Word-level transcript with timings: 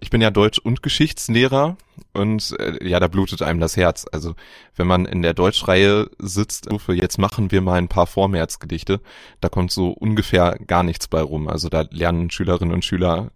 Ich 0.00 0.10
bin 0.10 0.20
ja 0.20 0.30
Deutsch- 0.30 0.58
und 0.58 0.82
Geschichtslehrer 0.82 1.76
und 2.12 2.54
äh, 2.58 2.86
ja, 2.86 3.00
da 3.00 3.08
blutet 3.08 3.42
einem 3.42 3.60
das 3.60 3.76
Herz. 3.76 4.06
Also 4.10 4.34
wenn 4.74 4.86
man 4.86 5.06
in 5.06 5.22
der 5.22 5.34
Deutschreihe 5.34 6.10
sitzt, 6.18 6.70
rufe 6.70 6.94
jetzt 6.94 7.18
machen 7.18 7.50
wir 7.50 7.60
mal 7.60 7.78
ein 7.78 7.88
paar 7.88 8.06
Vormärzgedichte, 8.06 9.00
da 9.40 9.48
kommt 9.48 9.72
so 9.72 9.90
ungefähr 9.90 10.58
gar 10.66 10.82
nichts 10.82 11.08
bei 11.08 11.20
rum. 11.20 11.48
Also 11.48 11.68
da 11.68 11.84
lernen 11.90 12.30
Schülerinnen 12.30 12.74
und 12.74 12.84
Schüler 12.84 13.30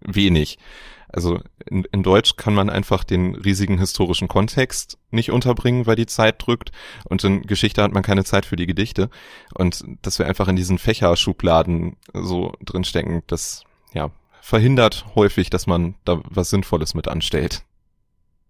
wenig. 0.00 0.58
Also 1.08 1.40
in, 1.64 1.84
in 1.92 2.02
Deutsch 2.02 2.36
kann 2.36 2.54
man 2.54 2.68
einfach 2.68 3.04
den 3.04 3.36
riesigen 3.36 3.78
historischen 3.78 4.28
Kontext 4.28 4.98
nicht 5.10 5.30
unterbringen, 5.30 5.86
weil 5.86 5.96
die 5.96 6.06
Zeit 6.06 6.44
drückt. 6.44 6.72
Und 7.04 7.22
in 7.24 7.42
Geschichte 7.42 7.82
hat 7.82 7.92
man 7.92 8.02
keine 8.02 8.24
Zeit 8.24 8.44
für 8.44 8.56
die 8.56 8.66
Gedichte. 8.66 9.08
Und 9.54 9.84
dass 10.02 10.18
wir 10.18 10.26
einfach 10.26 10.48
in 10.48 10.56
diesen 10.56 10.78
Fächerschubladen 10.78 11.96
so 12.12 12.52
drinstecken, 12.60 13.22
das 13.28 13.62
ja 13.94 14.10
verhindert 14.46 15.06
häufig, 15.16 15.50
dass 15.50 15.66
man 15.66 15.96
da 16.04 16.20
was 16.30 16.50
Sinnvolles 16.50 16.94
mit 16.94 17.08
anstellt. 17.08 17.64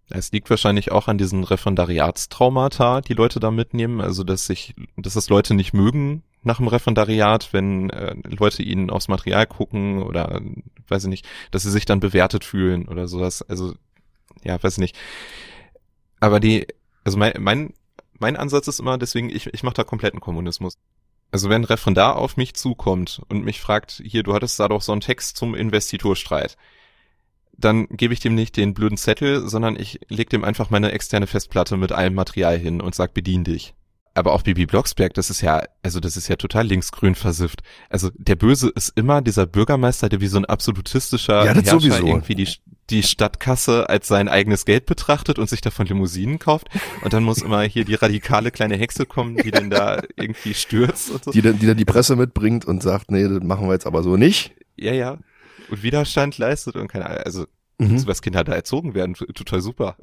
Es 0.09 0.31
liegt 0.31 0.47
wahrscheinlich 0.51 0.91
auch 0.91 1.07
an 1.07 1.17
diesen 1.17 1.43
Referendariatstraumata, 1.43 3.01
die 3.01 3.15
Leute 3.15 3.39
da 3.39 3.49
mitnehmen, 3.49 3.99
also 3.99 4.23
dass 4.23 4.45
sich, 4.45 4.75
dass 4.95 5.15
das 5.15 5.29
Leute 5.29 5.55
nicht 5.55 5.73
mögen 5.73 6.21
nach 6.43 6.57
dem 6.57 6.67
Referendariat, 6.67 7.51
wenn 7.51 7.89
äh, 7.89 8.13
Leute 8.25 8.61
ihnen 8.61 8.91
aufs 8.91 9.07
Material 9.07 9.47
gucken 9.47 10.03
oder 10.03 10.39
weiß 10.87 11.05
ich 11.05 11.09
nicht, 11.09 11.27
dass 11.49 11.63
sie 11.63 11.71
sich 11.71 11.85
dann 11.85 11.99
bewertet 11.99 12.45
fühlen 12.45 12.87
oder 12.87 13.07
sowas. 13.07 13.41
Also 13.41 13.73
ja, 14.43 14.61
weiß 14.61 14.73
ich 14.73 14.79
nicht. 14.79 14.95
Aber 16.19 16.39
die, 16.39 16.67
also 17.05 17.17
mein, 17.17 17.33
mein, 17.39 17.73
mein 18.19 18.37
Ansatz 18.37 18.67
ist 18.67 18.79
immer, 18.79 18.99
deswegen, 18.99 19.31
ich, 19.31 19.47
ich 19.47 19.63
mache 19.63 19.73
da 19.73 19.83
kompletten 19.83 20.19
Kommunismus. 20.19 20.77
Also 21.31 21.49
wenn 21.49 21.61
ein 21.61 21.65
Referendar 21.65 22.15
auf 22.15 22.37
mich 22.37 22.53
zukommt 22.53 23.21
und 23.27 23.43
mich 23.43 23.59
fragt, 23.59 24.01
hier, 24.03 24.23
du 24.23 24.33
hattest 24.33 24.59
da 24.59 24.67
doch 24.67 24.81
so 24.81 24.91
einen 24.91 25.01
Text 25.01 25.37
zum 25.37 25.55
Investiturstreit, 25.55 26.57
dann 27.57 27.87
gebe 27.89 28.13
ich 28.13 28.19
dem 28.19 28.35
nicht 28.35 28.55
den 28.55 28.73
blöden 28.73 28.97
Zettel, 28.97 29.47
sondern 29.47 29.75
ich 29.77 29.99
leg 30.09 30.29
dem 30.29 30.43
einfach 30.43 30.69
meine 30.69 30.91
externe 30.91 31.27
Festplatte 31.27 31.75
mit 31.75 31.91
allem 31.91 32.13
Material 32.13 32.57
hin 32.57 32.81
und 32.81 32.95
sag, 32.95 33.13
bedien 33.13 33.43
dich. 33.43 33.73
Aber 34.13 34.33
auch 34.33 34.41
Bibi 34.41 34.65
Blocksberg, 34.65 35.13
das 35.13 35.29
ist 35.29 35.41
ja, 35.41 35.63
also 35.83 35.99
das 35.99 36.17
ist 36.17 36.27
ja 36.27 36.37
total 36.37 36.65
linksgrün 36.65 37.13
versifft. 37.13 37.61
Also 37.87 38.09
der 38.15 38.35
Böse 38.35 38.69
ist 38.69 38.89
immer 38.95 39.21
dieser 39.21 39.45
Bürgermeister, 39.45 40.09
der 40.09 40.21
wie 40.21 40.27
so 40.27 40.37
ein 40.37 40.45
absolutischer 40.45 41.45
ja, 41.45 41.53
Herrscher 41.53 41.79
sowieso. 41.79 42.07
irgendwie 42.07 42.33
die, 42.33 42.49
die 42.89 43.03
Stadtkasse 43.03 43.89
als 43.89 44.07
sein 44.07 44.29
eigenes 44.29 44.65
Geld 44.65 44.85
betrachtet 44.85 45.39
und 45.39 45.49
sich 45.49 45.61
davon 45.61 45.87
Limousinen 45.87 46.39
kauft. 46.39 46.67
Und 47.03 47.13
dann 47.13 47.23
muss 47.23 47.41
immer 47.41 47.61
hier 47.63 47.85
die 47.85 47.95
radikale 47.95 48.51
kleine 48.51 48.77
Hexe 48.77 49.05
kommen, 49.05 49.35
die 49.35 49.51
den 49.51 49.69
da 49.69 50.01
irgendwie 50.15 50.53
stürzt 50.53 51.11
und 51.11 51.25
so. 51.25 51.31
Die 51.31 51.41
dann, 51.41 51.59
die 51.59 51.65
dann 51.65 51.77
die 51.77 51.85
Presse 51.85 52.15
mitbringt 52.15 52.65
und 52.65 52.81
sagt, 52.81 53.11
nee, 53.11 53.27
das 53.27 53.43
machen 53.43 53.67
wir 53.67 53.73
jetzt 53.73 53.87
aber 53.87 54.03
so 54.03 54.17
nicht. 54.17 54.55
Ja, 54.75 54.93
ja. 54.93 55.17
Und 55.69 55.83
Widerstand 55.83 56.37
leistet 56.37 56.75
und 56.75 56.87
keine 56.87 57.07
Ahnung. 57.07 57.21
Also, 57.25 57.45
mhm. 57.77 58.07
was 58.07 58.21
Kinder 58.21 58.43
da 58.43 58.53
erzogen 58.53 58.93
werden, 58.93 59.15
total 59.15 59.61
super. 59.61 59.97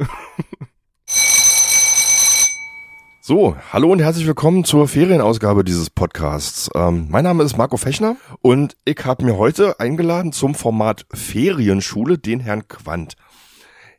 So, 3.27 3.57
hallo 3.73 3.91
und 3.91 4.03
herzlich 4.03 4.27
willkommen 4.27 4.65
zur 4.65 4.87
Ferienausgabe 4.87 5.65
dieses 5.65 5.89
Podcasts. 5.89 6.69
Ähm, 6.75 7.07
mein 7.09 7.25
Name 7.25 7.43
ist 7.43 7.57
Marco 7.57 7.79
Fechner 7.79 8.19
und 8.43 8.77
ich 8.85 9.03
habe 9.07 9.25
mir 9.25 9.39
heute 9.39 9.81
eingeladen 9.81 10.31
zum 10.31 10.55
Format 10.55 11.07
Ferienschule 11.11 12.19
den 12.19 12.41
Herrn 12.41 12.69
Quandt. 12.69 13.17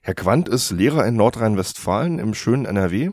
Herr 0.01 0.13
Quandt 0.13 0.47
ist 0.47 0.69
Lehrer 0.69 1.07
in 1.07 1.15
Nordrhein-Westfalen 1.15 2.19
im 2.19 2.35
schönen 2.35 2.65
NRW 2.65 3.09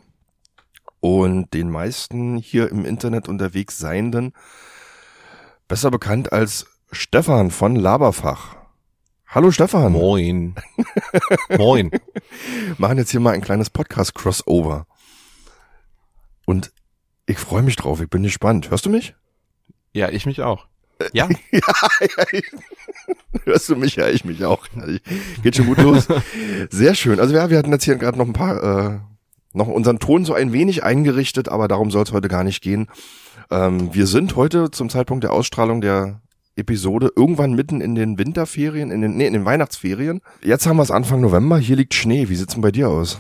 und 1.01 1.55
den 1.55 1.71
meisten 1.71 2.37
hier 2.37 2.71
im 2.71 2.85
Internet 2.85 3.27
unterwegs 3.27 3.79
Seienden 3.79 4.35
besser 5.67 5.91
bekannt 5.91 6.31
als 6.31 6.67
Stefan 6.91 7.51
von 7.51 7.75
Laberfach. 7.75 8.57
Hallo 9.29 9.51
Stefan. 9.51 9.93
Moin. 9.93 10.57
Moin. 11.57 11.91
Machen 12.77 12.99
jetzt 12.99 13.13
hier 13.13 13.21
mal 13.21 13.33
ein 13.33 13.41
kleines 13.41 13.71
Podcast-Crossover. 13.71 14.87
Und 16.45 16.73
ich 17.27 17.39
freue 17.39 17.63
mich 17.63 17.77
drauf, 17.77 18.01
ich 18.01 18.11
bin 18.11 18.23
gespannt. 18.23 18.71
Hörst 18.71 18.87
du 18.87 18.91
mich? 18.91 19.15
Ja, 19.93 20.09
ich 20.09 20.27
mich 20.27 20.43
auch. 20.43 20.67
Ja. 21.13 21.29
ja, 21.51 21.61
ja 22.01 22.25
ich, 22.33 22.45
hörst 23.45 23.69
du 23.69 23.77
mich? 23.77 23.97
Ja, 23.97 24.09
ich 24.09 24.25
mich 24.25 24.45
auch. 24.45 24.67
Geht 25.43 25.57
schon 25.57 25.67
gut 25.67 25.79
los. 25.79 26.09
Sehr 26.71 26.95
schön. 26.95 27.21
Also 27.21 27.35
ja, 27.35 27.51
wir 27.51 27.59
hatten 27.59 27.73
jetzt 27.73 27.85
hier 27.85 27.97
gerade 27.97 28.19
noch 28.19 28.27
ein 28.27 28.33
paar, 28.33 28.63
äh, 28.63 28.99
noch 29.53 29.69
unseren 29.69 29.99
Ton 29.99 30.25
so 30.25 30.35
ein 30.35 30.53
wenig 30.53 30.83
eingerichtet, 30.85 31.49
aber 31.49 31.69
darum 31.69 31.91
soll 31.91 32.05
es 32.05 32.13
heute 32.13 32.29
gar 32.29 32.45
nicht 32.45 32.63
gehen. 32.63 32.89
Ähm, 33.51 33.95
wir 33.95 34.07
sind 34.07 34.37
heute 34.37 34.71
zum 34.71 34.89
Zeitpunkt 34.89 35.25
der 35.25 35.33
Ausstrahlung 35.33 35.81
der 35.81 36.21
Episode 36.57 37.11
irgendwann 37.17 37.55
mitten 37.55 37.81
in 37.81 37.95
den 37.95 38.19
Winterferien, 38.19 38.91
in 38.91 39.01
den, 39.01 39.17
nee, 39.17 39.27
in 39.27 39.33
den 39.33 39.45
Weihnachtsferien. 39.45 40.21
Jetzt 40.43 40.67
haben 40.67 40.77
wir 40.77 40.83
es 40.83 40.91
Anfang 40.91 41.21
November, 41.21 41.59
hier 41.59 41.77
liegt 41.77 41.95
Schnee. 41.95 42.29
Wie 42.29 42.37
sieht's 42.37 42.55
denn 42.55 42.63
bei 42.63 42.71
dir 42.71 42.89
aus? 42.89 43.19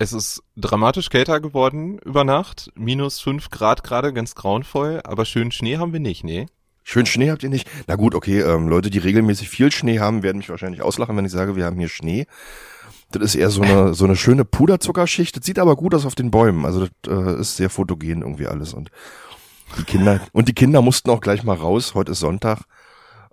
Es 0.00 0.14
ist 0.14 0.42
dramatisch 0.56 1.10
kälter 1.10 1.40
geworden 1.40 1.98
über 1.98 2.24
Nacht. 2.24 2.72
Minus 2.74 3.20
fünf 3.20 3.50
Grad 3.50 3.84
gerade, 3.84 4.14
ganz 4.14 4.34
grauenvoll. 4.34 5.02
Aber 5.04 5.26
schön 5.26 5.52
Schnee 5.52 5.76
haben 5.76 5.92
wir 5.92 6.00
nicht, 6.00 6.24
nee. 6.24 6.46
Schön 6.84 7.04
Schnee 7.04 7.30
habt 7.30 7.42
ihr 7.42 7.50
nicht? 7.50 7.68
Na 7.86 7.96
gut, 7.96 8.14
okay, 8.14 8.40
ähm, 8.40 8.66
Leute, 8.66 8.88
die 8.88 8.96
regelmäßig 8.96 9.50
viel 9.50 9.70
Schnee 9.70 9.98
haben, 9.98 10.22
werden 10.22 10.38
mich 10.38 10.48
wahrscheinlich 10.48 10.80
auslachen, 10.80 11.18
wenn 11.18 11.26
ich 11.26 11.32
sage, 11.32 11.54
wir 11.54 11.66
haben 11.66 11.78
hier 11.78 11.90
Schnee. 11.90 12.26
Das 13.12 13.22
ist 13.22 13.34
eher 13.34 13.50
so 13.50 13.60
eine, 13.60 13.92
so 13.92 14.06
eine 14.06 14.16
schöne 14.16 14.46
Puderzuckerschicht. 14.46 15.36
Das 15.36 15.44
sieht 15.44 15.58
aber 15.58 15.76
gut 15.76 15.94
aus 15.94 16.06
auf 16.06 16.14
den 16.14 16.30
Bäumen. 16.30 16.64
Also 16.64 16.86
das 17.02 17.12
äh, 17.14 17.38
ist 17.38 17.56
sehr 17.56 17.68
fotogen 17.68 18.22
irgendwie 18.22 18.46
alles. 18.46 18.72
Und 18.72 18.90
die 19.76 19.84
Kinder, 19.84 20.22
und 20.32 20.48
die 20.48 20.54
Kinder 20.54 20.80
mussten 20.80 21.10
auch 21.10 21.20
gleich 21.20 21.44
mal 21.44 21.56
raus. 21.56 21.92
Heute 21.94 22.12
ist 22.12 22.20
Sonntag. 22.20 22.62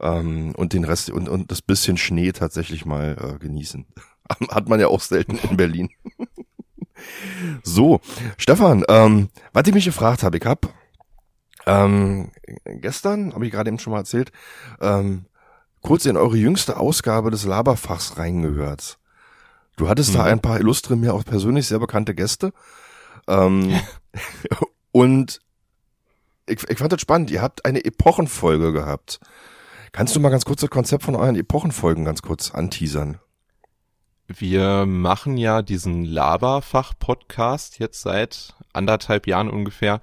Ähm, 0.01 0.53
und 0.57 0.73
den 0.73 0.83
Rest 0.83 1.11
und, 1.11 1.29
und 1.29 1.49
das 1.49 1.61
bisschen 1.61 1.95
Schnee 1.95 2.33
tatsächlich 2.33 2.85
mal 2.85 3.15
äh, 3.17 3.39
genießen. 3.39 3.85
Hat 4.49 4.67
man 4.67 4.81
ja 4.81 4.89
auch 4.89 4.99
selten 4.99 5.39
in 5.49 5.55
Berlin. 5.55 5.87
So, 7.63 7.99
Stefan, 8.37 8.83
ähm, 8.87 9.29
was 9.53 9.67
ich 9.67 9.73
mich 9.73 9.85
gefragt 9.85 10.23
habe, 10.23 10.37
ich 10.37 10.45
hab 10.45 10.73
ähm, 11.65 12.31
gestern, 12.65 13.33
habe 13.33 13.45
ich 13.45 13.51
gerade 13.51 13.69
eben 13.69 13.79
schon 13.79 13.91
mal 13.91 13.99
erzählt, 13.99 14.31
ähm, 14.79 15.25
kurz 15.81 16.05
in 16.05 16.17
eure 16.17 16.37
jüngste 16.37 16.77
Ausgabe 16.77 17.29
des 17.29 17.43
Laberfachs 17.45 18.17
reingehört. 18.17 18.97
Du 19.75 19.89
hattest 19.89 20.11
mhm. 20.11 20.17
da 20.17 20.23
ein 20.23 20.41
paar 20.41 20.59
illustre, 20.59 20.95
mir 20.95 21.13
auch 21.13 21.23
persönlich 21.23 21.67
sehr 21.67 21.79
bekannte 21.79 22.15
Gäste. 22.15 22.53
Ähm, 23.27 23.79
und 24.91 25.39
ich, 26.47 26.67
ich 26.69 26.77
fand 26.79 26.93
das 26.93 27.01
spannend. 27.01 27.31
Ihr 27.31 27.41
habt 27.41 27.65
eine 27.65 27.83
Epochenfolge 27.83 28.71
gehabt. 28.71 29.19
Kannst 29.91 30.15
du 30.15 30.19
mal 30.19 30.29
ganz 30.29 30.45
kurz 30.45 30.61
das 30.61 30.69
Konzept 30.69 31.03
von 31.03 31.15
euren 31.15 31.35
Epochenfolgen 31.35 32.05
ganz 32.05 32.21
kurz 32.21 32.51
anteasern? 32.51 33.19
Wir 34.27 34.85
machen 34.85 35.37
ja 35.37 35.61
diesen 35.61 36.03
Laberfach-Podcast 36.03 37.79
jetzt 37.79 38.01
seit 38.01 38.55
anderthalb 38.73 39.25
Jahren 39.25 39.49
ungefähr. 39.49 40.01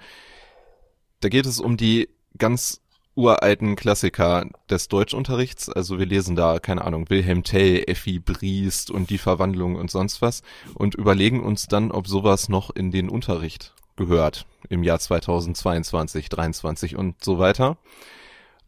Da 1.21 1.29
geht 1.29 1.45
es 1.45 1.61
um 1.61 1.77
die 1.77 2.09
ganz 2.39 2.81
uralten 3.15 3.77
Klassiker 3.77 4.47
des 4.71 4.89
Deutschunterrichts. 4.89 5.69
Also 5.69 5.99
wir 5.99 6.07
lesen 6.07 6.37
da, 6.37 6.59
keine 6.59 6.85
Ahnung, 6.85 7.11
Wilhelm 7.11 7.45
Tell, 7.45 7.85
Effi 7.87 8.19
Briest 8.19 8.91
und 8.91 9.11
die 9.11 9.19
Verwandlung 9.19 9.77
und 9.77 9.91
sonst 9.91 10.23
was 10.23 10.43
und 10.75 10.95
überlegen 10.95 11.43
uns 11.43 11.67
dann, 11.67 11.91
ob 11.91 12.09
sowas 12.09 12.49
noch 12.49 12.71
in 12.71 12.91
den 12.91 13.11
Unterricht 13.11 13.75
gehört 13.97 14.47
im 14.71 14.83
Jahr 14.83 14.99
2022, 14.99 16.31
23 16.31 16.97
und 16.97 17.23
so 17.23 17.39
weiter. 17.39 17.77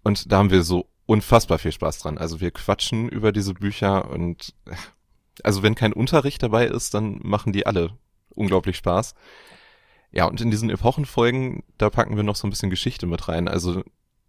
Und 0.02 0.30
da 0.30 0.38
haben 0.38 0.50
wir 0.50 0.62
so 0.62 0.86
unfassbar 1.06 1.58
viel 1.58 1.72
Spaß 1.72 1.98
dran. 1.98 2.18
Also 2.18 2.40
wir 2.40 2.50
quatschen 2.50 3.08
über 3.08 3.32
diese 3.32 3.54
Bücher 3.54 4.10
und 4.10 4.54
also 5.42 5.62
wenn 5.62 5.74
kein 5.74 5.92
Unterricht 5.92 6.42
dabei 6.42 6.66
ist, 6.66 6.94
dann 6.94 7.20
machen 7.22 7.52
die 7.52 7.66
alle 7.66 7.90
unglaublich 8.30 8.76
Spaß. 8.76 9.14
Ja, 10.12 10.26
und 10.26 10.40
in 10.40 10.50
diesen 10.50 10.70
Epochenfolgen, 10.70 11.62
da 11.78 11.90
packen 11.90 12.16
wir 12.16 12.22
noch 12.22 12.36
so 12.36 12.46
ein 12.46 12.50
bisschen 12.50 12.70
Geschichte 12.70 13.06
mit 13.06 13.28
rein. 13.28 13.48
Also 13.48 13.82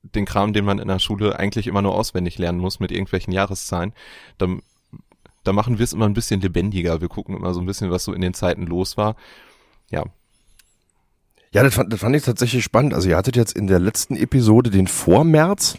den 0.03 0.25
Kram, 0.25 0.53
den 0.53 0.65
man 0.65 0.79
in 0.79 0.87
der 0.87 0.99
Schule 0.99 1.37
eigentlich 1.37 1.67
immer 1.67 1.81
nur 1.81 1.95
auswendig 1.95 2.37
lernen 2.37 2.59
muss 2.59 2.79
mit 2.79 2.91
irgendwelchen 2.91 3.33
Jahreszahlen. 3.33 3.93
Da, 4.37 4.47
da 5.43 5.53
machen 5.53 5.77
wir 5.77 5.83
es 5.83 5.93
immer 5.93 6.05
ein 6.05 6.13
bisschen 6.13 6.41
lebendiger. 6.41 7.01
Wir 7.01 7.09
gucken 7.09 7.35
immer 7.35 7.53
so 7.53 7.59
ein 7.59 7.65
bisschen, 7.65 7.91
was 7.91 8.03
so 8.03 8.13
in 8.13 8.21
den 8.21 8.33
Zeiten 8.33 8.65
los 8.65 8.97
war. 8.97 9.15
Ja. 9.89 10.05
Ja, 11.53 11.63
das 11.63 11.75
fand, 11.75 11.91
das 11.93 12.01
fand 12.01 12.15
ich 12.15 12.23
tatsächlich 12.23 12.63
spannend. 12.63 12.93
Also 12.93 13.09
ihr 13.09 13.17
hattet 13.17 13.35
jetzt 13.35 13.55
in 13.55 13.67
der 13.67 13.79
letzten 13.79 14.15
Episode 14.15 14.69
den 14.69 14.87
Vormärz 14.87 15.77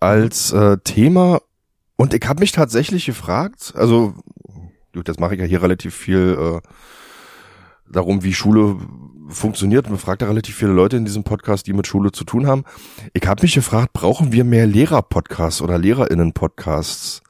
als 0.00 0.52
äh, 0.52 0.78
Thema 0.78 1.40
und 1.96 2.14
ich 2.14 2.26
habe 2.26 2.40
mich 2.40 2.52
tatsächlich 2.52 3.06
gefragt, 3.06 3.72
also 3.76 4.14
gut, 4.94 5.08
das 5.08 5.18
mache 5.18 5.34
ich 5.34 5.40
ja 5.40 5.46
hier 5.46 5.62
relativ 5.62 5.94
viel 5.94 6.36
äh, 6.38 6.68
darum, 7.90 8.22
wie 8.22 8.34
Schule 8.34 8.78
funktioniert. 9.28 9.88
Man 9.88 9.98
fragt 9.98 10.22
ja 10.22 10.28
relativ 10.28 10.56
viele 10.56 10.72
Leute 10.72 10.96
in 10.96 11.04
diesem 11.04 11.24
Podcast, 11.24 11.66
die 11.66 11.72
mit 11.72 11.86
Schule 11.86 12.12
zu 12.12 12.24
tun 12.24 12.46
haben. 12.46 12.64
Ich 13.12 13.26
habe 13.26 13.42
mich 13.42 13.54
gefragt, 13.54 13.92
brauchen 13.92 14.32
wir 14.32 14.44
mehr 14.44 14.66
Lehrer-Podcasts 14.66 15.62
oder 15.62 15.78
Lehrerinnen-Podcasts? 15.78 17.22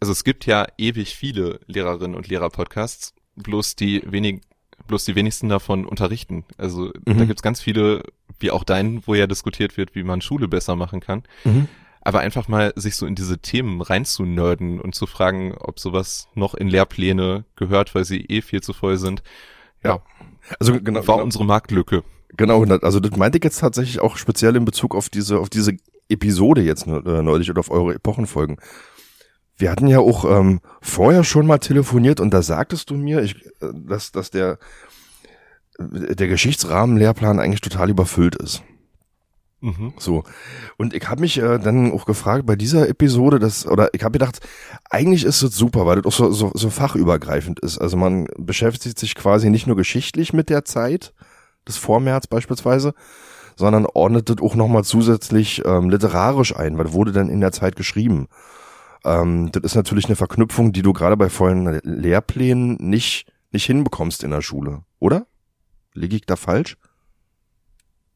Also 0.00 0.12
es 0.12 0.24
gibt 0.24 0.46
ja 0.46 0.66
ewig 0.78 1.14
viele 1.14 1.60
Lehrerinnen 1.66 2.16
und 2.16 2.26
Lehrer-Podcasts, 2.26 3.12
bloß 3.36 3.76
die 3.76 4.02
wenig, 4.06 4.40
bloß 4.86 5.04
die 5.04 5.14
wenigsten 5.14 5.48
davon 5.48 5.84
unterrichten. 5.86 6.44
Also 6.58 6.92
mhm. 7.06 7.18
da 7.18 7.24
gibt's 7.24 7.42
ganz 7.42 7.60
viele, 7.60 8.02
wie 8.38 8.50
auch 8.50 8.64
deinen, 8.64 9.06
wo 9.06 9.14
ja 9.14 9.26
diskutiert 9.26 9.76
wird, 9.76 9.94
wie 9.94 10.02
man 10.02 10.20
Schule 10.20 10.48
besser 10.48 10.76
machen 10.76 11.00
kann. 11.00 11.22
Mhm. 11.44 11.68
aber 12.02 12.20
einfach 12.20 12.48
mal 12.48 12.72
sich 12.76 12.96
so 12.96 13.06
in 13.06 13.14
diese 13.14 13.38
Themen 13.38 13.82
reinzunörden 13.82 14.80
und 14.80 14.94
zu 14.94 15.06
fragen, 15.06 15.54
ob 15.58 15.78
sowas 15.78 16.28
noch 16.34 16.54
in 16.54 16.68
Lehrpläne 16.68 17.44
gehört, 17.56 17.94
weil 17.94 18.04
sie 18.04 18.24
eh 18.24 18.40
viel 18.40 18.62
zu 18.62 18.72
voll 18.72 18.96
sind. 18.96 19.22
Ja, 19.84 20.00
also 20.58 20.72
genau, 20.80 21.06
war 21.06 21.16
genau. 21.16 21.24
unsere 21.24 21.44
Marktlücke. 21.44 22.02
Genau, 22.36 22.62
also 22.64 23.00
das 23.00 23.16
meinte 23.16 23.38
ich 23.38 23.44
jetzt 23.44 23.60
tatsächlich 23.60 24.00
auch 24.00 24.16
speziell 24.16 24.56
in 24.56 24.64
Bezug 24.64 24.94
auf 24.94 25.08
diese, 25.08 25.38
auf 25.38 25.50
diese 25.50 25.76
Episode 26.08 26.62
jetzt 26.62 26.86
äh, 26.86 27.22
neulich 27.22 27.50
oder 27.50 27.60
auf 27.60 27.70
eure 27.70 27.94
Epochenfolgen. 27.94 28.58
Wir 29.60 29.70
hatten 29.70 29.86
ja 29.86 30.00
auch 30.00 30.24
ähm, 30.24 30.60
vorher 30.80 31.22
schon 31.22 31.46
mal 31.46 31.58
telefoniert 31.58 32.20
und 32.20 32.32
da 32.32 32.42
sagtest 32.42 32.90
du 32.90 32.94
mir, 32.94 33.22
ich, 33.22 33.44
äh, 33.60 33.72
dass, 33.74 34.10
dass 34.12 34.30
der, 34.30 34.58
der 35.78 36.28
Geschichtsrahmenlehrplan 36.28 37.38
eigentlich 37.38 37.60
total 37.60 37.90
überfüllt 37.90 38.36
ist. 38.36 38.62
Mhm. 39.60 39.92
So. 39.98 40.24
Und 40.78 40.94
ich 40.94 41.06
habe 41.08 41.20
mich 41.20 41.38
äh, 41.38 41.58
dann 41.58 41.92
auch 41.92 42.06
gefragt 42.06 42.46
bei 42.46 42.56
dieser 42.56 42.88
Episode, 42.88 43.38
dass, 43.38 43.66
oder 43.66 43.92
ich 43.92 44.02
habe 44.02 44.12
gedacht, 44.12 44.40
eigentlich 44.88 45.24
ist 45.24 45.42
es 45.42 45.54
super, 45.54 45.84
weil 45.86 45.96
das 45.96 46.06
auch 46.06 46.12
so, 46.12 46.32
so, 46.32 46.50
so 46.54 46.70
fachübergreifend 46.70 47.60
ist. 47.60 47.78
Also 47.78 47.96
man 47.96 48.26
beschäftigt 48.38 48.98
sich 48.98 49.14
quasi 49.14 49.50
nicht 49.50 49.66
nur 49.66 49.76
geschichtlich 49.76 50.32
mit 50.32 50.48
der 50.48 50.64
Zeit 50.64 51.12
des 51.68 51.76
Vormärz 51.76 52.26
beispielsweise, 52.26 52.94
sondern 53.56 53.84
ordnet 53.84 54.30
das 54.30 54.38
auch 54.40 54.54
nochmal 54.54 54.84
zusätzlich 54.84 55.62
ähm, 55.66 55.90
literarisch 55.90 56.56
ein, 56.56 56.78
weil 56.78 56.94
wurde 56.94 57.12
dann 57.12 57.28
in 57.28 57.42
der 57.42 57.52
Zeit 57.52 57.76
geschrieben. 57.76 58.28
Ähm, 59.04 59.50
das 59.52 59.62
ist 59.62 59.74
natürlich 59.74 60.06
eine 60.06 60.16
Verknüpfung, 60.16 60.72
die 60.72 60.82
du 60.82 60.92
gerade 60.92 61.16
bei 61.16 61.28
vollen 61.28 61.80
Lehrplänen 61.84 62.76
nicht, 62.80 63.26
nicht 63.50 63.64
hinbekommst 63.64 64.24
in 64.24 64.30
der 64.30 64.42
Schule, 64.42 64.84
oder? 64.98 65.26
Liege 65.94 66.16
ich 66.16 66.26
da 66.26 66.36
falsch? 66.36 66.76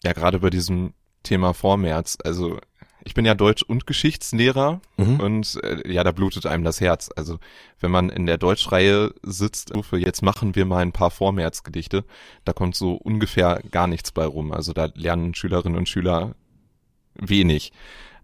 Ja, 0.04 0.12
gerade 0.12 0.40
bei 0.40 0.50
diesem 0.50 0.92
Thema 1.22 1.54
Vormärz. 1.54 2.19
Also 2.22 2.58
ich 3.04 3.14
bin 3.14 3.25
ja 3.25 3.34
Deutsch- 3.34 3.62
und 3.62 3.86
Geschichtslehrer 3.86 4.81
mhm. 4.96 5.20
und 5.20 5.60
äh, 5.62 5.90
ja, 5.90 6.04
da 6.04 6.12
blutet 6.12 6.46
einem 6.46 6.64
das 6.64 6.81
Herz. 6.81 7.10
Also 7.14 7.38
wenn 7.81 7.90
man 7.90 8.08
in 8.08 8.26
der 8.26 8.38
Deutschreihe 8.38 9.14
sitzt, 9.22 9.75
rufe, 9.75 9.98
jetzt 9.98 10.22
machen 10.22 10.54
wir 10.54 10.64
mal 10.64 10.78
ein 10.78 10.92
paar 10.92 11.10
Vormärzgedichte, 11.10 12.04
da 12.44 12.52
kommt 12.52 12.76
so 12.76 12.94
ungefähr 12.94 13.60
gar 13.70 13.86
nichts 13.86 14.10
bei 14.12 14.25
rum. 14.25 14.52
Also 14.52 14.72
da 14.72 14.88
lernen 14.94 15.34
Schülerinnen 15.34 15.78
und 15.78 15.88
Schüler 15.88 16.34
wenig. 17.14 17.72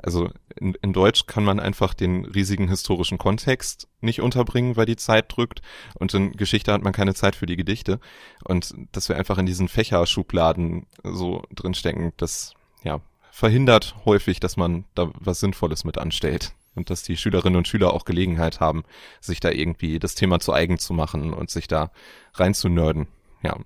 Also 0.02 0.31
in, 0.56 0.75
in 0.82 0.93
Deutsch 0.93 1.26
kann 1.26 1.44
man 1.44 1.61
einfach 1.61 1.94
den 1.94 2.25
riesigen 2.25 2.69
historischen 2.69 3.19
Kontext 3.19 3.88
nicht 4.00 4.20
unterbringen, 4.20 4.76
weil 4.76 4.87
die 4.87 4.97
Zeit 4.97 5.26
drückt. 5.35 5.61
Und 5.94 6.14
in 6.14 6.32
Geschichte 6.32 6.73
hat 6.73 6.82
man 6.82 6.93
keine 6.93 7.14
Zeit 7.14 7.37
für 7.37 7.47
die 7.47 7.56
Gedichte. 7.56 8.00
Und 8.44 8.75
dass 8.93 9.08
wir 9.08 9.17
einfach 9.17 9.38
in 9.38 9.47
diesen 9.47 9.69
Fächerschubladen 9.69 10.87
so 11.02 11.43
drinstecken, 11.55 12.12
das 12.17 12.55
ja, 12.82 13.00
verhindert 13.31 13.94
häufig, 14.05 14.41
dass 14.41 14.56
man 14.56 14.85
da 14.94 15.11
was 15.14 15.41
Sinnvolles 15.41 15.85
mit 15.85 15.99
anstellt. 15.99 16.55
Und 16.75 16.88
dass 16.88 17.03
die 17.03 17.17
Schülerinnen 17.17 17.56
und 17.56 17.69
Schüler 17.69 17.93
auch 17.93 18.05
Gelegenheit 18.05 18.61
haben, 18.61 18.85
sich 19.20 19.41
da 19.41 19.50
irgendwie 19.50 19.99
das 19.99 20.14
Thema 20.14 20.38
zu 20.38 20.53
eigen 20.53 20.79
zu 20.79 20.94
machen 20.94 21.35
und 21.35 21.50
sich 21.50 21.67
da 21.67 21.91
rein 22.35 22.55
zu 22.55 22.69
nerden. 22.69 23.08
Ja. 23.43 23.56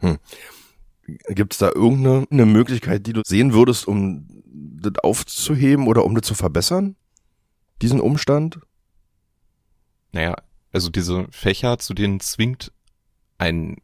Hm. 0.00 0.18
Gibt 1.28 1.54
es 1.54 1.58
da 1.58 1.70
irgendeine 1.74 2.46
Möglichkeit, 2.46 3.06
die 3.06 3.14
du 3.14 3.22
sehen 3.24 3.52
würdest, 3.54 3.88
um 3.88 4.26
das 4.44 5.02
aufzuheben 5.02 5.86
oder 5.86 6.04
um 6.04 6.14
das 6.14 6.26
zu 6.26 6.34
verbessern? 6.34 6.96
Diesen 7.80 8.00
Umstand? 8.00 8.60
Naja, 10.12 10.36
also 10.72 10.90
diese 10.90 11.26
Fächer, 11.30 11.78
zu 11.78 11.94
denen 11.94 12.20
zwingt 12.20 12.72
ein 13.38 13.76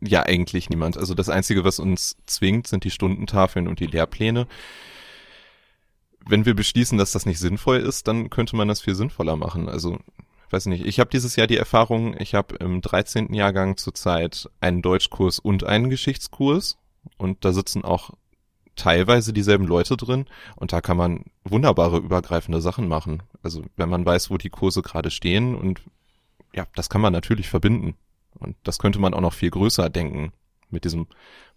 ja 0.00 0.22
eigentlich 0.22 0.68
niemand. 0.68 0.96
Also 0.96 1.14
das 1.14 1.28
Einzige, 1.28 1.64
was 1.64 1.78
uns 1.78 2.16
zwingt, 2.26 2.66
sind 2.66 2.84
die 2.84 2.90
Stundentafeln 2.90 3.68
und 3.68 3.80
die 3.80 3.86
Lehrpläne. 3.86 4.46
Wenn 6.26 6.44
wir 6.44 6.54
beschließen, 6.54 6.98
dass 6.98 7.12
das 7.12 7.26
nicht 7.26 7.38
sinnvoll 7.38 7.78
ist, 7.78 8.08
dann 8.08 8.30
könnte 8.30 8.56
man 8.56 8.68
das 8.68 8.80
viel 8.80 8.94
sinnvoller 8.94 9.36
machen. 9.36 9.68
Also 9.68 9.98
weiß 10.52 10.66
nicht, 10.66 10.84
ich 10.84 11.00
habe 11.00 11.10
dieses 11.10 11.36
Jahr 11.36 11.46
die 11.46 11.56
Erfahrung, 11.56 12.14
ich 12.18 12.34
habe 12.34 12.56
im 12.56 12.80
13. 12.80 13.32
Jahrgang 13.34 13.76
zurzeit 13.76 14.48
einen 14.60 14.82
Deutschkurs 14.82 15.38
und 15.38 15.64
einen 15.64 15.90
Geschichtskurs 15.90 16.78
und 17.16 17.44
da 17.44 17.52
sitzen 17.52 17.84
auch 17.84 18.10
teilweise 18.76 19.32
dieselben 19.32 19.66
Leute 19.66 19.96
drin 19.96 20.26
und 20.56 20.72
da 20.72 20.80
kann 20.80 20.96
man 20.96 21.24
wunderbare 21.44 21.98
übergreifende 21.98 22.60
Sachen 22.60 22.88
machen. 22.88 23.22
Also 23.42 23.62
wenn 23.76 23.88
man 23.88 24.04
weiß, 24.04 24.30
wo 24.30 24.38
die 24.38 24.50
Kurse 24.50 24.82
gerade 24.82 25.10
stehen 25.10 25.54
und 25.54 25.82
ja, 26.54 26.66
das 26.74 26.88
kann 26.88 27.00
man 27.00 27.12
natürlich 27.12 27.48
verbinden. 27.48 27.94
Und 28.38 28.56
das 28.64 28.78
könnte 28.78 28.98
man 28.98 29.14
auch 29.14 29.20
noch 29.20 29.34
viel 29.34 29.50
größer 29.50 29.90
denken 29.90 30.32
mit 30.70 30.84
diesem 30.84 31.06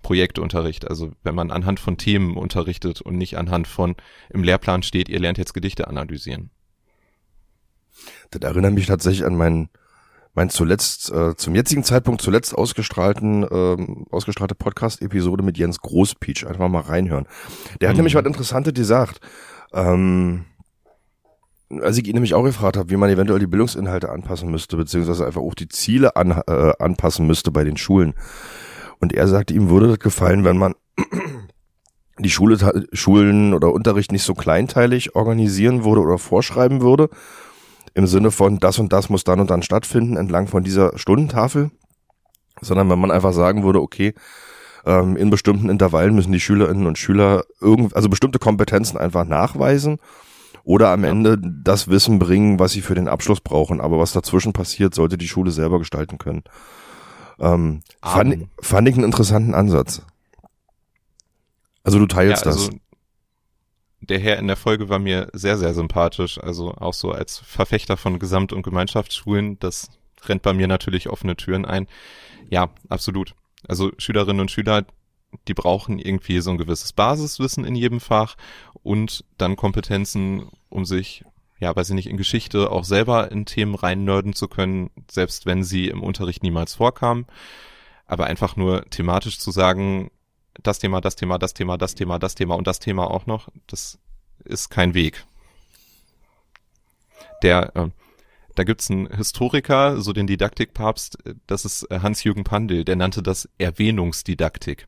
Projektunterricht. 0.01 0.87
Also 0.87 1.11
wenn 1.23 1.35
man 1.35 1.51
anhand 1.51 1.79
von 1.79 1.97
Themen 1.97 2.37
unterrichtet 2.37 3.01
und 3.01 3.17
nicht 3.17 3.37
anhand 3.37 3.67
von 3.67 3.95
im 4.29 4.43
Lehrplan 4.43 4.83
steht, 4.83 5.09
ihr 5.09 5.19
lernt 5.19 5.37
jetzt 5.37 5.53
Gedichte 5.53 5.87
analysieren. 5.87 6.51
Das 8.31 8.41
erinnert 8.41 8.73
mich 8.73 8.87
tatsächlich 8.87 9.25
an 9.25 9.35
meinen 9.35 9.69
mein 10.35 10.49
zuletzt 10.49 11.11
äh, 11.11 11.35
zum 11.35 11.55
jetzigen 11.55 11.83
Zeitpunkt 11.83 12.21
zuletzt 12.21 12.53
ausgestrahlten 12.53 13.45
ähm, 13.49 14.05
ausgestrahlte 14.11 14.53
Podcast-Episode 14.53 15.43
mit 15.43 15.57
Jens 15.57 15.79
Großpeach. 15.79 16.45
Einfach 16.45 16.67
mal 16.67 16.81
reinhören. 16.81 17.25
Der 17.79 17.87
hat 17.87 17.95
mhm. 17.95 17.99
nämlich 17.99 18.15
was 18.15 18.25
Interessantes 18.25 18.73
gesagt. 18.73 19.21
Ähm, 19.73 20.45
als 21.81 21.97
ich 21.97 22.07
ihn 22.07 22.13
nämlich 22.13 22.33
auch 22.33 22.43
gefragt 22.43 22.77
habe, 22.77 22.89
wie 22.89 22.97
man 22.97 23.09
eventuell 23.09 23.39
die 23.39 23.47
Bildungsinhalte 23.47 24.09
anpassen 24.09 24.51
müsste, 24.51 24.77
beziehungsweise 24.77 25.25
einfach 25.25 25.41
auch 25.41 25.55
die 25.55 25.69
Ziele 25.69 26.15
an, 26.15 26.31
äh, 26.31 26.73
anpassen 26.79 27.25
müsste 27.25 27.51
bei 27.51 27.63
den 27.63 27.77
Schulen. 27.77 28.13
Und 28.99 29.13
er 29.13 29.27
sagte, 29.27 29.53
ihm 29.53 29.69
würde 29.69 29.87
das 29.87 29.99
gefallen, 29.99 30.43
wenn 30.43 30.57
man 30.57 30.75
die 32.19 32.29
Schule, 32.29 32.87
Schulen 32.93 33.53
oder 33.53 33.73
Unterricht 33.73 34.11
nicht 34.11 34.23
so 34.23 34.33
kleinteilig 34.33 35.15
organisieren 35.15 35.83
würde 35.83 36.01
oder 36.01 36.17
vorschreiben 36.17 36.81
würde, 36.81 37.09
im 37.95 38.05
Sinne 38.05 38.29
von 38.29 38.59
das 38.59 38.77
und 38.77 38.93
das 38.93 39.09
muss 39.09 39.23
dann 39.23 39.39
und 39.39 39.49
dann 39.49 39.63
stattfinden 39.63 40.17
entlang 40.17 40.47
von 40.47 40.63
dieser 40.63 40.97
Stundentafel, 40.97 41.71
sondern 42.61 42.89
wenn 42.89 42.99
man 42.99 43.09
einfach 43.09 43.33
sagen 43.33 43.63
würde, 43.63 43.81
okay, 43.81 44.13
ähm, 44.85 45.15
in 45.15 45.29
bestimmten 45.29 45.69
Intervallen 45.69 46.13
müssen 46.13 46.33
die 46.33 46.39
Schülerinnen 46.39 46.85
und 46.85 46.97
Schüler 46.97 47.45
irgend, 47.59 47.95
also 47.95 48.09
bestimmte 48.09 48.37
Kompetenzen 48.37 48.97
einfach 48.97 49.25
nachweisen 49.25 49.97
oder 50.65 50.89
am 50.89 51.03
Ende 51.05 51.37
das 51.39 51.87
Wissen 51.87 52.19
bringen, 52.19 52.59
was 52.59 52.73
sie 52.73 52.81
für 52.81 52.95
den 52.95 53.07
Abschluss 53.07 53.39
brauchen. 53.39 53.79
Aber 53.79 53.97
was 53.97 54.11
dazwischen 54.11 54.51
passiert, 54.51 54.93
sollte 54.93 55.17
die 55.17 55.27
Schule 55.27 55.51
selber 55.51 55.79
gestalten 55.79 56.17
können. 56.17 56.43
Ähm, 57.39 57.81
fand, 58.03 58.47
fand 58.61 58.89
ich 58.89 58.95
einen 58.95 59.05
interessanten 59.05 59.53
Ansatz. 59.53 60.01
Also 61.83 61.99
du 61.99 62.07
teilst 62.07 62.45
ja, 62.45 62.51
also 62.51 62.71
das. 62.71 62.77
Der 64.07 64.19
Herr 64.19 64.37
in 64.37 64.47
der 64.47 64.55
Folge 64.55 64.89
war 64.89 64.99
mir 64.99 65.29
sehr, 65.33 65.57
sehr 65.57 65.73
sympathisch. 65.73 66.39
Also 66.39 66.73
auch 66.75 66.93
so 66.93 67.11
als 67.11 67.39
Verfechter 67.39 67.97
von 67.97 68.19
Gesamt- 68.19 68.53
und 68.53 68.63
Gemeinschaftsschulen, 68.63 69.57
das 69.59 69.89
rennt 70.25 70.41
bei 70.41 70.53
mir 70.53 70.67
natürlich 70.67 71.09
offene 71.09 71.35
Türen 71.35 71.65
ein. 71.65 71.87
Ja, 72.49 72.69
absolut. 72.89 73.35
Also 73.67 73.91
Schülerinnen 73.97 74.41
und 74.41 74.51
Schüler, 74.51 74.85
die 75.47 75.53
brauchen 75.53 75.99
irgendwie 75.99 76.39
so 76.39 76.51
ein 76.51 76.57
gewisses 76.57 76.93
Basiswissen 76.93 77.65
in 77.65 77.75
jedem 77.75 77.99
Fach 77.99 78.35
und 78.83 79.25
dann 79.37 79.55
Kompetenzen, 79.55 80.49
um 80.69 80.85
sich, 80.85 81.23
ja, 81.59 81.75
weiß 81.75 81.89
ich 81.89 81.95
nicht, 81.95 82.09
in 82.09 82.17
Geschichte 82.17 82.71
auch 82.71 82.83
selber 82.83 83.31
in 83.31 83.45
Themen 83.45 83.75
rein 83.75 84.03
nerden 84.03 84.33
zu 84.33 84.47
können, 84.47 84.91
selbst 85.09 85.45
wenn 85.45 85.63
sie 85.63 85.87
im 85.87 86.03
Unterricht 86.03 86.43
niemals 86.43 86.75
vorkamen. 86.75 87.25
Aber 88.05 88.27
einfach 88.27 88.55
nur 88.55 88.85
thematisch 88.89 89.39
zu 89.39 89.51
sagen, 89.51 90.11
das 90.61 90.79
Thema, 90.79 91.01
das 91.01 91.15
Thema, 91.15 91.37
das 91.37 91.53
Thema, 91.53 91.77
das 91.77 91.95
Thema, 91.95 92.19
das 92.19 92.35
Thema 92.35 92.55
und 92.55 92.67
das 92.67 92.79
Thema 92.79 93.09
auch 93.09 93.25
noch, 93.25 93.49
das 93.67 93.99
ist 94.43 94.69
kein 94.69 94.93
Weg. 94.93 95.25
Der, 97.43 97.75
äh, 97.75 97.89
da 98.55 98.63
gibt's 98.63 98.89
einen 98.89 99.07
Historiker, 99.07 100.01
so 100.01 100.13
den 100.13 100.27
Didaktikpapst, 100.27 101.17
das 101.47 101.65
ist 101.65 101.87
Hans-Jürgen 101.91 102.43
Pandel, 102.43 102.85
der 102.85 102.95
nannte 102.95 103.21
das 103.21 103.49
Erwähnungsdidaktik. 103.57 104.87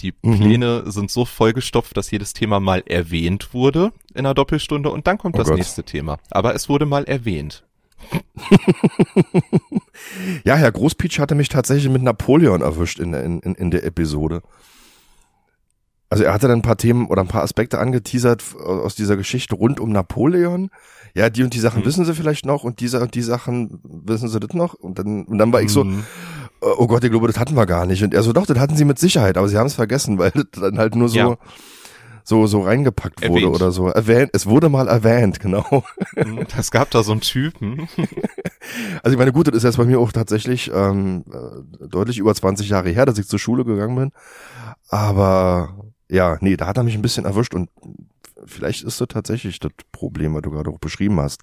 Die 0.00 0.12
mhm. 0.22 0.36
Pläne 0.36 0.82
mhm. 0.84 0.90
sind 0.90 1.10
so 1.10 1.24
vollgestopft, 1.24 1.96
dass 1.96 2.10
jedes 2.10 2.34
Thema 2.34 2.60
mal 2.60 2.82
erwähnt 2.86 3.54
wurde 3.54 3.92
in 4.12 4.20
einer 4.20 4.34
Doppelstunde 4.34 4.90
und 4.90 5.06
dann 5.06 5.16
kommt 5.16 5.36
oh 5.36 5.38
das 5.38 5.48
Gott. 5.48 5.56
nächste 5.56 5.84
Thema. 5.84 6.18
Aber 6.30 6.54
es 6.54 6.68
wurde 6.68 6.84
mal 6.84 7.04
erwähnt. 7.04 7.64
Ja, 10.44 10.56
Herr 10.56 10.72
Großpeach 10.72 11.18
hatte 11.18 11.34
mich 11.34 11.48
tatsächlich 11.48 11.90
mit 11.90 12.02
Napoleon 12.02 12.60
erwischt 12.60 12.98
in, 13.00 13.14
in, 13.14 13.40
in 13.40 13.70
der 13.70 13.84
Episode. 13.84 14.42
Also 16.08 16.24
er 16.24 16.32
hatte 16.32 16.46
dann 16.46 16.60
ein 16.60 16.62
paar 16.62 16.76
Themen 16.76 17.08
oder 17.08 17.22
ein 17.22 17.28
paar 17.28 17.42
Aspekte 17.42 17.78
angeteasert 17.78 18.44
aus 18.56 18.94
dieser 18.94 19.16
Geschichte 19.16 19.56
rund 19.56 19.80
um 19.80 19.90
Napoleon. 19.90 20.70
Ja, 21.14 21.30
die 21.30 21.42
und 21.42 21.54
die 21.54 21.60
Sachen 21.60 21.80
mhm. 21.80 21.86
wissen 21.86 22.04
sie 22.04 22.14
vielleicht 22.14 22.46
noch 22.46 22.62
und 22.62 22.80
diese 22.80 23.00
und 23.00 23.14
die 23.14 23.22
Sachen 23.22 23.80
wissen 23.82 24.28
sie 24.28 24.38
das 24.38 24.52
noch. 24.54 24.74
Und 24.74 24.98
dann, 24.98 25.24
und 25.24 25.38
dann 25.38 25.52
war 25.52 25.62
ich 25.62 25.70
so, 25.70 25.84
mhm. 25.84 26.04
Oh 26.60 26.86
Gott, 26.86 27.04
ich 27.04 27.10
glaube, 27.10 27.26
das 27.26 27.38
hatten 27.38 27.54
wir 27.54 27.66
gar 27.66 27.86
nicht. 27.86 28.02
Und 28.02 28.14
er 28.14 28.22
so, 28.22 28.32
doch, 28.32 28.46
das 28.46 28.58
hatten 28.58 28.76
sie 28.76 28.84
mit 28.84 28.98
Sicherheit, 28.98 29.36
aber 29.36 29.48
sie 29.48 29.58
haben 29.58 29.66
es 29.66 29.74
vergessen, 29.74 30.18
weil 30.18 30.30
das 30.30 30.46
dann 30.52 30.78
halt 30.78 30.94
nur 30.94 31.08
so, 31.08 31.16
ja. 31.16 31.36
So, 32.28 32.48
so 32.48 32.62
reingepackt 32.62 33.22
erwähnt. 33.22 33.44
wurde 33.44 33.54
oder 33.54 33.70
so. 33.70 33.86
Erwähnt, 33.86 34.30
es 34.32 34.46
wurde 34.46 34.68
mal 34.68 34.88
erwähnt, 34.88 35.38
genau. 35.40 35.84
Es 36.58 36.72
gab 36.72 36.90
da 36.90 37.02
so 37.02 37.12
einen 37.12 37.20
Typen. 37.20 37.88
Also 39.04 39.14
ich 39.14 39.18
meine, 39.18 39.30
gut, 39.30 39.46
das 39.46 39.54
ist 39.54 39.62
jetzt 39.62 39.76
bei 39.76 39.84
mir 39.84 40.00
auch 40.00 40.10
tatsächlich 40.10 40.72
ähm, 40.74 41.24
äh, 41.32 41.86
deutlich 41.86 42.18
über 42.18 42.34
20 42.34 42.68
Jahre 42.68 42.90
her, 42.90 43.06
dass 43.06 43.16
ich 43.16 43.28
zur 43.28 43.38
Schule 43.38 43.64
gegangen 43.64 43.94
bin. 43.94 44.12
Aber 44.88 45.92
ja, 46.08 46.36
nee, 46.40 46.56
da 46.56 46.66
hat 46.66 46.76
er 46.76 46.82
mich 46.82 46.96
ein 46.96 47.02
bisschen 47.02 47.26
erwischt 47.26 47.54
und 47.54 47.70
vielleicht 48.44 48.82
ist 48.82 49.00
das 49.00 49.06
tatsächlich 49.06 49.60
das 49.60 49.70
Problem, 49.92 50.34
was 50.34 50.42
du 50.42 50.50
gerade 50.50 50.68
auch 50.70 50.80
beschrieben 50.80 51.20
hast. 51.20 51.42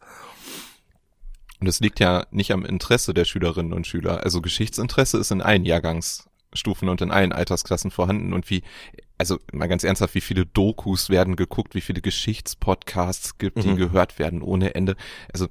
Und 1.61 1.67
es 1.67 1.79
liegt 1.79 2.01
ja 2.01 2.25
nicht 2.29 2.51
am 2.51 2.65
Interesse 2.65 3.13
der 3.13 3.23
Schülerinnen 3.23 3.71
und 3.71 3.87
Schüler. 3.87 4.21
Also 4.21 4.41
Geschichtsinteresse 4.41 5.17
ist 5.17 5.31
in 5.31 5.41
allen 5.41 5.63
Jahrgangsstufen 5.63 6.89
und 6.89 6.99
in 6.99 7.09
allen 7.09 7.31
Altersklassen 7.31 7.89
vorhanden. 7.89 8.33
Und 8.33 8.49
wie, 8.49 8.63
also 9.23 9.39
mal 9.53 9.67
ganz 9.67 9.83
ernsthaft, 9.83 10.15
wie 10.15 10.21
viele 10.21 10.45
Dokus 10.45 11.09
werden 11.09 11.35
geguckt, 11.35 11.75
wie 11.75 11.81
viele 11.81 12.01
Geschichtspodcasts 12.01 13.37
gibt, 13.37 13.63
die 13.63 13.69
Mhm. 13.69 13.77
gehört 13.77 14.19
werden 14.19 14.41
ohne 14.41 14.75
Ende. 14.75 14.95
Also 15.33 15.47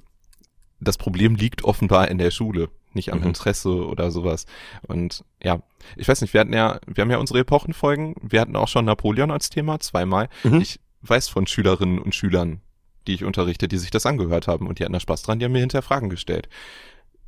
das 0.79 0.97
Problem 0.97 1.35
liegt 1.35 1.63
offenbar 1.63 2.07
in 2.09 2.17
der 2.17 2.31
Schule, 2.31 2.69
nicht 2.93 3.11
am 3.11 3.19
Mhm. 3.19 3.27
Interesse 3.27 3.85
oder 3.87 4.11
sowas. 4.11 4.45
Und 4.87 5.23
ja, 5.41 5.61
ich 5.95 6.07
weiß 6.07 6.21
nicht, 6.21 6.33
wir 6.33 6.41
hatten 6.41 6.53
ja, 6.53 6.79
wir 6.85 7.01
haben 7.01 7.11
ja 7.11 7.17
unsere 7.17 7.39
Epochenfolgen, 7.39 8.15
wir 8.21 8.41
hatten 8.41 8.55
auch 8.55 8.67
schon 8.67 8.85
Napoleon 8.85 9.31
als 9.31 9.49
Thema, 9.49 9.79
zweimal. 9.79 10.29
Mhm. 10.43 10.61
Ich 10.61 10.79
weiß 11.01 11.27
von 11.29 11.47
Schülerinnen 11.47 11.99
und 11.99 12.13
Schülern, 12.15 12.61
die 13.07 13.13
ich 13.15 13.23
unterrichte, 13.23 13.67
die 13.67 13.77
sich 13.77 13.91
das 13.91 14.05
angehört 14.05 14.47
haben 14.47 14.67
und 14.67 14.79
die 14.79 14.83
hatten 14.83 14.93
da 14.93 14.99
Spaß 14.99 15.23
dran, 15.23 15.39
die 15.39 15.45
haben 15.45 15.51
mir 15.51 15.59
hinterher 15.59 15.81
Fragen 15.81 16.09
gestellt. 16.09 16.47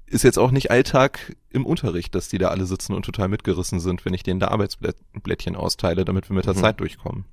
Ist 0.08 0.24
jetzt 0.24 0.38
auch 0.38 0.52
nicht 0.52 0.70
Alltag 0.72 1.36
im 1.50 1.66
Unterricht, 1.66 2.14
dass 2.16 2.28
die 2.30 2.38
da 2.38 2.50
alle 2.50 2.66
sitzen 2.66 2.94
und 2.94 3.04
total 3.06 3.28
mitgerissen 3.28 3.80
sind, 3.80 4.06
wenn 4.06 4.14
ich 4.14 4.24
denen 4.24 4.40
da 4.40 4.50
Arbeitsblättchen 4.50 5.56
austeile, 5.56 6.06
damit 6.06 6.30
wir 6.30 6.36
mit 6.36 6.46
der 6.46 6.54
Mhm. 6.54 6.60
Zeit 6.60 6.80
durchkommen. 6.80 7.26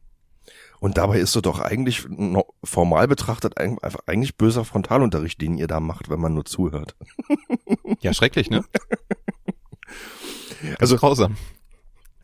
Und 0.80 0.96
dabei 0.98 1.18
ist 1.20 1.36
es 1.36 1.42
doch 1.42 1.60
eigentlich 1.60 2.04
formal 2.64 3.06
betrachtet 3.06 3.54
eigentlich 3.58 4.36
böser 4.36 4.64
Frontalunterricht, 4.64 5.40
den 5.40 5.56
ihr 5.56 5.68
da 5.68 5.78
macht, 5.78 6.08
wenn 6.10 6.18
man 6.20 6.34
nur 6.34 6.44
zuhört. 6.44 6.96
Ja, 8.00 8.12
schrecklich, 8.14 8.50
ne? 8.50 8.64
Also- 10.62 10.76
also 10.78 10.96
grausam. 10.96 11.36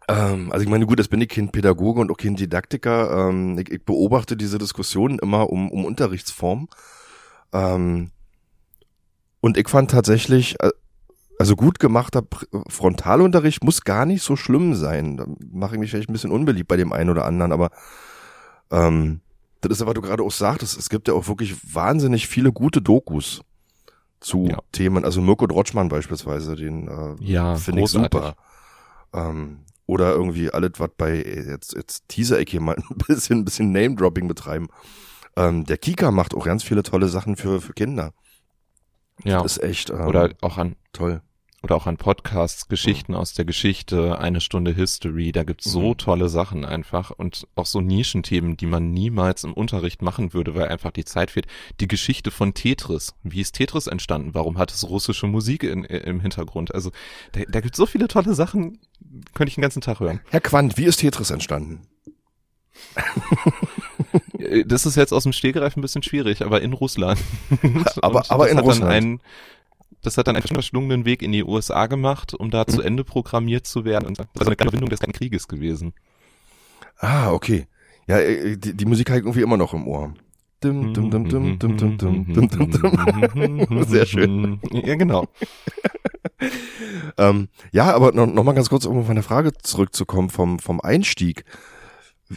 Ähm, 0.09 0.52
also 0.52 0.62
ich 0.62 0.69
meine, 0.71 0.87
gut, 0.87 0.99
das 0.99 1.09
bin 1.09 1.21
ich 1.21 1.28
kein 1.28 1.50
Pädagoge 1.50 2.00
und 2.00 2.11
auch 2.11 2.17
kein 2.17 2.37
Didaktiker. 2.37 3.28
Ähm, 3.28 3.59
ich, 3.59 3.69
ich 3.71 3.85
beobachte 3.85 4.37
diese 4.37 4.59
Diskussionen 4.59 5.19
immer 5.19 5.50
um, 5.50 5.71
um 5.71 5.85
Unterrichtsform. 5.85 6.69
Ähm, 7.52 8.11
und 9.40 9.57
ich 9.57 9.68
fand 9.68 9.90
tatsächlich, 9.90 10.57
äh, 10.61 10.71
also 11.38 11.54
gut 11.54 11.78
gemachter 11.78 12.23
Frontalunterricht 12.68 13.62
muss 13.62 13.83
gar 13.83 14.07
nicht 14.07 14.23
so 14.23 14.35
schlimm 14.35 14.75
sein. 14.75 15.16
Da 15.16 15.26
mache 15.52 15.76
ich 15.76 15.80
mich 15.80 15.90
vielleicht 15.90 16.09
ein 16.09 16.12
bisschen 16.12 16.33
unbeliebt 16.33 16.68
bei 16.68 16.76
dem 16.76 16.92
einen 16.92 17.11
oder 17.11 17.25
anderen, 17.25 17.52
aber 17.52 17.71
ähm, 18.71 19.21
das 19.61 19.73
ist 19.73 19.80
ja, 19.80 19.87
was 19.87 19.95
du 19.95 20.00
gerade 20.00 20.23
auch 20.23 20.33
sagtest. 20.33 20.78
Es 20.78 20.88
gibt 20.88 21.09
ja 21.09 21.14
auch 21.14 21.28
wirklich 21.28 21.75
wahnsinnig 21.75 22.28
viele 22.28 22.52
gute 22.52 22.83
Dokus 22.83 23.42
zu 24.21 24.47
Ja. 24.47 24.59
Themen. 24.73 25.04
Also 25.04 25.21
Mirko 25.21 25.47
Drotschmann 25.47 25.88
beispielsweise, 25.88 26.57
den 26.57 26.88
äh, 26.88 27.14
Ja, 27.21 27.54
finde 27.57 27.83
ich 27.83 27.90
super. 27.90 28.35
Ähm, 29.12 29.61
oder 29.87 30.12
irgendwie 30.12 30.50
alles, 30.50 30.73
was 30.78 30.90
bei, 30.97 31.16
jetzt, 31.16 31.75
jetzt 31.75 32.09
teaser 32.09 32.40
ich 32.40 32.50
hier 32.50 32.61
mal 32.61 32.76
ein 32.76 32.99
bisschen, 33.07 33.38
ein 33.38 33.45
bisschen 33.45 33.73
Name-Dropping 33.73 34.28
betreiben. 34.28 34.68
Ähm, 35.37 35.64
der 35.64 35.78
Kika 35.78 36.11
macht 36.11 36.35
auch 36.35 36.45
ganz 36.45 36.62
viele 36.62 36.83
tolle 36.83 37.09
Sachen 37.09 37.37
für, 37.37 37.61
für 37.61 37.73
Kinder. 37.73 38.12
Ja. 39.25 39.43
Das 39.43 39.57
ist 39.57 39.63
echt 39.65 39.91
ähm, 39.91 40.07
Oder 40.07 40.31
auch 40.41 40.59
an 40.59 40.77
toll. 40.93 41.23
oder 41.65 41.75
auch 41.75 41.87
an 41.89 41.97
Podcasts, 41.97 42.69
Geschichten 42.69 43.15
aus 43.17 43.35
der 43.35 43.45
Geschichte, 43.45 44.19
eine 44.21 44.41
Stunde 44.41 44.73
History, 44.73 45.33
da 45.33 45.43
gibt's 45.43 45.65
so 45.71 45.91
Mhm. 45.91 45.99
tolle 45.99 46.29
Sachen 46.29 46.65
einfach 46.65 47.11
und 47.11 47.49
auch 47.57 47.67
so 47.67 47.81
Nischenthemen, 47.81 48.57
die 48.57 48.67
man 48.67 48.93
niemals 48.93 49.43
im 49.43 49.53
Unterricht 49.55 50.01
machen 50.01 50.33
würde, 50.35 50.55
weil 50.55 50.69
einfach 50.69 50.93
die 50.93 51.05
Zeit 51.05 51.33
fehlt. 51.33 51.47
Die 51.81 51.89
Geschichte 51.89 52.31
von 52.31 52.55
Tetris, 52.55 53.15
wie 53.25 53.41
ist 53.41 53.57
Tetris 53.57 53.89
entstanden? 53.89 54.35
Warum 54.35 54.57
hat 54.57 54.71
es 54.73 54.89
russische 54.89 55.27
Musik 55.27 55.65
in, 55.65 55.83
im 55.85 56.21
Hintergrund? 56.21 56.73
Also 56.73 56.93
da, 57.33 57.41
da 57.49 57.61
gibt's 57.61 57.77
so 57.79 57.87
viele 57.87 58.07
tolle 58.07 58.35
Sachen, 58.35 58.79
könnte 59.35 59.49
ich 59.49 59.57
den 59.57 59.63
ganzen 59.63 59.81
Tag 59.81 59.99
hören. 59.99 60.21
Herr 60.31 60.41
Quandt, 60.41 60.77
wie 60.79 60.85
ist 60.85 60.99
Tetris 61.01 61.31
entstanden? 61.33 61.89
Äh, 64.38 64.64
Das 64.64 64.87
ist 64.87 64.97
jetzt 64.97 65.12
aus 65.12 65.23
dem 65.25 65.32
Stehgreif 65.32 65.76
ein 65.76 65.80
bisschen 65.82 66.02
schwierig, 66.02 66.42
aber 66.44 66.61
in 66.62 66.73
Russland. 66.73 67.20
Aber- 68.02 68.20
Und 68.20 68.30
aber 68.30 68.49
in 68.49 68.58
Russland. 68.58 68.90
Einen, 68.92 69.20
das 70.02 70.16
hat 70.16 70.28
dann 70.28 70.37
einen 70.37 70.47
verschlungenen 70.47 71.04
Weg 71.04 71.23
in 71.23 71.32
die 71.32 71.44
USA 71.44 71.87
gemacht, 71.87 72.35
um 72.35 72.50
da 72.50 72.64
Mhm. 72.66 72.73
zu 72.73 72.82
Ende 72.82 73.04
programmiert 73.04 73.66
zu 73.66 73.85
werden. 73.85 74.06
Und 74.06 74.18
das 74.18 74.26
ist 74.35 74.47
eine 74.47 74.56
kleine 74.56 74.73
Windung 74.73 74.88
des 74.90 75.00
Krieges 75.00 75.49
gewesen. 75.49 75.92
Ah, 76.99 77.32
okay. 77.32 77.66
Ja, 78.06 78.18
äh, 78.18 78.56
die, 78.56 78.75
die 78.75 78.85
Musik 78.87 79.11
ich 79.11 79.16
irgendwie 79.16 79.42
immer 79.42 79.56
noch 79.56 79.75
im 79.75 79.87
Ohr. 79.87 80.14
Dum, 80.61 80.92
dum, 80.92 81.11
dum, 81.11 81.28
dum, 81.28 81.58
dum, 81.58 81.76
dum, 81.76 81.99
dum, 81.99 82.26
dum, 82.26 82.49
dum, 82.70 82.70
dum. 83.68 83.85
Sehr 83.87 84.06
schön. 84.06 84.61
Ja, 84.73 84.94
genau. 84.97 85.26
Ähm, 87.16 87.49
ja, 87.73 87.92
aber 87.92 88.12
noch, 88.12 88.26
noch 88.26 88.44
mal 88.44 88.52
ganz 88.52 88.68
kurz, 88.68 88.85
um 88.85 88.99
auf 88.99 89.08
meine 89.08 89.25
Frage 89.25 89.52
zurückzukommen 89.54 90.30
vom, 90.30 90.61
vom 90.61 90.80
Einstieg. 90.80 91.44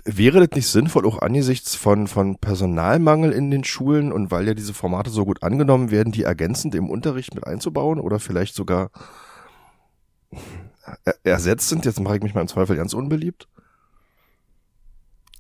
Wäre 0.06 0.40
das 0.40 0.56
nicht 0.56 0.68
sinnvoll, 0.68 1.06
auch 1.06 1.20
angesichts 1.20 1.76
von, 1.76 2.08
von 2.08 2.38
Personalmangel 2.38 3.34
in 3.34 3.52
den 3.52 3.66
Schulen 3.66 4.14
und 4.14 4.32
weil 4.32 4.48
ja 4.48 4.54
diese 4.54 4.74
Formate 4.74 5.10
so 5.10 5.26
gut 5.26 5.44
angenommen 5.44 5.92
werden, 5.92 6.14
die 6.14 6.24
ergänzend 6.24 6.76
im 6.76 6.90
Unterricht 6.90 7.36
mit 7.36 7.46
einzubauen 7.46 8.00
oder 8.00 8.20
vielleicht 8.20 8.56
sogar 8.56 8.90
er- 11.04 11.16
ersetzt 11.24 11.68
sind? 11.68 11.84
Jetzt 11.84 12.00
mache 12.00 12.16
ich 12.16 12.24
mich 12.24 12.34
mal 12.34 12.42
im 12.42 12.48
Zweifel 12.48 12.78
ganz 12.78 12.94
unbeliebt. 12.94 13.50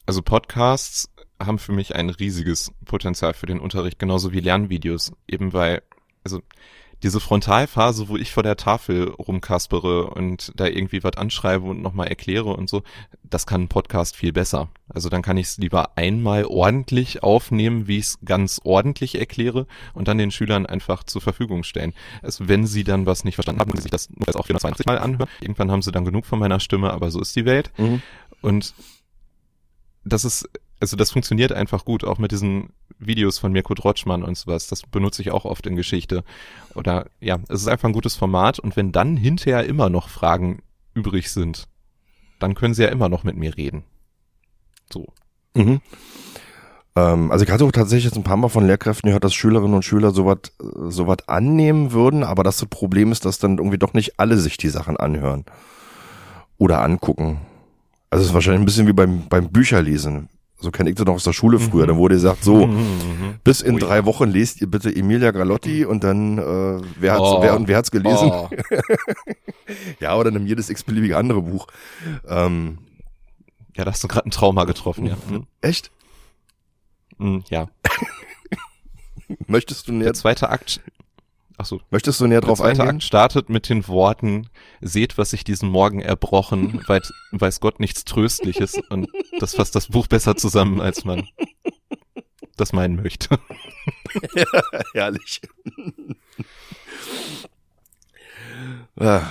Also 0.05 0.21
Podcasts 0.21 1.09
haben 1.39 1.57
für 1.57 1.71
mich 1.71 1.95
ein 1.95 2.09
riesiges 2.09 2.73
Potenzial 2.83 3.33
für 3.33 3.45
den 3.45 3.59
Unterricht, 3.59 3.99
genauso 3.99 4.33
wie 4.33 4.41
Lernvideos. 4.41 5.13
Eben 5.27 5.53
weil, 5.53 5.81
also 6.25 6.41
diese 7.03 7.19
Frontalphase, 7.19 8.09
wo 8.09 8.17
ich 8.17 8.31
vor 8.31 8.43
der 8.43 8.57
Tafel 8.57 9.09
rumkaspere 9.09 10.07
und 10.07 10.51
da 10.55 10.67
irgendwie 10.67 11.03
was 11.03 11.17
anschreibe 11.17 11.65
und 11.65 11.81
nochmal 11.81 12.07
erkläre 12.07 12.49
und 12.55 12.69
so, 12.69 12.83
das 13.23 13.47
kann 13.47 13.63
ein 13.63 13.67
Podcast 13.67 14.15
viel 14.15 14.33
besser. 14.33 14.69
Also 14.89 15.09
dann 15.09 15.21
kann 15.21 15.37
ich 15.37 15.47
es 15.47 15.57
lieber 15.57 15.97
einmal 15.97 16.45
ordentlich 16.45 17.23
aufnehmen, 17.23 17.87
wie 17.87 17.97
ich 17.97 18.05
es 18.05 18.19
ganz 18.23 18.61
ordentlich 18.63 19.17
erkläre 19.17 19.65
und 19.93 20.07
dann 20.07 20.17
den 20.17 20.31
Schülern 20.31 20.65
einfach 20.65 21.03
zur 21.03 21.21
Verfügung 21.21 21.63
stellen. 21.63 21.93
Also 22.21 22.47
wenn 22.47 22.67
sie 22.67 22.83
dann 22.83 23.05
was 23.05 23.23
nicht 23.23 23.35
verstanden 23.35 23.61
haben, 23.61 23.69
können 23.69 23.81
sie 23.81 23.83
sich 23.83 23.91
das 23.91 24.09
jetzt 24.25 24.37
auch 24.37 24.45
420 24.45 24.85
Mal 24.85 24.99
anhören. 24.99 25.29
Irgendwann 25.39 25.71
haben 25.71 25.81
sie 25.81 25.91
dann 25.91 26.05
genug 26.05 26.25
von 26.25 26.39
meiner 26.39 26.59
Stimme, 26.59 26.91
aber 26.91 27.09
so 27.09 27.19
ist 27.19 27.35
die 27.35 27.45
Welt. 27.45 27.71
Und 28.41 28.73
das 30.03 30.25
ist, 30.25 30.49
also 30.79 30.97
das 30.97 31.11
funktioniert 31.11 31.51
einfach 31.51 31.85
gut, 31.85 32.03
auch 32.03 32.17
mit 32.17 32.31
diesen 32.31 32.73
Videos 33.01 33.39
von 33.39 33.51
Mirko 33.51 33.73
Drotschmann 33.73 34.23
und 34.23 34.37
sowas. 34.37 34.67
Das 34.67 34.83
benutze 34.83 35.21
ich 35.21 35.31
auch 35.31 35.45
oft 35.45 35.67
in 35.67 35.75
Geschichte. 35.75 36.23
Oder 36.75 37.07
ja, 37.19 37.39
es 37.49 37.61
ist 37.61 37.67
einfach 37.67 37.89
ein 37.89 37.93
gutes 37.93 38.15
Format 38.15 38.59
und 38.59 38.75
wenn 38.75 38.91
dann 38.91 39.17
hinterher 39.17 39.65
immer 39.65 39.89
noch 39.89 40.09
Fragen 40.09 40.61
übrig 40.93 41.31
sind, 41.31 41.67
dann 42.39 42.55
können 42.55 42.73
sie 42.73 42.83
ja 42.83 42.89
immer 42.89 43.09
noch 43.09 43.23
mit 43.23 43.35
mir 43.35 43.57
reden. 43.57 43.83
So. 44.91 45.07
Mhm. 45.55 45.81
Ähm, 46.95 47.31
also 47.31 47.45
ich 47.45 47.51
hatte 47.51 47.65
auch 47.65 47.71
tatsächlich 47.71 48.05
jetzt 48.05 48.17
ein 48.17 48.23
paar 48.23 48.37
Mal 48.37 48.49
von 48.49 48.65
Lehrkräften 48.65 49.07
gehört, 49.07 49.23
dass 49.23 49.33
Schülerinnen 49.33 49.75
und 49.75 49.85
Schüler 49.85 50.11
sowas 50.11 50.39
sowas 50.59 51.17
annehmen 51.27 51.91
würden, 51.91 52.23
aber 52.23 52.43
das 52.43 52.65
Problem 52.65 53.11
ist, 53.11 53.25
dass 53.25 53.39
dann 53.39 53.57
irgendwie 53.57 53.77
doch 53.77 53.93
nicht 53.93 54.19
alle 54.19 54.37
sich 54.37 54.57
die 54.57 54.69
Sachen 54.69 54.97
anhören 54.97 55.45
oder 56.57 56.81
angucken. 56.81 57.39
Also 58.09 58.23
es 58.23 58.29
ist 58.29 58.33
wahrscheinlich 58.33 58.61
ein 58.61 58.65
bisschen 58.65 58.87
wie 58.87 58.93
beim, 58.93 59.27
beim 59.29 59.51
Bücherlesen. 59.51 60.29
So 60.61 60.69
kenne 60.71 60.89
ich 60.91 60.95
das 60.95 61.05
noch 61.05 61.15
aus 61.15 61.23
der 61.23 61.33
Schule 61.33 61.59
früher. 61.59 61.83
Mhm. 61.83 61.87
Da 61.89 61.95
wurde 61.97 62.15
gesagt, 62.15 62.43
so, 62.43 62.67
Mhm. 62.67 63.39
bis 63.43 63.61
in 63.61 63.75
Oh 63.75 63.77
ja. 63.79 63.85
drei 63.87 64.05
Wochen 64.05 64.29
lest 64.29 64.61
ihr 64.61 64.67
bitte 64.69 64.95
Emilia 64.95 65.31
Gralotti 65.31 65.85
und 65.85 66.03
dann, 66.03 66.37
äh, 66.37 66.81
wer 66.99 67.13
hat's, 67.13 67.21
Oh. 67.21 67.41
wer 67.41 67.55
und 67.55 67.67
wer 67.67 67.77
hat's 67.77 67.91
gelesen? 67.91 68.29
Oh. 68.31 68.49
Ja, 69.99 70.15
oder 70.17 70.31
nimm 70.31 70.45
jedes 70.45 70.69
x-beliebige 70.69 71.17
andere 71.17 71.41
Buch. 71.41 71.67
Ähm, 72.27 72.77
Ja, 73.75 73.85
da 73.85 73.91
hast 73.91 74.03
du 74.03 74.07
gerade 74.09 74.27
ein 74.27 74.31
Trauma 74.31 74.65
getroffen, 74.65 75.05
ja. 75.05 75.15
Mhm. 75.29 75.47
echt? 75.61 75.91
Mhm, 77.17 77.43
Ja. 77.49 77.67
Möchtest 79.47 79.87
du 79.87 79.93
näher, 79.93 80.05
Der 80.07 80.13
zweite 80.13 80.49
Akt, 80.49 80.81
ach 81.61 81.65
so, 81.65 81.79
möchtest 81.91 82.19
du 82.19 82.25
näher 82.25 82.41
Der 82.41 82.47
drauf 82.47 82.57
zweite 82.57 82.81
eingehen? 82.81 82.95
Akt 82.95 83.03
startet 83.03 83.49
mit 83.49 83.69
den 83.69 83.87
Worten, 83.87 84.49
seht, 84.81 85.19
was 85.19 85.31
ich 85.31 85.43
diesen 85.43 85.69
Morgen 85.69 86.01
erbrochen, 86.01 86.81
weiß, 86.87 87.13
weiß 87.31 87.59
Gott 87.59 87.79
nichts 87.79 88.03
Tröstliches 88.03 88.79
und 88.89 89.09
das 89.39 89.53
fasst 89.53 89.75
das 89.75 89.87
Buch 89.87 90.07
besser 90.07 90.35
zusammen, 90.35 90.81
als 90.81 91.05
man 91.05 91.27
das 92.57 92.73
meinen 92.73 92.95
möchte. 92.95 93.39
Herrlich. 94.93 95.41
ah. 98.99 99.21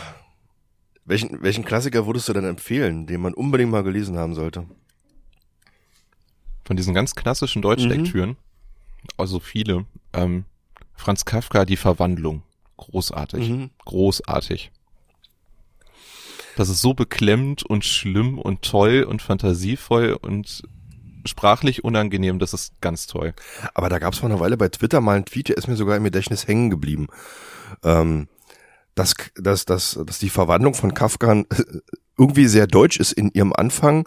welchen, 1.04 1.42
welchen 1.42 1.64
Klassiker 1.64 2.06
würdest 2.06 2.28
du 2.28 2.32
denn 2.32 2.44
empfehlen, 2.44 3.06
den 3.06 3.20
man 3.20 3.34
unbedingt 3.34 3.72
mal 3.72 3.82
gelesen 3.82 4.16
haben 4.18 4.34
sollte? 4.34 4.66
Von 6.64 6.76
diesen 6.76 6.94
ganz 6.94 7.16
klassischen 7.16 7.62
Deutschlektüren, 7.62 8.37
also 9.16 9.40
viele, 9.40 9.87
ähm, 10.12 10.44
Franz 11.00 11.25
Kafka, 11.25 11.64
Die 11.64 11.76
Verwandlung, 11.76 12.42
großartig, 12.76 13.49
Mhm. 13.49 13.71
großartig. 13.85 14.71
Das 16.57 16.69
ist 16.69 16.83
so 16.83 16.95
beklemmt 16.95 17.62
und 17.62 17.85
schlimm 17.85 18.38
und 18.38 18.62
toll 18.62 19.02
und 19.09 19.23
fantasievoll 19.23 20.12
und 20.21 20.62
sprachlich 21.25 21.85
unangenehm, 21.85 22.38
das 22.38 22.52
ist 22.54 22.80
ganz 22.80 23.07
toll. 23.07 23.35
Aber 23.75 23.88
da 23.88 23.99
gab 23.99 24.12
es 24.12 24.19
vor 24.19 24.28
einer 24.28 24.40
Weile 24.40 24.57
bei 24.57 24.69
Twitter 24.69 25.00
mal 25.00 25.16
einen 25.16 25.25
Tweet, 25.25 25.49
der 25.49 25.57
ist 25.57 25.69
mir 25.69 25.76
sogar 25.76 25.97
im 25.97 26.04
Gedächtnis 26.04 26.47
hängen 26.47 26.71
geblieben. 26.71 27.09
Ähm, 27.83 28.28
dass, 28.95 29.14
dass, 29.37 29.64
dass, 29.64 29.99
dass 30.04 30.19
die 30.19 30.30
Verwandlung 30.30 30.75
von 30.75 30.92
Kafka 30.92 31.45
irgendwie 32.19 32.47
sehr 32.47 32.66
deutsch 32.66 32.99
ist 32.99 33.12
in 33.12 33.30
ihrem 33.30 33.52
Anfang, 33.54 34.07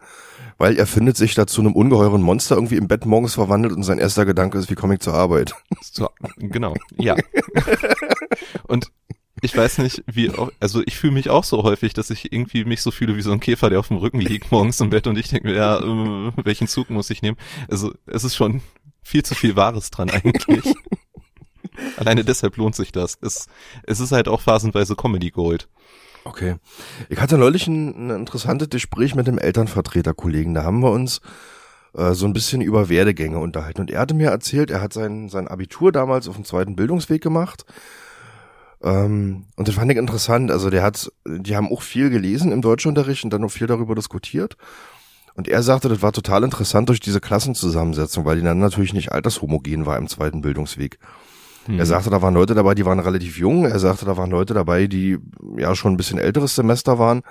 Weil 0.58 0.78
er 0.78 0.88
findet 0.88 1.18
sich 1.18 1.36
da 1.36 1.48
zu 1.48 1.62
einem 1.62 1.74
ungeheuren 1.74 2.22
Monster 2.22 2.56
irgendwie 2.56 2.78
im 2.78 2.88
Bett 2.88 3.06
morgens 3.06 3.36
verwandelt 3.36 3.74
und 3.74 3.84
sein 3.84 4.00
erster 4.00 4.26
Gedanke 4.26 4.58
ist, 4.58 4.70
wie 4.70 4.76
komme 4.76 4.96
ich 4.96 5.00
zur 5.00 5.14
Arbeit? 5.14 5.54
So, 5.82 6.10
genau, 6.40 6.74
ja. 6.98 7.16
und 8.68 8.90
ich 9.42 9.56
weiß 9.56 9.80
nicht, 9.80 10.04
wie, 10.08 10.32
also 10.60 10.82
ich 10.86 10.96
fühle 10.98 11.14
mich 11.14 11.30
auch 11.30 11.44
so 11.44 11.64
häufig, 11.64 11.94
dass 11.94 12.10
ich 12.10 12.32
irgendwie 12.32 12.64
mich 12.64 12.82
so 12.82 12.90
fühle 12.90 13.16
wie 13.18 13.22
so 13.22 13.32
ein 13.32 13.42
Käfer, 13.42 13.70
der 13.70 13.80
auf 13.80 13.90
dem 13.90 13.98
Rücken 13.98 14.22
liegt 14.22 14.52
morgens 14.52 14.80
im 14.80 14.90
Bett 14.90 15.06
und 15.06 15.18
ich 15.18 15.28
denke 15.28 15.50
mir, 15.50 15.56
ja, 15.56 15.80
äh, 15.80 16.32
welchen 16.44 16.68
Zug 16.68 16.90
muss 16.90 17.10
ich 17.10 17.22
nehmen? 17.22 17.38
Also 17.68 17.94
es 18.08 18.24
ist 18.24 18.36
schon 18.36 18.62
viel 19.04 19.24
zu 19.24 19.36
viel 19.36 19.56
Wahres 19.56 19.92
dran 19.92 20.10
eigentlich. 20.10 20.74
Alleine 21.98 22.24
deshalb 22.24 22.58
lohnt 22.58 22.76
sich 22.76 22.92
das. 22.92 23.18
Es, 23.22 23.48
es 23.84 24.00
ist 24.00 24.14
halt 24.14 24.28
auch 24.28 24.42
phasenweise 24.42 24.96
Comedy 24.96 25.32
Gold. 25.32 25.68
Okay. 26.26 26.56
Ich 27.10 27.20
hatte 27.20 27.38
neulich 27.38 27.68
ein, 27.68 28.08
ein 28.08 28.10
interessantes 28.22 28.70
Gespräch 28.70 29.16
mit 29.16 29.28
dem 29.28 29.38
Elternvertreterkollegen. 29.38 30.54
Da 30.54 30.64
haben 30.64 30.80
wir 30.80 30.92
uns 30.92 31.20
äh, 31.96 32.14
so 32.14 32.26
ein 32.26 32.34
bisschen 32.34 32.62
über 32.62 32.90
Werdegänge 32.90 33.40
unterhalten. 33.40 33.82
Und 33.82 33.92
er 33.92 34.00
hatte 34.00 34.14
mir 34.14 34.30
erzählt, 34.30 34.72
er 34.72 34.82
hat 34.82 34.94
sein, 34.94 35.30
sein 35.30 35.48
Abitur 35.48 35.92
damals 35.92 36.28
auf 36.28 36.36
dem 36.36 36.46
zweiten 36.46 36.76
Bildungsweg 36.76 37.22
gemacht. 37.22 37.66
Ähm, 38.82 39.46
und 39.56 39.68
das 39.68 39.76
fand 39.76 39.92
ich 39.92 39.98
interessant. 39.98 40.50
Also 40.50 40.70
der 40.70 40.84
hat, 40.84 41.12
die 41.28 41.56
haben 41.56 41.72
auch 41.72 41.82
viel 41.82 42.10
gelesen 42.10 42.52
im 42.52 42.62
Deutschunterricht 42.62 43.24
und 43.24 43.32
dann 43.32 43.42
noch 43.42 43.52
viel 43.52 43.68
darüber 43.68 43.96
diskutiert. 43.96 44.58
Und 45.36 45.48
er 45.48 45.64
sagte, 45.64 45.90
das 45.90 46.02
war 46.02 46.12
total 46.12 46.44
interessant 46.44 46.90
durch 46.90 47.00
diese 47.00 47.20
Klassenzusammensetzung, 47.20 48.24
weil 48.24 48.38
die 48.38 48.44
dann 48.44 48.60
natürlich 48.60 48.94
nicht 48.94 49.12
altershomogen 49.12 49.86
war 49.86 49.98
im 49.98 50.08
zweiten 50.08 50.42
Bildungsweg. 50.42 51.00
Hm. 51.66 51.80
Er 51.80 51.86
sagte, 51.86 52.10
da 52.10 52.22
waren 52.22 52.34
Leute 52.34 52.56
dabei, 52.56 52.76
die 52.76 52.86
waren 52.86 53.00
relativ 53.00 53.38
jung. 53.38 53.66
Er 53.66 53.80
sagte, 53.80 54.06
da 54.06 54.18
waren 54.18 54.32
Leute 54.32 54.54
dabei, 54.54 54.88
die 54.88 55.18
ja 55.58 55.76
schon 55.76 55.94
ein 55.94 55.98
bisschen 55.98 56.20
älteres 56.20 56.56
Semester 56.56 57.00
waren. 57.00 57.22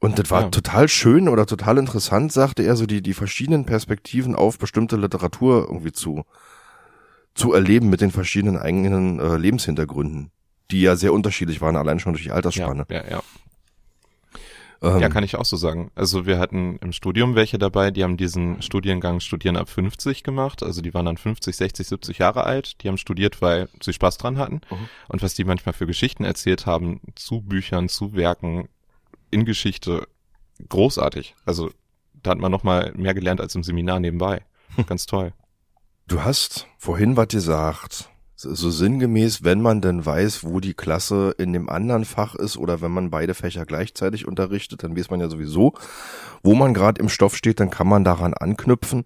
Und 0.00 0.18
das 0.18 0.30
war 0.30 0.42
ja. 0.42 0.48
total 0.48 0.88
schön 0.88 1.28
oder 1.28 1.46
total 1.46 1.78
interessant, 1.78 2.32
sagte 2.32 2.62
er, 2.62 2.76
so 2.76 2.84
die, 2.84 3.00
die 3.00 3.14
verschiedenen 3.14 3.64
Perspektiven 3.64 4.34
auf 4.34 4.58
bestimmte 4.58 4.96
Literatur 4.96 5.66
irgendwie 5.66 5.92
zu, 5.92 6.24
zu 7.34 7.54
erleben 7.54 7.88
mit 7.88 8.00
den 8.00 8.10
verschiedenen 8.10 8.58
eigenen 8.58 9.18
äh, 9.18 9.36
Lebenshintergründen, 9.36 10.30
die 10.70 10.82
ja 10.82 10.96
sehr 10.96 11.14
unterschiedlich 11.14 11.60
waren, 11.62 11.76
allein 11.76 12.00
schon 12.00 12.12
durch 12.12 12.24
die 12.24 12.32
Altersspanne. 12.32 12.84
Ja, 12.90 12.96
ja, 12.96 13.10
ja. 13.10 13.22
Ähm, 14.84 15.00
ja, 15.00 15.08
kann 15.08 15.24
ich 15.24 15.36
auch 15.36 15.46
so 15.46 15.56
sagen. 15.56 15.90
Also 15.94 16.26
wir 16.26 16.38
hatten 16.38 16.76
im 16.82 16.92
Studium 16.92 17.34
welche 17.34 17.56
dabei, 17.56 17.90
die 17.90 18.04
haben 18.04 18.18
diesen 18.18 18.60
Studiengang 18.60 19.20
Studieren 19.20 19.56
ab 19.56 19.70
50 19.70 20.22
gemacht. 20.22 20.62
Also 20.62 20.82
die 20.82 20.92
waren 20.92 21.06
dann 21.06 21.16
50, 21.16 21.56
60, 21.56 21.88
70 21.88 22.18
Jahre 22.18 22.44
alt. 22.44 22.82
Die 22.82 22.88
haben 22.88 22.98
studiert, 22.98 23.40
weil 23.40 23.68
sie 23.80 23.94
Spaß 23.94 24.18
dran 24.18 24.36
hatten. 24.36 24.60
Mhm. 24.70 24.88
Und 25.08 25.22
was 25.22 25.34
die 25.34 25.44
manchmal 25.44 25.72
für 25.72 25.86
Geschichten 25.86 26.24
erzählt 26.24 26.66
haben, 26.66 27.00
zu 27.14 27.40
Büchern, 27.40 27.88
zu 27.88 28.14
Werken 28.14 28.68
in 29.30 29.46
Geschichte, 29.46 30.06
großartig. 30.68 31.34
Also 31.46 31.70
da 32.22 32.32
hat 32.32 32.38
man 32.38 32.52
nochmal 32.52 32.92
mehr 32.94 33.14
gelernt 33.14 33.40
als 33.40 33.54
im 33.54 33.62
Seminar 33.62 34.00
nebenbei. 34.00 34.42
Ganz 34.86 35.06
toll. 35.06 35.32
Du 36.06 36.22
hast 36.22 36.66
vorhin 36.76 37.16
was 37.16 37.28
gesagt 37.28 38.10
so 38.36 38.70
sinngemäß, 38.70 39.44
wenn 39.44 39.60
man 39.60 39.80
denn 39.80 40.04
weiß, 40.04 40.44
wo 40.44 40.60
die 40.60 40.74
Klasse 40.74 41.34
in 41.38 41.52
dem 41.52 41.68
anderen 41.68 42.04
Fach 42.04 42.34
ist 42.34 42.56
oder 42.56 42.80
wenn 42.80 42.90
man 42.90 43.10
beide 43.10 43.34
Fächer 43.34 43.64
gleichzeitig 43.64 44.26
unterrichtet, 44.26 44.82
dann 44.82 44.96
weiß 44.96 45.10
man 45.10 45.20
ja 45.20 45.28
sowieso, 45.28 45.74
wo 46.42 46.54
man 46.54 46.74
gerade 46.74 47.00
im 47.00 47.08
Stoff 47.08 47.36
steht, 47.36 47.60
dann 47.60 47.70
kann 47.70 47.88
man 47.88 48.04
daran 48.04 48.34
anknüpfen. 48.34 49.04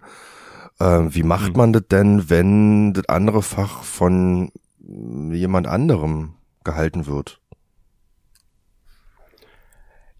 Äh, 0.81 1.03
wie 1.09 1.23
macht 1.23 1.53
mhm. 1.53 1.59
man 1.59 1.73
das 1.73 1.83
denn, 1.91 2.31
wenn 2.31 2.95
das 2.95 3.09
andere 3.09 3.43
Fach 3.43 3.83
von 3.83 4.51
jemand 4.81 5.67
anderem 5.67 6.35
gehalten 6.65 7.07
wird? 7.07 7.41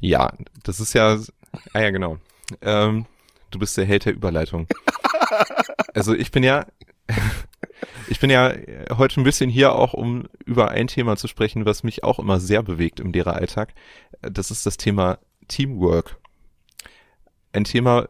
Ja, 0.01 0.33
das 0.63 0.81
ist 0.81 0.93
ja, 0.93 1.19
ah 1.73 1.81
ja, 1.81 1.91
genau. 1.91 2.19
Ähm, 2.61 3.07
du 3.51 3.59
bist 3.59 3.77
der 3.77 3.85
Held 3.85 4.05
der 4.05 4.13
Überleitung. 4.13 4.67
also 5.95 6.15
ich 6.15 6.31
bin 6.31 6.43
ja, 6.43 6.67
ich 8.19 8.21
bin 8.21 8.31
ja 8.31 8.53
heute 8.97 9.21
ein 9.21 9.23
bisschen 9.23 9.49
hier 9.49 9.77
auch, 9.77 9.95
um 9.95 10.27
über 10.45 10.73
ein 10.73 10.89
Thema 10.89 11.17
zu 11.17 11.29
sprechen, 11.29 11.67
was 11.67 11.85
mich 11.85 12.03
auch 12.03 12.19
immer 12.19 12.41
sehr 12.41 12.65
bewegt 12.65 12.99
im 12.99 13.13
Lehreralltag. 13.13 13.75
Das 14.23 14.51
ist 14.51 14.67
das 14.67 14.77
Thema 14.77 15.21
Teamwork. 15.47 16.19
Ein 17.53 17.63
Thema, 17.63 18.09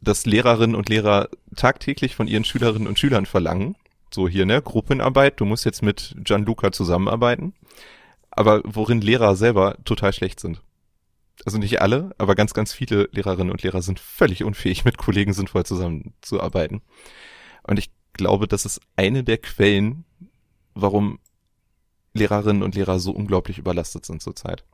das 0.00 0.24
Lehrerinnen 0.24 0.74
und 0.74 0.88
Lehrer 0.88 1.28
tagtäglich 1.54 2.16
von 2.16 2.26
ihren 2.26 2.44
Schülerinnen 2.44 2.88
und 2.88 2.98
Schülern 2.98 3.26
verlangen. 3.26 3.76
So 4.10 4.30
hier, 4.30 4.46
ne, 4.46 4.62
Gruppenarbeit, 4.62 5.38
du 5.40 5.44
musst 5.44 5.66
jetzt 5.66 5.82
mit 5.82 6.14
Gianluca 6.24 6.72
zusammenarbeiten. 6.72 7.52
Aber 8.30 8.62
worin 8.64 9.02
Lehrer 9.02 9.36
selber 9.36 9.76
total 9.84 10.14
schlecht 10.14 10.40
sind. 10.40 10.62
Also 11.44 11.58
nicht 11.58 11.82
alle, 11.82 12.14
aber 12.16 12.34
ganz, 12.34 12.54
ganz 12.54 12.72
viele 12.72 13.10
Lehrerinnen 13.12 13.52
und 13.52 13.62
Lehrer 13.62 13.82
sind 13.82 14.00
völlig 14.00 14.42
unfähig, 14.42 14.86
mit 14.86 14.96
Kollegen 14.96 15.34
sinnvoll 15.34 15.66
zusammenzuarbeiten. 15.66 16.80
Und 17.64 17.78
ich 17.78 17.90
glaube, 18.18 18.46
das 18.46 18.66
ist 18.66 18.82
eine 18.96 19.24
der 19.24 19.38
Quellen, 19.38 20.04
warum 20.74 21.18
Lehrerinnen 22.12 22.62
und 22.62 22.74
Lehrer 22.74 23.00
so 23.00 23.12
unglaublich 23.12 23.56
überlastet 23.56 24.04
sind 24.04 24.20
zurzeit. 24.20 24.64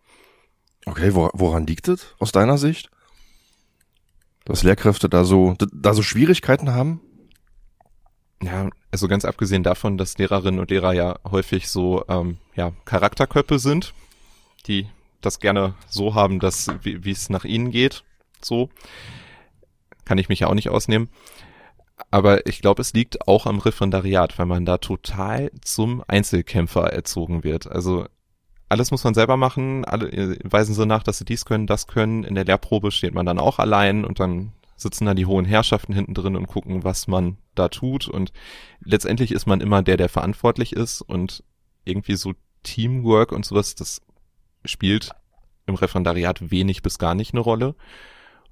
Okay, 0.87 1.14
woran 1.14 1.66
liegt 1.66 1.88
es 1.88 2.14
aus 2.18 2.33
deiner 2.33 2.59
Sicht? 2.59 2.90
Dass 4.44 4.62
Lehrkräfte 4.62 5.09
da 5.09 5.24
so, 5.24 5.57
da 5.72 5.94
so 5.94 6.02
Schwierigkeiten 6.02 6.72
haben? 6.72 7.00
Ja, 8.42 8.68
also 8.90 9.09
ganz 9.09 9.24
abgesehen 9.24 9.62
davon, 9.62 9.96
dass 9.96 10.18
Lehrerinnen 10.18 10.61
und 10.61 10.70
Lehrer 10.70 10.92
ja 10.92 11.18
häufig 11.24 11.68
so 11.68 12.04
ähm, 12.09 12.38
ja, 12.54 12.72
Charakterköpfe 12.85 13.59
sind, 13.59 13.94
die 14.66 14.88
das 15.22 15.38
gerne 15.38 15.74
so 15.88 16.14
haben, 16.14 16.40
dass 16.40 16.68
wie 16.83 17.11
es 17.11 17.30
nach 17.30 17.44
ihnen 17.44 17.70
geht, 17.70 18.04
so 18.42 18.68
kann 20.04 20.18
ich 20.18 20.28
mich 20.28 20.40
ja 20.40 20.48
auch 20.48 20.54
nicht 20.54 20.68
ausnehmen. 20.68 21.09
Aber 22.11 22.46
ich 22.46 22.61
glaube, 22.61 22.83
es 22.83 22.92
liegt 22.92 23.28
auch 23.28 23.46
am 23.46 23.59
Referendariat, 23.59 24.38
weil 24.38 24.46
man 24.46 24.64
da 24.64 24.78
total 24.78 25.50
zum 25.62 26.02
Einzelkämpfer 26.09 26.92
erzogen 26.92 27.44
wird. 27.44 27.70
Also 27.70 28.07
alles 28.68 28.90
muss 28.90 29.04
man 29.04 29.14
selber 29.14 29.37
machen, 29.37 29.85
alle 29.85 30.11
äh, 30.11 30.38
weisen 30.42 30.74
so 30.74 30.85
nach, 30.85 31.02
dass 31.02 31.18
sie 31.18 31.24
dies 31.24 31.44
können, 31.44 31.66
das 31.66 31.87
können. 31.87 32.24
In 32.24 32.35
der 32.35 32.44
Lehrprobe 32.44 32.90
steht 32.90 33.14
man 33.14 33.26
dann 33.26 33.38
auch 33.38 33.59
allein 33.59 34.04
und 34.04 34.20
dann 34.20 34.52
sitzen 34.76 35.07
da 35.07 35.14
die 35.14 35.26
hohen 35.26 35.44
Herrschaften 35.44 35.92
hinten 35.92 36.14
drin 36.14 36.37
und 36.37 36.46
gucken, 36.46 36.83
was 36.83 37.07
man 37.07 37.37
da 37.54 37.68
tut. 37.68 38.09
Und 38.09 38.33
letztendlich 38.80 39.30
ist 39.33 39.46
man 39.46 39.61
immer 39.61 39.83
der, 39.83 39.96
der 39.96 40.09
verantwortlich 40.09 40.72
ist 40.72 41.00
und 41.02 41.44
irgendwie 41.85 42.16
so 42.16 42.33
Teamwork 42.64 43.30
und 43.30 43.44
sowas, 43.44 43.74
das 43.74 44.00
spielt 44.64 45.11
im 45.66 45.74
Referendariat 45.74 46.50
wenig 46.50 46.83
bis 46.83 46.98
gar 46.98 47.14
nicht 47.14 47.33
eine 47.33 47.40
Rolle. 47.40 47.74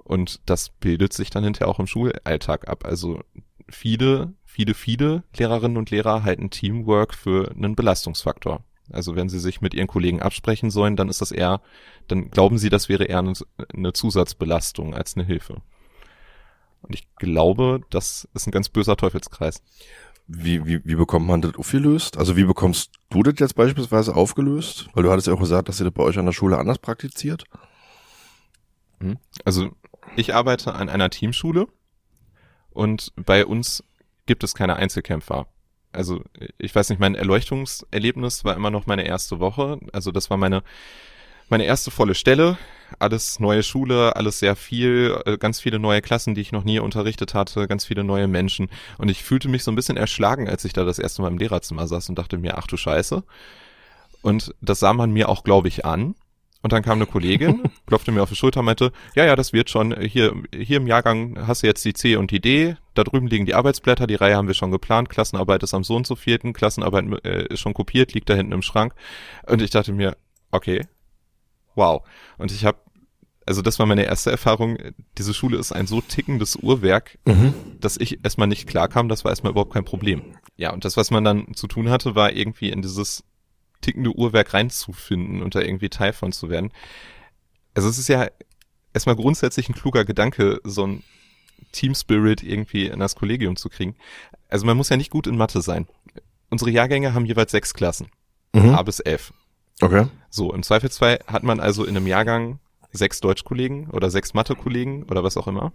Und 0.04 0.40
das 0.46 0.70
bildet 0.70 1.12
sich 1.12 1.30
dann 1.30 1.44
hinterher 1.44 1.68
auch 1.68 1.78
im 1.78 1.86
Schulalltag 1.86 2.68
ab. 2.68 2.84
Also 2.84 3.20
viele, 3.68 4.34
viele, 4.44 4.74
viele 4.74 5.22
Lehrerinnen 5.36 5.76
und 5.76 5.90
Lehrer 5.90 6.24
halten 6.24 6.50
Teamwork 6.50 7.14
für 7.14 7.50
einen 7.50 7.76
Belastungsfaktor. 7.76 8.64
Also 8.90 9.16
wenn 9.16 9.28
sie 9.28 9.38
sich 9.38 9.60
mit 9.60 9.74
ihren 9.74 9.86
Kollegen 9.86 10.20
absprechen 10.20 10.70
sollen, 10.70 10.96
dann 10.96 11.08
ist 11.08 11.20
das 11.20 11.32
eher, 11.32 11.60
dann 12.08 12.30
glauben 12.30 12.58
sie, 12.58 12.68
das 12.68 12.88
wäre 12.88 13.04
eher 13.04 13.24
eine 13.72 13.92
Zusatzbelastung 13.92 14.94
als 14.94 15.16
eine 15.16 15.24
Hilfe. 15.24 15.62
Und 16.82 16.94
ich 16.94 17.06
glaube, 17.16 17.80
das 17.90 18.28
ist 18.34 18.46
ein 18.46 18.50
ganz 18.50 18.68
böser 18.68 18.96
Teufelskreis. 18.96 19.62
Wie, 20.26 20.64
wie, 20.66 20.84
wie 20.84 20.94
bekommt 20.94 21.26
man 21.26 21.42
das 21.42 21.54
aufgelöst? 21.54 22.16
Also 22.16 22.36
wie 22.36 22.44
bekommst 22.44 22.92
du 23.10 23.22
das 23.22 23.34
jetzt 23.38 23.54
beispielsweise 23.54 24.14
aufgelöst? 24.14 24.88
Weil 24.94 25.04
du 25.04 25.10
hattest 25.10 25.26
ja 25.28 25.34
auch 25.34 25.40
gesagt, 25.40 25.68
dass 25.68 25.80
ihr 25.80 25.84
das 25.84 25.94
bei 25.94 26.02
euch 26.02 26.18
an 26.18 26.26
der 26.26 26.32
Schule 26.32 26.58
anders 26.58 26.78
praktiziert. 26.78 27.44
Hm? 29.00 29.18
Also 29.44 29.70
ich 30.16 30.34
arbeite 30.34 30.74
an 30.74 30.88
einer 30.88 31.10
Teamschule 31.10 31.66
und 32.70 33.12
bei 33.16 33.46
uns 33.46 33.84
gibt 34.26 34.44
es 34.44 34.54
keine 34.54 34.76
Einzelkämpfer. 34.76 35.46
Also 35.92 36.22
ich 36.58 36.74
weiß 36.74 36.88
nicht, 36.88 37.00
mein 37.00 37.14
Erleuchtungserlebnis 37.14 38.44
war 38.44 38.56
immer 38.56 38.70
noch 38.70 38.86
meine 38.86 39.06
erste 39.06 39.40
Woche. 39.40 39.78
Also 39.92 40.10
das 40.10 40.30
war 40.30 40.36
meine 40.36 40.62
meine 41.52 41.64
erste 41.64 41.90
volle 41.90 42.14
Stelle. 42.14 42.56
Alles 42.98 43.38
neue 43.38 43.62
Schule, 43.62 44.16
alles 44.16 44.38
sehr 44.38 44.56
viel, 44.56 45.20
äh, 45.26 45.36
ganz 45.38 45.60
viele 45.60 45.78
neue 45.78 46.00
Klassen, 46.02 46.34
die 46.34 46.40
ich 46.40 46.50
noch 46.50 46.64
nie 46.64 46.78
unterrichtet 46.78 47.34
hatte, 47.34 47.68
ganz 47.68 47.84
viele 47.84 48.04
neue 48.04 48.26
Menschen. 48.26 48.68
Und 48.98 49.10
ich 49.10 49.22
fühlte 49.22 49.48
mich 49.48 49.62
so 49.62 49.70
ein 49.70 49.74
bisschen 49.74 49.96
erschlagen, 49.96 50.48
als 50.48 50.64
ich 50.64 50.72
da 50.72 50.84
das 50.84 50.98
erste 50.98 51.22
Mal 51.22 51.28
im 51.28 51.38
Lehrerzimmer 51.38 51.86
saß 51.86 52.08
und 52.08 52.18
dachte 52.18 52.38
mir, 52.38 52.58
ach 52.58 52.66
du 52.66 52.76
Scheiße. 52.76 53.22
Und 54.22 54.54
das 54.60 54.80
sah 54.80 54.94
man 54.94 55.12
mir 55.12 55.28
auch, 55.28 55.44
glaube 55.44 55.68
ich, 55.68 55.84
an. 55.84 56.14
Und 56.62 56.72
dann 56.72 56.82
kam 56.82 56.98
eine 56.98 57.06
Kollegin, 57.06 57.62
klopfte 57.86 58.12
mir 58.12 58.22
auf 58.22 58.28
die 58.28 58.36
Schulter 58.36 58.60
und 58.60 58.66
meinte, 58.66 58.92
ja, 59.16 59.24
ja, 59.24 59.34
das 59.34 59.52
wird 59.52 59.68
schon. 59.68 59.98
Hier, 60.00 60.32
hier 60.54 60.76
im 60.76 60.86
Jahrgang 60.86 61.46
hast 61.46 61.62
du 61.62 61.66
jetzt 61.66 61.84
die 61.84 61.92
C 61.92 62.16
und 62.16 62.30
die 62.30 62.40
D. 62.40 62.76
Da 62.94 63.04
drüben 63.04 63.26
liegen 63.26 63.46
die 63.46 63.54
Arbeitsblätter, 63.54 64.06
die 64.06 64.14
Reihe 64.14 64.36
haben 64.36 64.46
wir 64.46 64.54
schon 64.54 64.70
geplant. 64.70 65.08
Klassenarbeit 65.08 65.62
ist 65.62 65.74
am 65.74 65.82
so 65.82 65.96
und 65.96 66.06
so 66.06 66.14
vierten. 66.14 66.52
Klassenarbeit 66.52 67.24
äh, 67.24 67.46
ist 67.46 67.60
schon 67.60 67.74
kopiert, 67.74 68.14
liegt 68.14 68.30
da 68.30 68.34
hinten 68.34 68.52
im 68.52 68.62
Schrank. 68.62 68.94
Und 69.46 69.60
ich 69.60 69.70
dachte 69.70 69.92
mir, 69.92 70.16
okay, 70.52 70.86
wow. 71.74 72.02
Und 72.38 72.52
ich 72.52 72.64
habe, 72.64 72.78
also 73.44 73.60
das 73.60 73.80
war 73.80 73.86
meine 73.86 74.04
erste 74.04 74.30
Erfahrung. 74.30 74.78
Diese 75.18 75.34
Schule 75.34 75.58
ist 75.58 75.72
ein 75.72 75.88
so 75.88 76.00
tickendes 76.00 76.54
Uhrwerk, 76.54 77.18
mhm. 77.24 77.54
dass 77.80 77.96
ich 77.96 78.24
erstmal 78.24 78.46
nicht 78.46 78.68
klarkam. 78.68 79.08
Das 79.08 79.24
war 79.24 79.32
erstmal 79.32 79.50
überhaupt 79.50 79.72
kein 79.72 79.84
Problem. 79.84 80.22
Ja, 80.56 80.72
und 80.72 80.84
das, 80.84 80.96
was 80.96 81.10
man 81.10 81.24
dann 81.24 81.54
zu 81.54 81.66
tun 81.66 81.90
hatte, 81.90 82.14
war 82.14 82.32
irgendwie 82.32 82.70
in 82.70 82.82
dieses 82.82 83.24
tickende 83.82 84.16
Uhrwerk 84.16 84.54
reinzufinden 84.54 85.42
und 85.42 85.54
da 85.54 85.60
irgendwie 85.60 85.90
Teil 85.90 86.14
von 86.14 86.32
zu 86.32 86.48
werden. 86.48 86.72
Also 87.74 87.88
es 87.88 87.98
ist 87.98 88.08
ja 88.08 88.28
erstmal 88.94 89.16
grundsätzlich 89.16 89.68
ein 89.68 89.74
kluger 89.74 90.04
Gedanke, 90.04 90.60
so 90.64 90.86
ein 90.86 91.02
Team 91.72 91.94
Spirit 91.94 92.42
irgendwie 92.42 92.86
in 92.86 92.98
das 92.98 93.14
Kollegium 93.14 93.56
zu 93.56 93.68
kriegen. 93.68 93.96
Also 94.48 94.66
man 94.66 94.76
muss 94.76 94.88
ja 94.88 94.96
nicht 94.96 95.10
gut 95.10 95.26
in 95.26 95.36
Mathe 95.36 95.60
sein. 95.62 95.86
Unsere 96.50 96.70
Jahrgänge 96.70 97.14
haben 97.14 97.26
jeweils 97.26 97.52
sechs 97.52 97.74
Klassen. 97.74 98.08
Mhm. 98.52 98.70
A 98.70 98.82
bis 98.82 99.00
F. 99.00 99.32
Okay. 99.80 100.06
So, 100.30 100.52
im 100.52 100.62
Zweifelsfall 100.62 101.20
hat 101.26 101.42
man 101.42 101.60
also 101.60 101.84
in 101.84 101.96
einem 101.96 102.06
Jahrgang 102.06 102.60
sechs 102.92 103.20
Deutschkollegen 103.20 103.90
oder 103.90 104.10
sechs 104.10 104.34
Mathe-Kollegen 104.34 105.04
oder 105.04 105.24
was 105.24 105.36
auch 105.36 105.46
immer. 105.46 105.72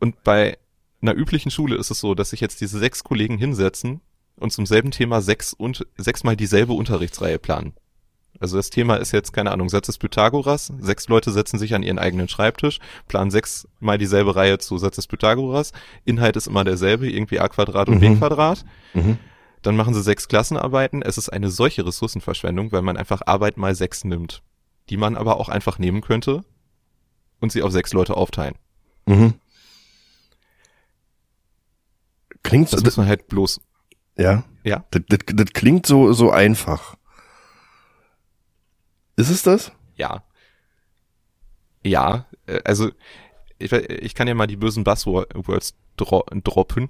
Und 0.00 0.22
bei 0.24 0.58
einer 1.00 1.14
üblichen 1.14 1.50
Schule 1.50 1.76
ist 1.76 1.90
es 1.90 2.00
so, 2.00 2.14
dass 2.14 2.30
sich 2.30 2.40
jetzt 2.40 2.60
diese 2.60 2.78
sechs 2.78 3.04
Kollegen 3.04 3.36
hinsetzen 3.36 4.00
und 4.38 4.50
zum 4.52 4.66
selben 4.66 4.90
Thema 4.90 5.20
sechs 5.20 5.52
und 5.52 5.86
sechsmal 5.96 6.36
dieselbe 6.36 6.72
Unterrichtsreihe 6.72 7.38
planen. 7.38 7.74
Also 8.40 8.56
das 8.56 8.70
Thema 8.70 8.96
ist 8.96 9.10
jetzt, 9.12 9.32
keine 9.32 9.50
Ahnung, 9.50 9.68
Satz 9.68 9.86
des 9.86 9.98
Pythagoras. 9.98 10.72
Sechs 10.78 11.08
Leute 11.08 11.32
setzen 11.32 11.58
sich 11.58 11.74
an 11.74 11.82
ihren 11.82 11.98
eigenen 11.98 12.28
Schreibtisch, 12.28 12.78
planen 13.08 13.32
sechsmal 13.32 13.98
dieselbe 13.98 14.36
Reihe 14.36 14.58
zu 14.58 14.78
Satz 14.78 14.96
des 14.96 15.08
Pythagoras. 15.08 15.72
Inhalt 16.04 16.36
ist 16.36 16.46
immer 16.46 16.62
derselbe, 16.62 17.10
irgendwie 17.10 17.40
a 17.40 17.48
Quadrat 17.48 17.88
und 17.88 17.96
Mhm. 17.96 18.00
b 18.00 18.16
Quadrat. 18.16 18.64
Mhm. 18.94 19.18
Dann 19.62 19.74
machen 19.74 19.92
sie 19.92 20.02
sechs 20.02 20.28
Klassenarbeiten. 20.28 21.02
Es 21.02 21.18
ist 21.18 21.30
eine 21.30 21.50
solche 21.50 21.84
Ressourcenverschwendung, 21.84 22.70
weil 22.70 22.82
man 22.82 22.96
einfach 22.96 23.22
Arbeit 23.26 23.56
mal 23.56 23.74
sechs 23.74 24.04
nimmt, 24.04 24.42
die 24.88 24.96
man 24.96 25.16
aber 25.16 25.38
auch 25.38 25.48
einfach 25.48 25.80
nehmen 25.80 26.00
könnte 26.00 26.44
und 27.40 27.50
sie 27.50 27.62
auf 27.62 27.72
sechs 27.72 27.92
Leute 27.92 28.16
aufteilen. 28.16 28.54
Mhm. 29.06 29.34
Klingt 32.44 32.72
Das 32.72 32.84
muss 32.84 32.96
man 32.96 33.08
halt 33.08 33.26
bloß, 33.26 33.60
ja. 34.18 34.44
ja, 34.64 34.84
Das, 34.90 35.02
das, 35.08 35.18
das 35.26 35.52
klingt 35.52 35.86
so, 35.86 36.12
so 36.12 36.30
einfach. 36.30 36.96
Ist 39.16 39.30
es 39.30 39.42
das? 39.42 39.72
ja. 39.96 40.22
Ja, 41.84 42.26
äh, 42.46 42.60
also 42.64 42.90
ich, 43.58 43.72
ich 43.72 44.14
kann 44.14 44.28
ja 44.28 44.34
mal 44.34 44.46
die 44.46 44.56
bösen 44.56 44.84
Buzzwords 44.84 45.74
dro 45.96 46.24
droppen. 46.44 46.88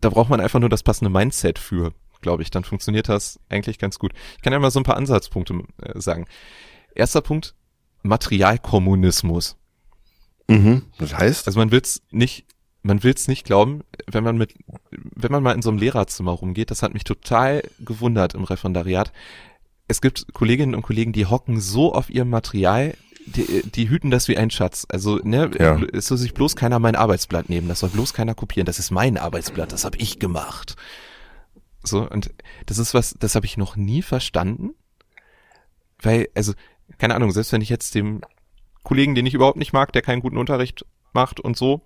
Da 0.00 0.10
braucht 0.10 0.30
man 0.30 0.40
einfach 0.40 0.60
nur 0.60 0.68
das 0.68 0.82
passende 0.82 1.10
Mindset 1.10 1.58
für, 1.58 1.92
glaube 2.20 2.42
ich. 2.42 2.50
Dann 2.50 2.64
funktioniert 2.64 3.08
das 3.08 3.40
eigentlich 3.48 3.78
ganz 3.78 3.98
gut. 3.98 4.12
Ich 4.36 4.42
kann 4.42 4.52
ja 4.52 4.58
mal 4.58 4.70
so 4.70 4.80
ein 4.80 4.84
paar 4.84 4.96
Ansatzpunkte 4.96 5.64
äh, 5.82 6.00
sagen. 6.00 6.26
Erster 6.94 7.20
Punkt, 7.20 7.54
Materialkommunismus. 8.02 9.56
Mhm. 10.48 10.86
Das 10.98 11.14
heißt? 11.14 11.46
Also 11.46 11.58
man 11.58 11.70
will's 11.70 12.02
nicht, 12.10 12.46
man 12.88 13.02
will's 13.04 13.28
nicht 13.28 13.44
glauben, 13.44 13.82
wenn 14.10 14.24
man 14.24 14.38
mit, 14.38 14.54
wenn 14.90 15.30
man 15.30 15.42
mal 15.42 15.52
in 15.54 15.62
so 15.62 15.68
einem 15.68 15.78
Lehrerzimmer 15.78 16.32
rumgeht, 16.32 16.70
das 16.70 16.82
hat 16.82 16.94
mich 16.94 17.04
total 17.04 17.62
gewundert 17.78 18.34
im 18.34 18.44
Referendariat. 18.44 19.12
Es 19.86 20.00
gibt 20.00 20.32
Kolleginnen 20.32 20.74
und 20.74 20.82
Kollegen, 20.82 21.12
die 21.12 21.26
hocken 21.26 21.60
so 21.60 21.94
auf 21.94 22.08
ihrem 22.10 22.30
Material, 22.30 22.94
die, 23.26 23.62
die 23.62 23.90
hüten 23.90 24.10
das 24.10 24.26
wie 24.28 24.38
ein 24.38 24.50
Schatz. 24.50 24.86
Also, 24.88 25.20
ne, 25.22 25.50
Ja. 25.58 25.78
es 25.92 26.06
soll 26.06 26.16
sich 26.16 26.32
bloß 26.32 26.56
keiner 26.56 26.78
mein 26.78 26.96
Arbeitsblatt 26.96 27.50
nehmen, 27.50 27.68
das 27.68 27.80
soll 27.80 27.90
bloß 27.90 28.14
keiner 28.14 28.34
kopieren, 28.34 28.64
das 28.64 28.78
ist 28.78 28.90
mein 28.90 29.18
Arbeitsblatt, 29.18 29.70
das 29.70 29.84
habe 29.84 29.98
ich 29.98 30.18
gemacht. 30.18 30.76
So, 31.82 32.08
und 32.08 32.30
das 32.66 32.78
ist 32.78 32.94
was, 32.94 33.14
das 33.18 33.34
habe 33.34 33.44
ich 33.46 33.58
noch 33.58 33.76
nie 33.76 34.00
verstanden. 34.02 34.70
Weil, 36.00 36.28
also, 36.34 36.54
keine 36.96 37.14
Ahnung, 37.14 37.32
selbst 37.32 37.52
wenn 37.52 37.60
ich 37.60 37.68
jetzt 37.68 37.94
dem 37.94 38.22
Kollegen, 38.82 39.14
den 39.14 39.26
ich 39.26 39.34
überhaupt 39.34 39.58
nicht 39.58 39.74
mag, 39.74 39.92
der 39.92 40.00
keinen 40.00 40.22
guten 40.22 40.38
Unterricht 40.38 40.86
macht 41.12 41.38
und 41.38 41.56
so, 41.56 41.82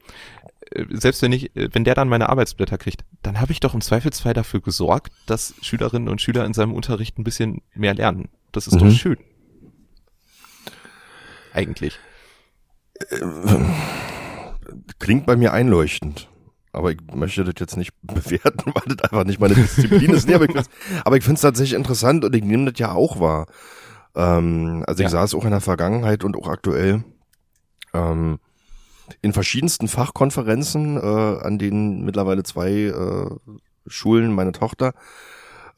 selbst 0.90 1.22
wenn 1.22 1.32
ich, 1.32 1.54
äh, 1.56 1.68
wenn 1.72 1.84
der 1.84 1.94
dann 1.94 2.08
meine 2.08 2.28
Arbeitsblätter 2.28 2.78
kriegt, 2.78 3.04
dann 3.22 3.40
habe 3.40 3.52
ich 3.52 3.60
doch 3.60 3.74
im 3.74 3.80
Zweifelsfall 3.80 4.34
dafür 4.34 4.60
gesorgt, 4.60 5.12
dass 5.26 5.54
Schülerinnen 5.62 6.08
und 6.08 6.20
Schüler 6.20 6.44
in 6.44 6.54
seinem 6.54 6.72
Unterricht 6.74 7.18
ein 7.18 7.24
bisschen 7.24 7.62
mehr 7.74 7.94
lernen. 7.94 8.28
Das 8.52 8.66
ist 8.66 8.74
Mhm. 8.74 8.78
doch 8.78 8.90
schön. 8.90 9.16
Eigentlich. 11.52 11.98
Klingt 14.98 15.26
bei 15.26 15.36
mir 15.36 15.52
einleuchtend. 15.52 16.28
Aber 16.74 16.90
ich 16.90 16.98
möchte 17.14 17.44
das 17.44 17.54
jetzt 17.58 17.76
nicht 17.76 17.92
bewerten, 18.02 18.72
weil 18.74 18.94
das 18.96 19.10
einfach 19.10 19.24
nicht 19.24 19.40
meine 19.40 19.54
Disziplin 19.54 20.10
ist. 20.12 20.26
Nee, 20.26 20.34
aber 20.34 20.46
ich 20.46 20.52
find's- 20.52 20.70
aber 21.04 21.16
ich 21.18 21.24
finde 21.24 21.34
es 21.36 21.42
tatsächlich 21.42 21.76
interessant 21.76 22.24
und 22.24 22.34
ich 22.34 22.42
nehme 22.42 22.70
das 22.70 22.78
ja 22.78 22.92
auch 22.92 23.20
wahr. 23.20 23.46
Ähm, 24.14 24.82
also 24.86 25.00
ich 25.02 25.04
Ja. 25.04 25.10
saß 25.10 25.34
auch 25.34 25.44
in 25.44 25.50
der 25.50 25.60
Vergangenheit 25.60 26.24
und 26.24 26.36
auch 26.36 26.48
aktuell 26.48 27.04
ähm, 27.92 28.38
in 29.20 29.32
verschiedensten 29.32 29.88
Fachkonferenzen, 29.88 30.96
äh, 30.96 31.00
an 31.00 31.58
denen 31.58 32.04
mittlerweile 32.04 32.42
zwei 32.42 32.70
äh, 32.70 33.30
Schulen 33.86 34.32
meine 34.34 34.52
Tochter 34.52 34.92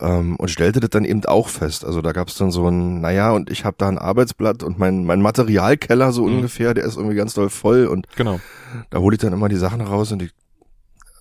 ähm, 0.01 0.37
und 0.37 0.49
stellte 0.51 0.81
das 0.81 0.90
dann 0.90 1.05
eben 1.05 1.25
auch 1.25 1.49
fest. 1.49 1.85
Also 1.85 2.03
da 2.03 2.12
gab 2.12 2.29
es 2.29 2.37
dann 2.37 2.51
so 2.51 2.68
ein, 2.68 3.01
naja, 3.01 3.33
und 3.33 3.51
ich 3.51 3.64
habe 3.64 3.77
da 3.79 3.88
ein 3.88 3.99
Arbeitsblatt 3.99 4.62
und 4.62 4.79
mein, 4.79 5.05
mein 5.05 5.23
Materialkeller 5.23 6.12
so 6.12 6.27
Mhm. 6.27 6.37
ungefähr, 6.37 6.75
der 6.75 6.85
ist 6.85 6.97
irgendwie 6.97 7.16
ganz 7.16 7.35
doll 7.35 7.49
voll 7.51 7.87
und 7.87 8.07
Genau. 8.16 8.40
da 8.90 8.99
hole 8.99 9.14
ich 9.14 9.20
dann 9.20 9.33
immer 9.33 9.49
die 9.49 9.57
Sachen 9.57 9.81
raus 9.81 10.12
und 10.12 10.20
die 10.20 10.31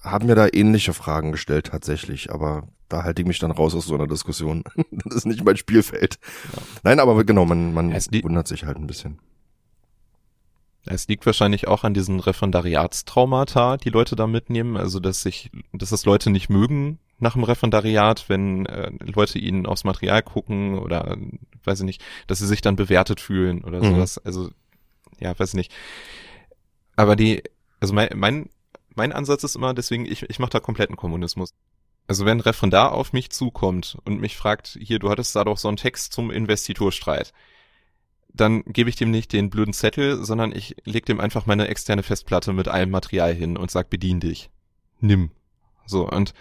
haben 0.03 0.27
mir 0.27 0.35
da 0.35 0.47
ähnliche 0.51 0.93
Fragen 0.93 1.31
gestellt 1.31 1.67
tatsächlich, 1.67 2.31
aber 2.33 2.67
da 2.89 3.03
halte 3.03 3.21
ich 3.21 3.27
mich 3.27 3.39
dann 3.39 3.51
raus 3.51 3.73
aus 3.73 3.85
so 3.85 3.95
einer 3.95 4.07
Diskussion. 4.07 4.63
das 4.91 5.15
ist 5.15 5.25
nicht 5.25 5.45
mein 5.45 5.55
Spielfeld. 5.55 6.19
Nein, 6.83 6.99
aber 6.99 7.23
genau, 7.23 7.45
man, 7.45 7.73
man 7.73 7.91
Ja, 7.91 7.99
wundert 8.23 8.47
sich 8.47 8.65
halt 8.65 8.77
ein 8.77 8.87
bisschen. 8.87 9.19
Es 10.85 11.07
liegt 11.07 11.25
wahrscheinlich 11.25 11.67
auch 11.67 11.83
an 11.83 11.93
diesen 11.93 12.19
Referendariatstraumata, 12.19 13.77
die 13.77 13.89
Leute 13.89 14.15
da 14.15 14.27
mitnehmen, 14.27 14.75
also 14.77 14.99
dass 14.99 15.21
sich, 15.21 15.49
dass 15.71 15.89
das 15.91 16.05
Leute 16.05 16.29
nicht 16.29 16.49
mögen 16.49 16.99
nach 17.19 17.33
dem 17.33 17.43
Referendariat, 17.43 18.27
wenn 18.27 18.65
äh, 18.65 18.91
Leute 18.99 19.39
ihnen 19.39 19.65
aufs 19.65 19.85
Material 19.85 20.21
gucken 20.21 20.77
oder 20.77 21.15
weiß 21.63 21.79
ich 21.79 21.85
nicht, 21.85 22.03
dass 22.27 22.39
sie 22.39 22.47
sich 22.47 22.59
dann 22.61 22.75
bewertet 22.75 23.21
fühlen 23.21 23.63
oder 23.63 23.79
Mhm. 23.81 23.95
sowas. 23.95 24.17
Also 24.17 24.49
ja, 25.19 25.37
weiß 25.37 25.49
ich 25.49 25.55
nicht. 25.55 25.71
Aber 26.95 27.15
die, 27.15 27.43
also 27.79 27.93
mein, 27.93 28.09
mein, 28.15 28.49
mein 28.95 29.13
Ansatz 29.13 29.43
ist 29.43 29.55
immer, 29.55 29.73
deswegen, 29.73 30.05
ich, 30.05 30.23
ich 30.23 30.39
mache 30.39 30.51
da 30.51 30.59
kompletten 30.59 30.97
Kommunismus. 30.97 31.53
Also 32.07 32.25
wenn 32.25 32.37
ein 32.39 32.41
Referendar 32.41 32.91
auf 32.91 33.13
mich 33.13 33.29
zukommt 33.29 33.97
und 34.03 34.19
mich 34.19 34.35
fragt, 34.35 34.77
hier, 34.81 34.99
du 34.99 35.09
hattest 35.09 35.35
da 35.35 35.45
doch 35.45 35.57
so 35.57 35.69
einen 35.69 35.77
Text 35.77 36.11
zum 36.11 36.29
Investiturstreit, 36.29 37.31
dann 38.33 38.63
gebe 38.65 38.89
ich 38.89 38.95
dem 38.95 39.11
nicht 39.11 39.31
den 39.31 39.49
blöden 39.49 39.73
Zettel, 39.73 40.23
sondern 40.23 40.51
ich 40.51 40.75
leg 40.85 41.05
dem 41.05 41.19
einfach 41.19 41.45
meine 41.45 41.67
externe 41.67 42.03
Festplatte 42.03 42.51
mit 42.53 42.67
allem 42.67 42.89
Material 42.89 43.33
hin 43.33 43.57
und 43.57 43.69
sag, 43.69 43.89
bedien 43.89 44.19
dich. 44.19 44.49
Nimm. 44.99 45.31
So, 45.85 46.09
und 46.09 46.33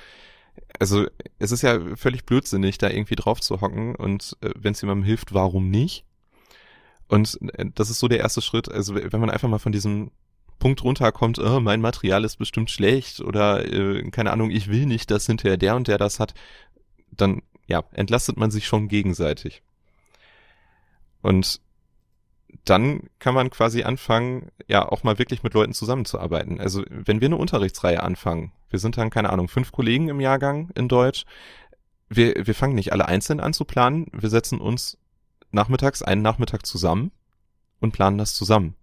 also 0.79 1.07
es 1.39 1.53
ist 1.53 1.63
ja 1.63 1.97
völlig 1.97 2.25
blödsinnig, 2.25 2.79
da 2.79 2.89
irgendwie 2.89 3.15
drauf 3.15 3.41
zu 3.41 3.61
hocken 3.61 3.95
und 3.95 4.37
äh, 4.41 4.51
wenn 4.57 4.73
es 4.73 4.81
jemandem 4.81 5.05
hilft, 5.05 5.35
warum 5.35 5.71
nicht? 5.71 6.05
Und 7.09 7.39
äh, 7.55 7.67
das 7.75 7.91
ist 7.91 7.99
so 7.99 8.09
der 8.09 8.21
erste 8.21 8.41
Schritt. 8.41 8.71
Also 8.71 8.95
wenn 8.95 9.21
man 9.21 9.31
einfach 9.31 9.49
mal 9.49 9.59
von 9.59 9.73
diesem 9.73 10.11
Punkt 10.59 10.85
runterkommt, 10.85 11.39
oh, 11.39 11.61
mein 11.61 11.81
Material 11.81 12.25
ist 12.25 12.37
bestimmt 12.37 12.71
schlecht 12.71 13.21
oder 13.21 13.67
äh, 13.71 14.09
keine 14.11 14.33
Ahnung, 14.33 14.51
ich 14.51 14.69
will 14.69 14.87
nicht, 14.87 15.11
dass 15.11 15.27
hinterher 15.27 15.57
der 15.57 15.77
und 15.77 15.89
der 15.89 15.99
das 15.99 16.21
hat, 16.21 16.35
dann 17.11 17.43
ja, 17.67 17.85
entlastet 17.93 18.37
man 18.37 18.51
sich 18.51 18.67
schon 18.67 18.89
gegenseitig. 18.89 19.63
Und 21.21 21.61
dann 22.65 23.09
kann 23.19 23.35
man 23.35 23.51
quasi 23.51 23.83
anfangen, 23.83 24.51
ja, 24.69 24.87
auch 24.89 25.03
mal 25.03 25.19
wirklich 25.19 25.43
mit 25.43 25.55
Leuten 25.55 25.73
zusammenzuarbeiten. 25.73 26.61
Also, 26.61 26.85
wenn 26.89 27.21
wir 27.21 27.27
eine 27.27 27.37
Unterrichtsreihe 27.37 28.03
anfangen, 28.03 28.53
wir 28.71 28.79
sind 28.79 28.97
dann, 28.97 29.11
keine 29.11 29.31
Ahnung, 29.31 29.49
fünf 29.49 29.73
Kollegen 29.73 30.09
im 30.09 30.21
Jahrgang 30.21 30.71
in 30.75 30.89
Deutsch, 30.89 31.25
wir, 32.09 32.47
wir 32.47 32.55
fangen 32.55 32.75
nicht 32.75 32.93
alle 32.93 33.07
einzeln 33.07 33.41
an 33.41 33.53
zu 33.53 33.65
planen, 33.65 34.07
wir 34.13 34.29
setzen 34.29 34.61
uns 34.61 34.99
nachmittags 35.51 36.03
einen 36.03 36.23
Nachmittag 36.23 36.67
zusammen 36.67 37.11
und 37.81 37.93
planen 37.93 38.19
das 38.19 38.35
zusammen. 38.35 38.75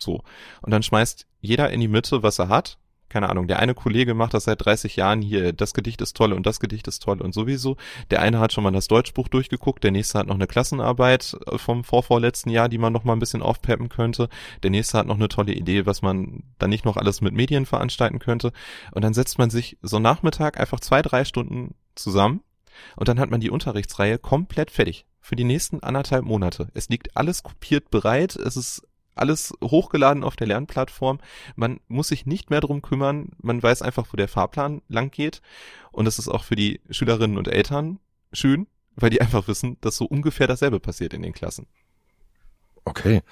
So. 0.00 0.22
Und 0.62 0.70
dann 0.70 0.82
schmeißt 0.82 1.26
jeder 1.40 1.70
in 1.70 1.80
die 1.80 1.88
Mitte, 1.88 2.22
was 2.22 2.38
er 2.38 2.48
hat. 2.48 2.78
Keine 3.16 3.30
Ahnung, 3.30 3.48
der 3.48 3.60
eine 3.60 3.72
Kollege 3.72 4.12
macht 4.12 4.34
das 4.34 4.44
seit 4.44 4.62
30 4.62 4.96
Jahren 4.96 5.22
hier, 5.22 5.54
das 5.54 5.72
Gedicht 5.72 6.02
ist 6.02 6.14
toll 6.18 6.34
und 6.34 6.44
das 6.44 6.60
Gedicht 6.60 6.86
ist 6.86 7.02
toll 7.02 7.22
und 7.22 7.32
sowieso. 7.32 7.78
Der 8.10 8.20
eine 8.20 8.40
hat 8.40 8.52
schon 8.52 8.62
mal 8.62 8.72
das 8.72 8.88
Deutschbuch 8.88 9.28
durchgeguckt, 9.28 9.82
der 9.82 9.90
nächste 9.90 10.18
hat 10.18 10.26
noch 10.26 10.34
eine 10.34 10.46
Klassenarbeit 10.46 11.34
äh, 11.46 11.56
vom 11.56 11.82
vorvorletzten 11.82 12.52
Jahr, 12.52 12.68
die 12.68 12.76
man 12.76 12.92
noch 12.92 13.04
mal 13.04 13.14
ein 13.14 13.18
bisschen 13.18 13.40
aufpeppen 13.40 13.88
könnte. 13.88 14.28
Der 14.62 14.68
nächste 14.68 14.98
hat 14.98 15.06
noch 15.06 15.14
eine 15.14 15.28
tolle 15.28 15.54
Idee, 15.54 15.86
was 15.86 16.02
man 16.02 16.42
dann 16.58 16.68
nicht 16.68 16.84
noch 16.84 16.98
alles 16.98 17.22
mit 17.22 17.32
Medien 17.32 17.64
veranstalten 17.64 18.18
könnte. 18.18 18.52
Und 18.92 19.02
dann 19.02 19.14
setzt 19.14 19.38
man 19.38 19.48
sich 19.48 19.78
so 19.80 19.98
Nachmittag 19.98 20.60
einfach 20.60 20.80
zwei, 20.80 21.00
drei 21.00 21.24
Stunden 21.24 21.74
zusammen 21.94 22.42
und 22.96 23.08
dann 23.08 23.18
hat 23.18 23.30
man 23.30 23.40
die 23.40 23.50
Unterrichtsreihe 23.50 24.18
komplett 24.18 24.70
fertig. 24.70 25.06
Für 25.22 25.36
die 25.36 25.44
nächsten 25.44 25.80
anderthalb 25.82 26.26
Monate. 26.26 26.68
Es 26.74 26.90
liegt 26.90 27.16
alles 27.16 27.42
kopiert 27.42 27.90
bereit, 27.90 28.36
es 28.36 28.58
ist 28.58 28.86
alles 29.16 29.52
hochgeladen 29.62 30.22
auf 30.22 30.36
der 30.36 30.46
Lernplattform. 30.46 31.18
Man 31.56 31.80
muss 31.88 32.08
sich 32.08 32.26
nicht 32.26 32.50
mehr 32.50 32.60
drum 32.60 32.82
kümmern. 32.82 33.30
Man 33.42 33.62
weiß 33.62 33.82
einfach, 33.82 34.06
wo 34.12 34.16
der 34.16 34.28
Fahrplan 34.28 34.82
lang 34.88 35.10
geht. 35.10 35.42
Und 35.90 36.04
das 36.04 36.18
ist 36.18 36.28
auch 36.28 36.44
für 36.44 36.56
die 36.56 36.80
Schülerinnen 36.90 37.38
und 37.38 37.48
Eltern 37.48 37.98
schön, 38.32 38.66
weil 38.94 39.10
die 39.10 39.20
einfach 39.20 39.48
wissen, 39.48 39.78
dass 39.80 39.96
so 39.96 40.04
ungefähr 40.04 40.46
dasselbe 40.46 40.78
passiert 40.80 41.14
in 41.14 41.22
den 41.22 41.32
Klassen. 41.32 41.66
Okay. 42.84 43.22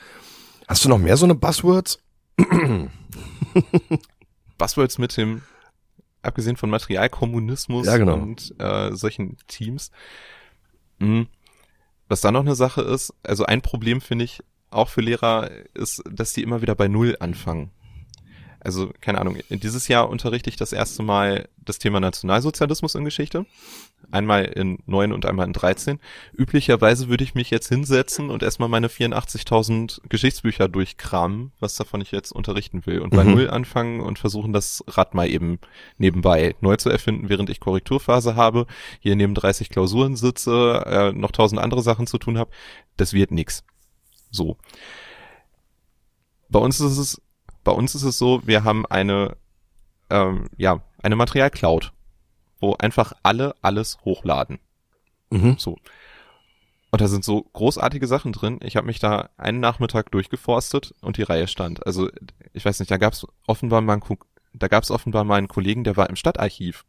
Hast 0.67 0.85
du 0.85 0.89
noch 0.89 0.99
mehr 0.99 1.17
so 1.17 1.27
eine 1.27 1.35
Buzzwords? 1.35 1.99
Buzzwords 4.59 4.99
mit 4.99 5.17
dem, 5.17 5.43
abgesehen 6.23 6.57
von 6.57 6.71
Materialkommunismus 6.71 7.87
Ja, 7.87 7.99
genau. 7.99 8.15
und 8.15 8.55
äh, 8.59 8.93
solchen 8.93 9.37
Teams. 9.47 9.91
Mhm. 10.99 11.29
Was 12.09 12.21
da 12.21 12.33
noch 12.33 12.41
eine 12.41 12.55
Sache 12.55 12.83
ist, 12.83 13.15
also 13.23 13.45
ein 13.45 13.63
Problem 13.63 14.01
finde 14.01 14.25
ich 14.25 14.43
auch 14.75 14.89
für 14.89 15.01
Lehrer 15.01 15.51
ist, 15.75 16.03
dass 16.11 16.33
die 16.33 16.43
immer 16.43 16.63
wieder 16.63 16.75
bei 16.75 16.89
Null 16.89 17.17
anfangen. 17.21 17.71
Also, 18.65 18.91
keine 19.03 19.21
Ahnung, 19.21 19.37
dieses 19.51 19.89
Jahr 19.89 20.09
unterrichte 20.09 20.49
ich 20.49 20.57
das 20.57 20.73
erste 20.73 21.03
Mal 21.03 21.49
das 21.59 21.79
Thema 21.79 22.01
Nationalsozialismus 22.01 22.95
in 22.95 23.05
Geschichte. 23.05 23.45
Einmal 24.11 24.45
in 24.45 24.79
neun 24.87 25.13
und 25.13 25.27
einmal 25.27 25.47
in 25.47 25.53
13. 25.53 26.01
Üblicherweise 26.33 27.11
würde 27.11 27.25
ich 27.25 27.35
mich 27.35 27.51
jetzt 27.51 27.69
hinsetzen 27.69 28.31
und 28.31 28.43
erstmal 28.43 28.71
meine 28.71 28.89
84.000 28.89 30.09
Geschichtsbücher 30.09 30.69
durchkramen, 30.69 31.53
was 31.61 31.77
davon 31.77 32.01
ich 32.01 32.11
jetzt 32.11 32.33
unterrichten 32.33 32.87
will. 32.87 33.01
Und 33.01 33.11
bei 33.11 33.25
mhm. 33.25 33.33
Null 33.33 33.51
anfangen 33.51 34.01
und 34.01 34.19
versuchen, 34.19 34.55
das 34.55 34.83
Rad 34.89 35.13
mal 35.13 35.29
eben 35.29 35.59
nebenbei 35.99 36.55
neu 36.63 36.77
zu 36.77 36.89
erfinden, 36.89 37.29
während 37.29 37.51
ich 37.51 37.61
Korrekturphase 37.61 38.35
habe, 38.35 38.67
hier 38.99 39.15
neben 39.15 39.35
30 39.35 39.69
Klausuren 39.69 40.17
sitze, 40.17 40.83
äh, 40.87 41.13
noch 41.13 41.33
tausend 41.33 41.61
andere 41.61 41.83
Sachen 41.83 42.07
zu 42.07 42.17
tun 42.17 42.39
habe. 42.39 42.51
Das 42.97 43.13
wird 43.13 43.31
nix. 43.31 43.63
So. 44.35 44.57
Bei 46.49 46.59
uns 46.59 46.81
ist 46.81 46.99
es 46.99 47.23
bei 47.63 47.73
uns 47.73 47.95
ist 47.95 48.03
es 48.03 48.19
so, 48.19 48.47
wir 48.47 48.63
haben 48.63 48.85
eine, 48.87 49.37
ähm, 50.11 50.51
ja, 50.59 50.83
eine 51.03 51.17
Materialcloud, 51.17 51.93
wo 52.61 52.75
einfach 52.75 53.15
alle 53.23 53.55
alles 53.63 53.99
hochladen. 54.05 54.59
Mhm. 55.31 55.57
So. 55.59 55.79
Und 56.91 57.01
da 57.01 57.09
sind 57.09 57.25
so 57.25 57.43
großartige 57.43 58.07
Sachen 58.07 58.33
drin. 58.33 58.61
Ich 58.63 58.77
habe 58.77 58.87
mich 58.87 58.99
da 59.01 59.31
einen 59.37 59.61
Nachmittag 59.61 60.13
durchgeforstet 60.13 60.95
und 61.01 61.17
die 61.17 61.23
Reihe 61.23 61.49
stand. 61.49 61.85
Also 61.87 62.09
ich 62.53 62.65
weiß 62.65 62.79
nicht, 62.79 62.91
da 62.91 62.99
gab 62.99 63.15
es 63.15 63.27
offenbar 63.47 63.81
mal 63.81 63.95
einen, 63.95 64.19
da 64.53 64.69
gab 64.69 64.85
es 64.85 64.91
offenbar 64.91 65.25
mal 65.25 65.37
einen 65.37 65.49
Kollegen, 65.49 65.85
der 65.85 65.97
war 65.97 66.09
im 66.09 66.17
Stadtarchiv 66.17 66.85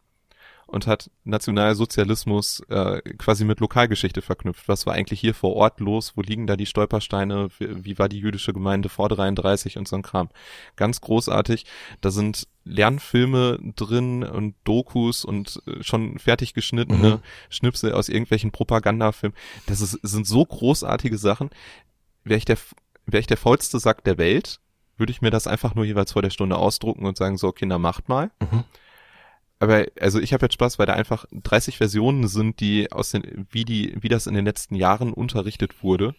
und 0.75 0.87
hat 0.87 1.09
Nationalsozialismus 1.23 2.59
äh, 2.67 2.99
quasi 3.17 3.45
mit 3.45 3.61
Lokalgeschichte 3.61 4.21
verknüpft. 4.21 4.67
Was 4.67 4.85
war 4.85 4.93
eigentlich 4.93 5.21
hier 5.21 5.33
vor 5.33 5.55
Ort 5.55 5.79
los? 5.79 6.17
Wo 6.17 6.21
liegen 6.21 6.47
da 6.47 6.57
die 6.57 6.65
Stolpersteine? 6.65 7.47
Wie, 7.59 7.85
wie 7.85 7.97
war 7.97 8.09
die 8.09 8.19
jüdische 8.19 8.51
Gemeinde 8.51 8.89
vor 8.89 9.07
33 9.07 9.77
und 9.77 9.87
so 9.87 9.95
ein 9.95 10.01
Kram? 10.01 10.27
Ganz 10.75 10.99
großartig. 10.99 11.65
Da 12.01 12.11
sind 12.11 12.49
Lernfilme 12.65 13.57
drin 13.77 14.23
und 14.23 14.55
Dokus 14.65 15.23
und 15.23 15.63
äh, 15.65 15.81
schon 15.81 16.19
fertig 16.19 16.53
geschnittene 16.53 17.09
mhm. 17.09 17.21
Schnipsel 17.47 17.93
aus 17.93 18.09
irgendwelchen 18.09 18.51
Propagandafilmen. 18.51 19.37
Das 19.67 19.79
ist, 19.79 19.97
sind 20.03 20.27
so 20.27 20.43
großartige 20.43 21.17
Sachen. 21.17 21.51
Wäre 22.25 22.37
ich 22.37 22.45
der, 22.45 22.57
wäre 23.05 23.21
ich 23.21 23.27
der 23.27 23.37
faulste 23.37 23.79
Sack 23.79 24.03
der 24.03 24.17
Welt, 24.17 24.59
würde 24.97 25.11
ich 25.11 25.21
mir 25.21 25.31
das 25.31 25.47
einfach 25.47 25.73
nur 25.73 25.85
jeweils 25.85 26.11
vor 26.11 26.21
der 26.21 26.31
Stunde 26.31 26.57
ausdrucken 26.57 27.05
und 27.05 27.15
sagen, 27.15 27.37
so 27.37 27.53
Kinder, 27.53 27.79
macht 27.79 28.09
mal. 28.09 28.31
Mhm 28.41 28.65
aber 29.59 29.85
also 29.99 30.19
ich 30.19 30.33
habe 30.33 30.45
jetzt 30.45 30.53
Spaß, 30.53 30.79
weil 30.79 30.85
da 30.85 30.93
einfach 30.93 31.25
30 31.31 31.77
Versionen 31.77 32.27
sind, 32.27 32.59
die 32.59 32.91
aus 32.91 33.11
den, 33.11 33.47
wie 33.49 33.65
die, 33.65 33.95
wie 33.99 34.09
das 34.09 34.27
in 34.27 34.33
den 34.33 34.45
letzten 34.45 34.75
Jahren 34.75 35.13
unterrichtet 35.13 35.83
wurde, 35.83 36.15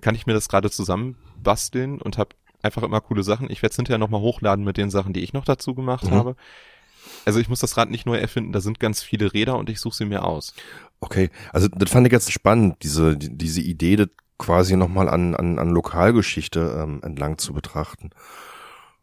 kann 0.00 0.14
ich 0.14 0.26
mir 0.26 0.34
das 0.34 0.48
gerade 0.48 0.70
zusammen 0.70 1.16
basteln 1.42 2.00
und 2.00 2.18
habe 2.18 2.36
einfach 2.62 2.82
immer 2.82 3.00
coole 3.00 3.22
Sachen. 3.22 3.50
Ich 3.50 3.62
werde 3.62 3.70
es 3.70 3.76
hinterher 3.76 3.98
nochmal 3.98 4.20
hochladen 4.20 4.64
mit 4.64 4.76
den 4.76 4.90
Sachen, 4.90 5.12
die 5.12 5.20
ich 5.20 5.32
noch 5.32 5.44
dazu 5.44 5.74
gemacht 5.74 6.04
mhm. 6.04 6.14
habe. 6.14 6.36
Also 7.24 7.40
ich 7.40 7.48
muss 7.48 7.60
das 7.60 7.76
Rad 7.76 7.90
nicht 7.90 8.06
neu 8.06 8.16
erfinden, 8.16 8.52
da 8.52 8.60
sind 8.60 8.80
ganz 8.80 9.02
viele 9.02 9.32
Räder 9.32 9.56
und 9.56 9.70
ich 9.70 9.80
suche 9.80 9.96
sie 9.96 10.04
mir 10.04 10.24
aus. 10.24 10.54
Okay, 11.00 11.30
also 11.52 11.68
das 11.68 11.90
fand 11.90 12.06
ich 12.06 12.12
jetzt 12.12 12.30
spannend, 12.32 12.76
diese, 12.82 13.16
diese 13.16 13.60
Idee, 13.60 13.96
das 13.96 14.08
quasi 14.38 14.76
nochmal 14.76 15.08
an, 15.08 15.34
an, 15.34 15.58
an 15.58 15.70
Lokalgeschichte 15.70 16.80
ähm, 16.82 17.00
entlang 17.02 17.38
zu 17.38 17.52
betrachten. 17.52 18.10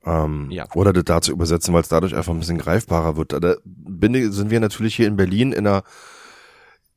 Ähm, 0.05 0.49
ja. 0.51 0.67
Oder 0.73 0.93
das 0.93 1.05
da 1.05 1.21
zu 1.21 1.31
übersetzen, 1.31 1.73
weil 1.73 1.81
es 1.81 1.89
dadurch 1.89 2.15
einfach 2.15 2.33
ein 2.33 2.39
bisschen 2.39 2.59
greifbarer 2.59 3.17
wird. 3.17 3.33
Da 3.33 3.55
bin, 3.63 4.31
sind 4.31 4.51
wir 4.51 4.59
natürlich 4.59 4.95
hier 4.95 5.07
in 5.07 5.15
Berlin 5.15 5.51
in 5.51 5.65
einer 5.65 5.83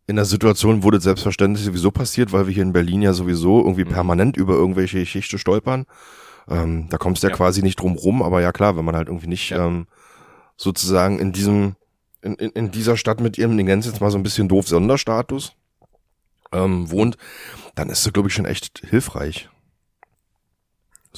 in 0.07 0.19
einer 0.19 0.25
Situation, 0.25 0.83
wo 0.83 0.91
das 0.91 1.03
selbstverständlich 1.03 1.67
sowieso 1.67 1.91
passiert, 1.91 2.33
weil 2.33 2.47
wir 2.47 2.55
hier 2.55 2.63
in 2.63 2.73
Berlin 2.73 3.03
ja 3.03 3.13
sowieso 3.13 3.59
irgendwie 3.59 3.85
mhm. 3.85 3.91
permanent 3.91 4.37
über 4.39 4.55
irgendwelche 4.55 5.01
Geschichte 5.01 5.39
stolpern. 5.39 5.85
Ähm, 6.49 6.89
da 6.89 6.97
kommst 6.97 7.23
du 7.23 7.27
ja, 7.27 7.31
ja, 7.31 7.37
quasi 7.37 7.63
nicht 7.63 7.79
drum 7.79 7.95
rum, 7.95 8.23
aber 8.23 8.41
ja 8.41 8.53
klar, 8.53 8.77
wenn 8.79 8.87
man 8.87 8.97
halt 8.97 9.09
irgendwie 9.09 9.27
nicht 9.27 9.51
ja. 9.51 9.67
ähm, 9.67 9.87
sozusagen 10.57 11.19
in 11.19 11.33
diesem, 11.33 11.77
in, 12.23 12.37
in, 12.37 12.51
in 12.53 12.71
dieser 12.71 12.97
Stadt 12.97 13.21
mit 13.21 13.37
ihrem, 13.37 13.55
den 13.59 13.67
nennen 13.67 13.83
jetzt 13.83 14.01
mal 14.01 14.11
so 14.11 14.17
ein 14.17 14.23
bisschen 14.23 14.49
doof 14.49 14.67
Sonderstatus 14.67 15.53
ähm, 16.53 16.91
wohnt, 16.91 17.19
dann 17.75 17.91
ist 17.91 18.07
das, 18.07 18.13
glaube 18.15 18.29
ich, 18.29 18.35
schon 18.35 18.47
echt 18.47 18.83
hilfreich. 18.89 19.51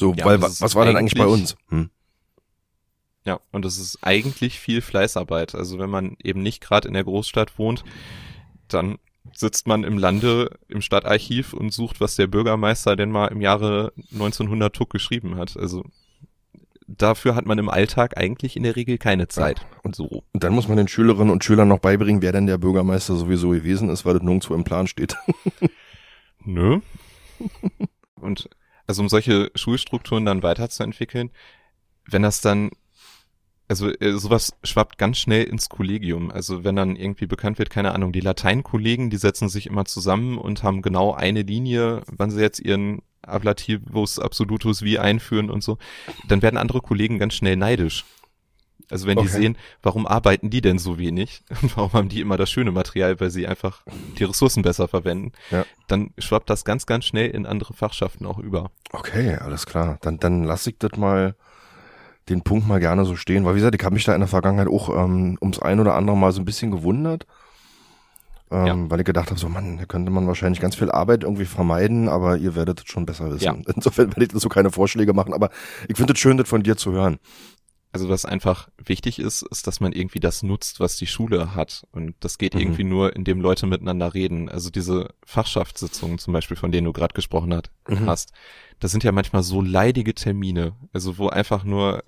So, 0.00 0.14
ja, 0.14 0.24
weil 0.24 0.40
was, 0.40 0.74
war 0.74 0.86
denn 0.86 0.96
eigentlich 0.96 1.20
bei 1.20 1.26
uns? 1.26 1.56
Hm? 1.68 1.90
Ja, 3.26 3.38
und 3.52 3.66
das 3.66 3.76
ist 3.76 3.98
eigentlich 4.00 4.58
viel 4.58 4.80
Fleißarbeit. 4.80 5.54
Also 5.54 5.78
wenn 5.78 5.90
man 5.90 6.16
eben 6.24 6.42
nicht 6.42 6.62
gerade 6.62 6.88
in 6.88 6.94
der 6.94 7.04
Großstadt 7.04 7.58
wohnt, 7.58 7.84
dann 8.68 8.96
sitzt 9.34 9.66
man 9.66 9.84
im 9.84 9.98
Lande 9.98 10.58
im 10.68 10.80
Stadtarchiv 10.80 11.52
und 11.52 11.74
sucht, 11.74 12.00
was 12.00 12.16
der 12.16 12.28
Bürgermeister 12.28 12.96
denn 12.96 13.10
mal 13.10 13.26
im 13.26 13.42
Jahre 13.42 13.92
1900 14.10 14.74
Tuck 14.74 14.88
geschrieben 14.88 15.36
hat. 15.36 15.58
Also 15.58 15.84
dafür 16.86 17.34
hat 17.34 17.44
man 17.44 17.58
im 17.58 17.68
Alltag 17.68 18.16
eigentlich 18.16 18.56
in 18.56 18.62
der 18.62 18.76
Regel 18.76 18.96
keine 18.96 19.28
Zeit. 19.28 19.58
Ja. 19.58 19.66
Und 19.82 19.94
so. 19.94 20.24
Und 20.32 20.42
dann 20.42 20.54
muss 20.54 20.66
man 20.66 20.78
den 20.78 20.88
Schülerinnen 20.88 21.30
und 21.30 21.44
Schülern 21.44 21.68
noch 21.68 21.80
beibringen, 21.80 22.22
wer 22.22 22.32
denn 22.32 22.46
der 22.46 22.56
Bürgermeister 22.56 23.16
sowieso 23.16 23.50
gewesen 23.50 23.90
ist, 23.90 24.06
weil 24.06 24.14
das 24.14 24.22
nirgendwo 24.22 24.54
im 24.54 24.64
Plan 24.64 24.86
steht. 24.86 25.18
Nö. 26.42 26.80
Und 28.14 28.48
also 28.90 29.02
um 29.02 29.08
solche 29.08 29.52
Schulstrukturen 29.54 30.24
dann 30.24 30.42
weiterzuentwickeln, 30.42 31.30
wenn 32.06 32.22
das 32.22 32.40
dann, 32.40 32.70
also 33.68 33.88
äh, 33.88 34.18
sowas 34.18 34.52
schwappt 34.64 34.98
ganz 34.98 35.18
schnell 35.18 35.44
ins 35.44 35.68
Kollegium. 35.68 36.32
Also 36.32 36.64
wenn 36.64 36.74
dann 36.74 36.96
irgendwie 36.96 37.26
bekannt 37.26 37.60
wird, 37.60 37.70
keine 37.70 37.94
Ahnung, 37.94 38.10
die 38.12 38.18
Lateinkollegen, 38.18 39.08
die 39.08 39.16
setzen 39.16 39.48
sich 39.48 39.68
immer 39.68 39.84
zusammen 39.84 40.38
und 40.38 40.64
haben 40.64 40.82
genau 40.82 41.14
eine 41.14 41.42
Linie, 41.42 42.02
wann 42.08 42.32
sie 42.32 42.40
jetzt 42.40 42.58
ihren 42.58 43.02
Ablativus 43.22 44.18
Absolutus 44.18 44.82
wie 44.82 44.98
einführen 44.98 45.50
und 45.50 45.62
so, 45.62 45.78
dann 46.26 46.42
werden 46.42 46.56
andere 46.56 46.80
Kollegen 46.80 47.20
ganz 47.20 47.34
schnell 47.34 47.54
neidisch. 47.54 48.04
Also 48.90 49.06
wenn 49.06 49.18
okay. 49.18 49.26
die 49.26 49.32
sehen, 49.32 49.58
warum 49.82 50.06
arbeiten 50.06 50.50
die 50.50 50.60
denn 50.60 50.78
so 50.78 50.98
wenig 50.98 51.42
und 51.62 51.76
warum 51.76 51.92
haben 51.92 52.08
die 52.08 52.20
immer 52.20 52.36
das 52.36 52.50
schöne 52.50 52.72
Material, 52.72 53.20
weil 53.20 53.30
sie 53.30 53.46
einfach 53.46 53.82
die 54.18 54.24
Ressourcen 54.24 54.62
besser 54.62 54.88
verwenden, 54.88 55.32
ja. 55.50 55.64
dann 55.86 56.10
schwappt 56.18 56.50
das 56.50 56.64
ganz, 56.64 56.86
ganz 56.86 57.04
schnell 57.04 57.30
in 57.30 57.46
andere 57.46 57.74
Fachschaften 57.74 58.26
auch 58.26 58.38
über. 58.38 58.70
Okay, 58.92 59.34
alles 59.36 59.66
klar. 59.66 59.98
Dann, 60.02 60.18
dann 60.18 60.44
lasse 60.44 60.70
ich 60.70 60.78
das 60.78 60.96
mal 60.96 61.34
den 62.28 62.42
Punkt 62.42 62.66
mal 62.66 62.80
gerne 62.80 63.04
so 63.04 63.16
stehen, 63.16 63.44
weil 63.44 63.54
wie 63.54 63.58
gesagt, 63.58 63.74
ich 63.74 63.84
habe 63.84 63.94
mich 63.94 64.04
da 64.04 64.14
in 64.14 64.20
der 64.20 64.28
Vergangenheit 64.28 64.68
auch 64.68 64.88
ähm, 64.88 65.36
ums 65.40 65.58
ein 65.58 65.80
oder 65.80 65.94
andere 65.94 66.16
Mal 66.16 66.32
so 66.32 66.40
ein 66.40 66.44
bisschen 66.44 66.70
gewundert, 66.70 67.26
ähm, 68.50 68.66
ja. 68.66 68.90
weil 68.90 69.00
ich 69.00 69.06
gedacht 69.06 69.30
habe, 69.30 69.40
so 69.40 69.48
Mann, 69.48 69.78
da 69.78 69.84
könnte 69.84 70.10
man 70.10 70.26
wahrscheinlich 70.26 70.60
ganz 70.60 70.76
viel 70.76 70.90
Arbeit 70.90 71.24
irgendwie 71.24 71.44
vermeiden, 71.44 72.08
aber 72.08 72.36
ihr 72.36 72.54
werdet 72.54 72.80
es 72.80 72.86
schon 72.86 73.06
besser 73.06 73.30
wissen. 73.30 73.44
Ja. 73.44 73.56
Insofern 73.74 74.08
werde 74.08 74.22
ich 74.22 74.28
dazu 74.28 74.48
keine 74.48 74.70
Vorschläge 74.70 75.12
machen, 75.12 75.34
aber 75.34 75.50
ich 75.88 75.96
finde 75.96 76.12
es 76.12 76.18
schön, 76.18 76.36
das 76.36 76.48
von 76.48 76.62
dir 76.62 76.76
zu 76.76 76.92
hören. 76.92 77.18
Also 77.92 78.08
was 78.08 78.24
einfach 78.24 78.68
wichtig 78.78 79.18
ist, 79.18 79.42
ist, 79.42 79.66
dass 79.66 79.80
man 79.80 79.92
irgendwie 79.92 80.20
das 80.20 80.44
nutzt, 80.44 80.78
was 80.78 80.96
die 80.96 81.08
Schule 81.08 81.54
hat. 81.56 81.86
Und 81.90 82.14
das 82.20 82.38
geht 82.38 82.54
mhm. 82.54 82.60
irgendwie 82.60 82.84
nur, 82.84 83.16
indem 83.16 83.40
Leute 83.40 83.66
miteinander 83.66 84.14
reden. 84.14 84.48
Also 84.48 84.70
diese 84.70 85.12
Fachschaftssitzungen 85.24 86.18
zum 86.18 86.32
Beispiel, 86.32 86.56
von 86.56 86.70
denen 86.70 86.84
du 86.84 86.92
gerade 86.92 87.14
gesprochen 87.14 87.52
hat, 87.52 87.70
mhm. 87.88 88.06
hast, 88.06 88.32
das 88.78 88.92
sind 88.92 89.02
ja 89.02 89.10
manchmal 89.10 89.42
so 89.42 89.60
leidige 89.60 90.14
Termine. 90.14 90.76
Also 90.92 91.18
wo 91.18 91.28
einfach 91.28 91.64
nur 91.64 92.04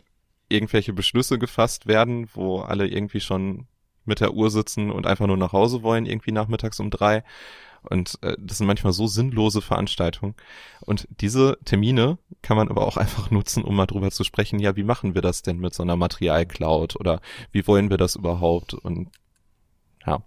irgendwelche 0.49 0.93
Beschlüsse 0.93 1.39
gefasst 1.39 1.87
werden, 1.87 2.29
wo 2.35 2.61
alle 2.61 2.87
irgendwie 2.87 3.21
schon 3.21 3.67
mit 4.05 4.21
der 4.21 4.35
Uhr 4.35 4.51
sitzen 4.51 4.91
und 4.91 5.07
einfach 5.07 5.27
nur 5.27 5.37
nach 5.37 5.53
Hause 5.53 5.83
wollen, 5.83 6.07
irgendwie 6.07 6.33
nachmittags 6.33 6.79
um 6.79 6.91
drei. 6.91 7.25
Und 7.89 8.19
äh, 8.23 8.37
das 8.39 8.59
sind 8.59 8.67
manchmal 8.67 8.93
so 8.93 9.07
sinnlose 9.07 9.61
Veranstaltungen. 9.61 10.35
Und 10.81 11.09
diese 11.21 11.59
Termine 11.65 12.19
kann 12.43 12.57
man 12.57 12.69
aber 12.69 12.87
auch 12.87 12.97
einfach 12.99 13.31
nutzen, 13.31 13.65
um 13.65 13.77
mal 13.77 13.87
drüber 13.87 14.11
zu 14.11 14.25
sprechen, 14.25 14.59
ja, 14.59 14.77
wie 14.77 14.85
machen 14.85 15.15
wir 15.15 15.23
das 15.23 15.43
denn 15.43 15.59
mit 15.59 15.75
so 15.75 15.83
einer 15.83 15.97
Materialcloud 15.97 16.97
oder 16.97 17.21
wie 17.51 17.67
wollen 17.67 17.91
wir 17.91 17.99
das 17.99 18.17
überhaupt? 18.17 18.75
Und 18.75 19.11
ja. 20.07 20.23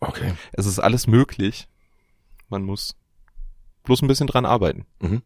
Okay. 0.00 0.34
Es 0.52 0.66
ist 0.66 0.78
alles 0.78 1.06
möglich. 1.06 1.68
Man 2.48 2.62
muss 2.62 2.96
bloß 3.84 4.02
ein 4.02 4.08
bisschen 4.08 4.26
dran 4.26 4.44
arbeiten. 4.44 4.86
Mhm. 5.00 5.22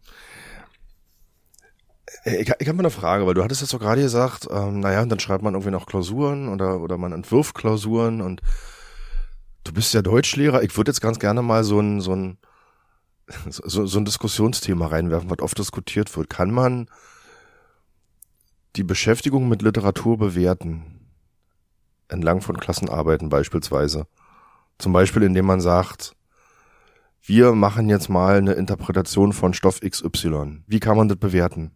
Ich, 2.25 2.53
ich 2.59 2.69
habe 2.69 2.75
mal 2.75 2.83
eine 2.83 2.91
Frage, 2.91 3.27
weil 3.27 3.35
du 3.35 3.43
hattest 3.43 3.61
jetzt 3.63 3.73
doch 3.73 3.79
gerade 3.79 4.03
gesagt, 4.03 4.49
ähm, 4.51 4.81
naja, 4.81 5.05
dann 5.07 5.21
schreibt 5.21 5.43
man 5.43 5.55
irgendwie 5.55 5.71
noch 5.71 5.87
Klausuren 5.87 6.49
oder, 6.49 6.81
oder 6.81 6.99
man 6.99 7.13
entwirft 7.13 7.55
Klausuren 7.55 8.21
und 8.21 8.43
Du 9.65 9.73
bist 9.73 9.93
ja 9.95 10.03
Deutschlehrer. 10.03 10.63
Ich 10.63 10.77
würde 10.77 10.91
jetzt 10.91 11.01
ganz 11.01 11.19
gerne 11.19 11.43
mal 11.43 11.65
so 11.65 11.81
ein, 11.81 12.01
so 12.01 12.15
ein, 12.15 12.39
so, 13.49 13.87
so 13.87 13.99
ein 13.99 14.05
Diskussionsthema 14.05 14.87
reinwerfen, 14.87 15.31
was 15.31 15.41
oft 15.41 15.59
diskutiert 15.59 16.17
wird. 16.17 16.31
Kann 16.31 16.51
man 16.51 16.89
die 18.77 18.85
Beschäftigung 18.85 19.49
mit 19.49 19.63
Literatur 19.63 20.19
bewerten? 20.19 21.01
Entlang 22.09 22.41
von 22.41 22.57
Klassenarbeiten 22.57 23.29
beispielsweise. 23.29 24.07
Zum 24.79 24.93
Beispiel, 24.93 25.23
indem 25.23 25.47
man 25.47 25.61
sagt, 25.61 26.17
wir 27.23 27.53
machen 27.53 27.89
jetzt 27.89 28.09
mal 28.09 28.39
eine 28.39 28.53
Interpretation 28.55 29.33
von 29.33 29.53
Stoff 29.53 29.81
XY. 29.81 30.63
Wie 30.67 30.81
kann 30.81 30.97
man 30.97 31.09
das 31.09 31.19
bewerten? 31.19 31.73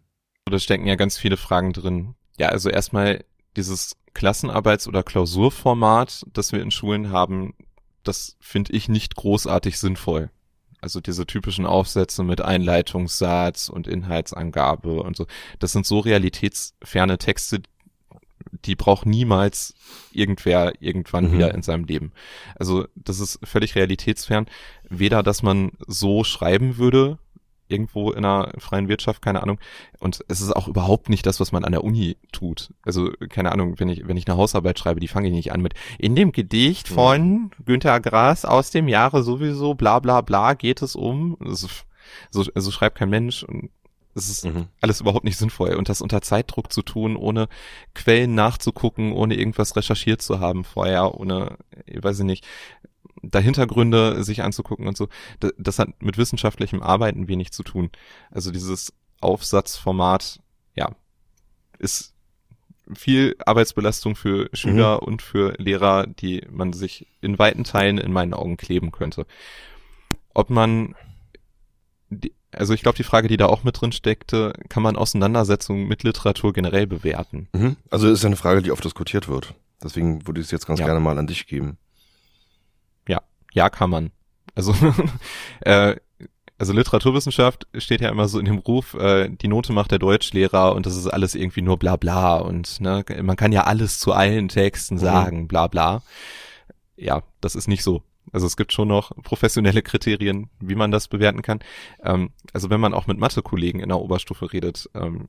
Da 0.46 0.58
stecken 0.58 0.86
ja 0.86 0.96
ganz 0.96 1.18
viele 1.18 1.36
Fragen 1.36 1.72
drin. 1.72 2.14
Ja, 2.38 2.48
also 2.48 2.70
erstmal 2.70 3.24
dieses 3.56 3.96
Klassenarbeits- 4.14 4.88
oder 4.88 5.02
Klausurformat, 5.02 6.24
das 6.32 6.52
wir 6.52 6.62
in 6.62 6.70
Schulen 6.70 7.10
haben, 7.10 7.54
das 8.04 8.36
finde 8.40 8.72
ich 8.72 8.88
nicht 8.88 9.16
großartig 9.16 9.78
sinnvoll. 9.78 10.30
Also 10.80 11.00
diese 11.00 11.26
typischen 11.26 11.64
Aufsätze 11.64 12.22
mit 12.22 12.42
Einleitungssatz 12.42 13.68
und 13.70 13.86
Inhaltsangabe 13.86 15.02
und 15.02 15.16
so. 15.16 15.26
Das 15.58 15.72
sind 15.72 15.86
so 15.86 16.00
realitätsferne 16.00 17.16
Texte, 17.16 17.62
die 18.66 18.76
braucht 18.76 19.06
niemals 19.06 19.74
irgendwer 20.12 20.74
irgendwann 20.80 21.28
Mhm. 21.30 21.32
wieder 21.32 21.54
in 21.54 21.62
seinem 21.62 21.84
Leben. 21.84 22.12
Also 22.56 22.86
das 22.94 23.18
ist 23.20 23.38
völlig 23.42 23.74
realitätsfern. 23.74 24.46
Weder, 24.88 25.22
dass 25.22 25.42
man 25.42 25.72
so 25.86 26.22
schreiben 26.24 26.76
würde, 26.76 27.18
irgendwo 27.74 28.10
in 28.12 28.24
einer 28.24 28.52
freien 28.58 28.88
Wirtschaft, 28.88 29.20
keine 29.20 29.42
Ahnung. 29.42 29.58
Und 29.98 30.24
es 30.28 30.40
ist 30.40 30.54
auch 30.54 30.68
überhaupt 30.68 31.08
nicht 31.10 31.26
das, 31.26 31.40
was 31.40 31.52
man 31.52 31.64
an 31.64 31.72
der 31.72 31.84
Uni 31.84 32.16
tut. 32.32 32.70
Also, 32.84 33.10
keine 33.28 33.52
Ahnung, 33.52 33.78
wenn 33.78 33.88
ich, 33.90 34.08
wenn 34.08 34.16
ich 34.16 34.26
eine 34.26 34.38
Hausarbeit 34.38 34.78
schreibe, 34.78 35.00
die 35.00 35.08
fange 35.08 35.28
ich 35.28 35.34
nicht 35.34 35.52
an 35.52 35.60
mit, 35.60 35.74
in 35.98 36.16
dem 36.16 36.32
Gedicht 36.32 36.88
von 36.88 37.50
Günter 37.66 38.00
Grass 38.00 38.44
aus 38.46 38.70
dem 38.70 38.88
Jahre 38.88 39.22
sowieso, 39.22 39.74
bla 39.74 39.98
bla 39.98 40.22
bla, 40.22 40.54
geht 40.54 40.80
es 40.80 40.96
um. 40.96 41.36
Ist, 41.44 41.84
so, 42.30 42.44
so 42.54 42.70
schreibt 42.70 42.98
kein 42.98 43.10
Mensch 43.10 43.42
und 43.42 43.70
es 44.16 44.28
ist 44.28 44.44
Mhm. 44.44 44.68
alles 44.80 45.00
überhaupt 45.00 45.24
nicht 45.24 45.36
sinnvoll. 45.36 45.74
Und 45.74 45.88
das 45.88 46.00
unter 46.00 46.22
Zeitdruck 46.22 46.72
zu 46.72 46.82
tun, 46.82 47.16
ohne 47.16 47.48
Quellen 47.94 48.34
nachzugucken, 48.34 49.12
ohne 49.12 49.34
irgendwas 49.34 49.74
recherchiert 49.76 50.22
zu 50.22 50.40
haben 50.40 50.64
vorher, 50.64 51.18
ohne, 51.18 51.56
ich 51.86 52.02
weiß 52.02 52.20
ich 52.20 52.24
nicht, 52.24 52.46
da 53.30 53.38
Hintergründe 53.38 54.22
sich 54.24 54.42
anzugucken 54.42 54.86
und 54.86 54.96
so, 54.96 55.08
das, 55.40 55.52
das 55.58 55.78
hat 55.78 56.02
mit 56.02 56.18
wissenschaftlichem 56.18 56.82
Arbeiten 56.82 57.28
wenig 57.28 57.52
zu 57.52 57.62
tun. 57.62 57.90
Also 58.30 58.50
dieses 58.50 58.92
Aufsatzformat, 59.20 60.40
ja, 60.74 60.90
ist 61.78 62.14
viel 62.94 63.34
Arbeitsbelastung 63.44 64.14
für 64.14 64.50
Schüler 64.52 65.02
und 65.02 65.22
für 65.22 65.54
Lehrer, 65.58 66.06
die 66.06 66.46
man 66.50 66.72
sich 66.74 67.06
in 67.22 67.38
weiten 67.38 67.64
Teilen 67.64 67.96
in 67.98 68.12
meinen 68.12 68.34
Augen 68.34 68.56
kleben 68.58 68.92
könnte. 68.92 69.26
Ob 70.34 70.50
man, 70.50 70.94
die, 72.10 72.34
also 72.52 72.74
ich 72.74 72.82
glaube, 72.82 72.96
die 72.96 73.02
Frage, 73.04 73.28
die 73.28 73.38
da 73.38 73.46
auch 73.46 73.64
mit 73.64 73.80
drin 73.80 73.92
steckte, 73.92 74.52
kann 74.68 74.82
man 74.82 74.96
Auseinandersetzungen 74.96 75.88
mit 75.88 76.02
Literatur 76.02 76.52
generell 76.52 76.86
bewerten? 76.86 77.48
Mhm. 77.54 77.76
Also 77.90 78.08
ist 78.10 78.22
ja 78.22 78.26
eine 78.26 78.36
Frage, 78.36 78.60
die 78.60 78.70
oft 78.70 78.84
diskutiert 78.84 79.28
wird. 79.28 79.54
Deswegen 79.82 80.26
würde 80.26 80.40
ich 80.40 80.46
es 80.46 80.50
jetzt 80.50 80.66
ganz 80.66 80.80
Ja. 80.80 80.86
gerne 80.86 81.00
mal 81.00 81.18
an 81.18 81.26
dich 81.26 81.46
geben. 81.46 81.78
Ja, 83.54 83.70
kann 83.70 83.88
man. 83.90 84.10
Also, 84.54 84.74
äh, 85.60 85.96
also 86.58 86.72
Literaturwissenschaft 86.72 87.66
steht 87.78 88.00
ja 88.02 88.10
immer 88.10 88.28
so 88.28 88.38
in 88.38 88.44
dem 88.44 88.58
Ruf, 88.58 88.94
äh, 88.94 89.28
die 89.30 89.48
Note 89.48 89.72
macht 89.72 89.90
der 89.90 89.98
Deutschlehrer 89.98 90.74
und 90.74 90.86
das 90.86 90.96
ist 90.96 91.06
alles 91.08 91.34
irgendwie 91.34 91.62
nur 91.62 91.78
bla 91.78 91.96
bla 91.96 92.36
und 92.36 92.80
ne, 92.80 93.04
man 93.22 93.36
kann 93.36 93.50
ja 93.52 93.64
alles 93.64 93.98
zu 93.98 94.12
allen 94.12 94.48
Texten 94.48 94.94
Mhm. 94.96 95.00
sagen, 95.00 95.48
bla 95.48 95.66
bla. 95.66 96.02
Ja, 96.96 97.22
das 97.40 97.54
ist 97.56 97.66
nicht 97.66 97.82
so. 97.82 98.02
Also 98.32 98.46
es 98.46 98.56
gibt 98.56 98.72
schon 98.72 98.88
noch 98.88 99.10
professionelle 99.22 99.82
Kriterien, 99.82 100.48
wie 100.60 100.74
man 100.76 100.90
das 100.90 101.08
bewerten 101.08 101.42
kann. 101.42 101.60
Ähm, 102.02 102.30
also 102.52 102.70
wenn 102.70 102.80
man 102.80 102.94
auch 102.94 103.06
mit 103.06 103.18
Mathe-Kollegen 103.18 103.80
in 103.80 103.88
der 103.88 103.98
Oberstufe 104.00 104.52
redet, 104.52 104.88
ähm, 104.94 105.28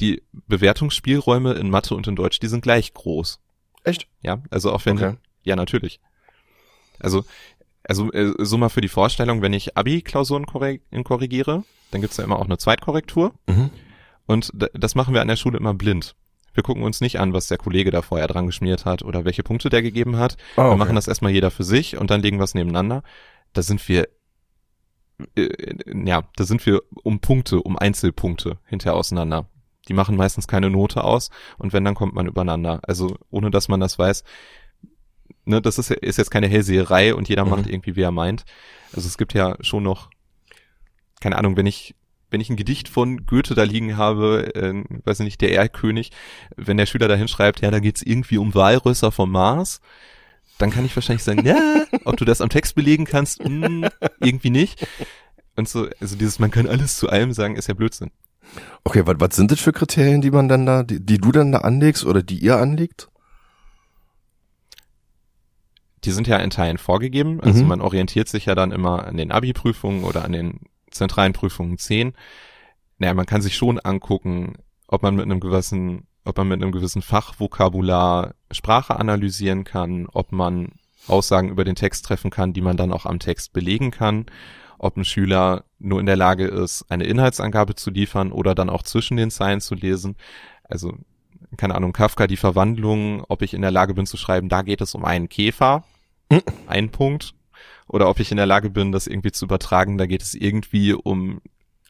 die 0.00 0.22
Bewertungsspielräume 0.32 1.52
in 1.52 1.70
Mathe 1.70 1.94
und 1.94 2.06
in 2.06 2.16
Deutsch, 2.16 2.40
die 2.40 2.48
sind 2.48 2.62
gleich 2.62 2.94
groß. 2.94 3.38
Echt? 3.84 4.08
Ja, 4.22 4.42
also 4.50 4.72
auch 4.72 4.84
wenn, 4.86 4.96
Okay. 4.96 5.16
ja, 5.44 5.54
natürlich. 5.56 6.00
Also, 7.04 7.24
also 7.84 8.10
äh, 8.12 8.32
so 8.38 8.56
mal 8.58 8.68
für 8.70 8.80
die 8.80 8.88
Vorstellung, 8.88 9.42
wenn 9.42 9.52
ich 9.52 9.76
Abi-Klausuren 9.76 10.46
korre- 10.46 10.80
korrigiere, 11.04 11.64
dann 11.90 12.00
gibt's 12.00 12.16
ja 12.16 12.24
immer 12.24 12.38
auch 12.38 12.44
eine 12.46 12.58
Zweitkorrektur 12.58 13.32
Mhm. 13.46 13.70
und 14.26 14.50
das 14.74 14.94
machen 14.94 15.14
wir 15.14 15.20
an 15.22 15.28
der 15.28 15.36
Schule 15.36 15.58
immer 15.58 15.74
blind. 15.74 16.16
Wir 16.54 16.62
gucken 16.62 16.82
uns 16.84 17.00
nicht 17.00 17.18
an, 17.20 17.32
was 17.32 17.48
der 17.48 17.58
Kollege 17.58 17.90
da 17.90 18.00
vorher 18.00 18.28
dran 18.28 18.46
geschmiert 18.46 18.84
hat 18.84 19.02
oder 19.02 19.24
welche 19.24 19.42
Punkte 19.42 19.70
der 19.70 19.82
gegeben 19.82 20.16
hat. 20.18 20.36
Wir 20.54 20.64
okay. 20.66 20.76
machen 20.76 20.94
das 20.94 21.08
erstmal 21.08 21.32
jeder 21.32 21.50
für 21.50 21.64
sich 21.64 21.96
und 21.98 22.10
dann 22.10 22.22
legen 22.22 22.38
wir 22.38 22.44
es 22.44 22.54
nebeneinander. 22.54 23.02
Da 23.52 23.62
sind 23.62 23.86
wir, 23.88 24.08
äh, 25.36 25.48
ja, 26.06 26.22
da 26.36 26.44
sind 26.44 26.64
wir 26.66 26.80
um 27.02 27.20
Punkte, 27.20 27.60
um 27.60 27.76
Einzelpunkte 27.78 28.58
hinterher 28.66 28.96
auseinander. 28.96 29.46
Die 29.88 29.94
machen 29.94 30.16
meistens 30.16 30.46
keine 30.48 30.70
Note 30.70 31.04
aus 31.04 31.30
und 31.58 31.72
wenn, 31.72 31.84
dann 31.84 31.94
kommt 31.94 32.14
man 32.14 32.26
übereinander. 32.26 32.80
Also 32.84 33.16
ohne 33.30 33.50
dass 33.50 33.68
man 33.68 33.80
das 33.80 33.98
weiß, 33.98 34.24
ne, 35.44 35.60
das 35.62 35.78
ist, 35.78 35.90
ist 35.90 36.18
jetzt 36.18 36.30
keine 36.30 36.48
Hellseherei 36.48 37.14
und 37.14 37.28
jeder 37.28 37.44
Mhm. 37.44 37.50
macht 37.50 37.66
irgendwie, 37.66 37.96
wie 37.96 38.02
er 38.02 38.10
meint. 38.10 38.44
Also 38.94 39.06
es 39.08 39.18
gibt 39.18 39.34
ja 39.34 39.56
schon 39.60 39.82
noch, 39.82 40.10
keine 41.20 41.36
Ahnung, 41.36 41.56
wenn 41.56 41.66
ich 41.66 41.94
wenn 42.30 42.40
ich 42.40 42.50
ein 42.50 42.56
Gedicht 42.56 42.88
von 42.88 43.26
Goethe 43.26 43.54
da 43.54 43.62
liegen 43.62 43.96
habe, 43.96 44.52
äh, 44.56 44.82
weiß 45.04 45.20
ich 45.20 45.24
nicht, 45.24 45.40
der 45.40 45.54
Erlkönig, 45.54 46.10
wenn 46.56 46.78
der 46.78 46.86
Schüler 46.86 47.06
da 47.06 47.14
hinschreibt, 47.14 47.60
ja, 47.60 47.70
da 47.70 47.78
geht's 47.78 48.02
irgendwie 48.02 48.38
um 48.38 48.54
Walrösser 48.56 49.12
vom 49.12 49.30
Mars, 49.30 49.80
dann 50.58 50.70
kann 50.72 50.84
ich 50.84 50.96
wahrscheinlich 50.96 51.22
sagen, 51.22 51.46
ja, 51.46 51.84
ob 52.04 52.16
du 52.16 52.24
das 52.24 52.40
am 52.40 52.48
Text 52.48 52.74
belegen 52.74 53.04
kannst, 53.04 53.40
hm, 53.44 53.86
irgendwie 54.18 54.50
nicht. 54.50 54.84
Und 55.54 55.68
so, 55.68 55.86
also 56.00 56.16
dieses, 56.16 56.40
man 56.40 56.50
kann 56.50 56.66
alles 56.66 56.96
zu 56.96 57.08
allem 57.08 57.32
sagen, 57.32 57.54
ist 57.54 57.68
ja 57.68 57.74
Blödsinn. 57.74 58.10
Okay, 58.82 59.02
was, 59.06 59.14
was 59.20 59.36
sind 59.36 59.52
das 59.52 59.60
für 59.60 59.72
Kriterien, 59.72 60.20
die 60.20 60.32
man 60.32 60.48
dann 60.48 60.66
da, 60.66 60.82
die, 60.82 60.98
die 60.98 61.18
du 61.18 61.30
dann 61.30 61.52
da 61.52 61.58
anlegst 61.58 62.04
oder 62.04 62.24
die 62.24 62.38
ihr 62.38 62.56
anlegt? 62.56 63.10
Die 66.04 66.10
sind 66.12 66.26
ja 66.26 66.36
in 66.38 66.50
Teilen 66.50 66.78
vorgegeben, 66.78 67.40
also 67.40 67.62
Mhm. 67.62 67.68
man 67.68 67.80
orientiert 67.80 68.28
sich 68.28 68.46
ja 68.46 68.54
dann 68.54 68.72
immer 68.72 69.06
an 69.06 69.16
den 69.16 69.32
Abi-Prüfungen 69.32 70.04
oder 70.04 70.24
an 70.24 70.32
den 70.32 70.60
zentralen 70.90 71.32
Prüfungen 71.32 71.78
10. 71.78 72.12
Naja, 72.98 73.14
man 73.14 73.26
kann 73.26 73.42
sich 73.42 73.56
schon 73.56 73.78
angucken, 73.80 74.54
ob 74.86 75.02
man 75.02 75.16
mit 75.16 75.24
einem 75.24 75.40
gewissen, 75.40 76.06
ob 76.24 76.36
man 76.38 76.48
mit 76.48 76.62
einem 76.62 76.72
gewissen 76.72 77.02
Fachvokabular 77.02 78.34
Sprache 78.50 78.96
analysieren 78.96 79.64
kann, 79.64 80.06
ob 80.12 80.32
man 80.32 80.72
Aussagen 81.06 81.48
über 81.50 81.64
den 81.64 81.74
Text 81.74 82.06
treffen 82.06 82.30
kann, 82.30 82.52
die 82.52 82.62
man 82.62 82.76
dann 82.76 82.92
auch 82.92 83.04
am 83.06 83.18
Text 83.18 83.52
belegen 83.52 83.90
kann, 83.90 84.26
ob 84.78 84.96
ein 84.96 85.04
Schüler 85.04 85.64
nur 85.78 86.00
in 86.00 86.06
der 86.06 86.16
Lage 86.16 86.46
ist, 86.46 86.86
eine 86.88 87.04
Inhaltsangabe 87.04 87.74
zu 87.74 87.90
liefern 87.90 88.32
oder 88.32 88.54
dann 88.54 88.70
auch 88.70 88.82
zwischen 88.82 89.16
den 89.16 89.30
Zeilen 89.30 89.60
zu 89.60 89.74
lesen. 89.74 90.16
Also, 90.64 90.94
keine 91.56 91.74
Ahnung, 91.74 91.92
Kafka, 91.92 92.26
die 92.26 92.36
Verwandlung, 92.38 93.22
ob 93.28 93.42
ich 93.42 93.54
in 93.54 93.62
der 93.62 93.70
Lage 93.70 93.94
bin 93.94 94.06
zu 94.06 94.16
schreiben, 94.16 94.48
da 94.48 94.62
geht 94.62 94.80
es 94.80 94.94
um 94.94 95.04
einen 95.04 95.28
Käfer. 95.28 95.84
Ein 96.66 96.90
Punkt. 96.90 97.34
Oder 97.86 98.08
ob 98.08 98.18
ich 98.20 98.30
in 98.30 98.36
der 98.38 98.46
Lage 98.46 98.70
bin, 98.70 98.92
das 98.92 99.06
irgendwie 99.06 99.32
zu 99.32 99.44
übertragen, 99.44 99.98
da 99.98 100.06
geht 100.06 100.22
es 100.22 100.34
irgendwie 100.34 100.94
um 100.94 101.40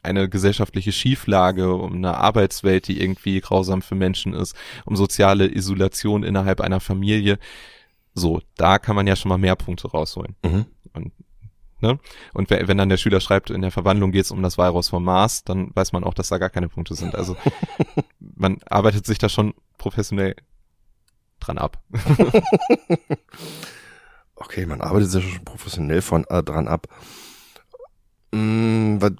eine 0.03 0.29
gesellschaftliche 0.29 0.91
Schieflage, 0.91 1.73
um 1.73 1.93
eine 1.95 2.17
Arbeitswelt, 2.17 2.87
die 2.87 3.01
irgendwie 3.01 3.39
grausam 3.41 3.81
für 3.81 3.95
Menschen 3.95 4.33
ist, 4.33 4.55
um 4.85 4.95
soziale 4.95 5.47
Isolation 5.51 6.23
innerhalb 6.23 6.61
einer 6.61 6.79
Familie. 6.79 7.39
So, 8.13 8.41
da 8.55 8.77
kann 8.77 8.95
man 8.95 9.07
ja 9.07 9.15
schon 9.15 9.29
mal 9.29 9.37
mehr 9.37 9.55
Punkte 9.55 9.89
rausholen. 9.89 10.35
Mhm. 10.45 10.65
Ne? 11.81 11.99
Und 12.33 12.49
we- 12.49 12.67
wenn 12.67 12.77
dann 12.77 12.89
der 12.89 12.97
Schüler 12.97 13.19
schreibt, 13.19 13.49
in 13.49 13.61
der 13.61 13.71
Verwandlung 13.71 14.11
geht 14.11 14.25
es 14.25 14.31
um 14.31 14.41
das 14.43 14.57
Virus 14.57 14.89
vom 14.89 15.03
Mars, 15.03 15.43
dann 15.43 15.71
weiß 15.75 15.91
man 15.91 16.03
auch, 16.03 16.13
dass 16.13 16.29
da 16.29 16.37
gar 16.37 16.49
keine 16.49 16.69
Punkte 16.69 16.93
sind. 16.95 17.15
Also 17.15 17.35
man 18.19 18.59
arbeitet 18.69 19.05
sich 19.05 19.17
da 19.17 19.27
schon 19.27 19.53
professionell 19.77 20.35
dran 21.39 21.57
ab. 21.57 21.81
Okay, 24.35 24.65
man 24.65 24.81
arbeitet 24.81 25.09
sich 25.11 25.33
schon 25.33 25.45
professionell 25.45 26.01
von 26.01 26.25
äh, 26.25 26.43
dran 26.43 26.67
ab. 26.67 26.87
Mm, 28.31 28.97
was, 28.99 29.11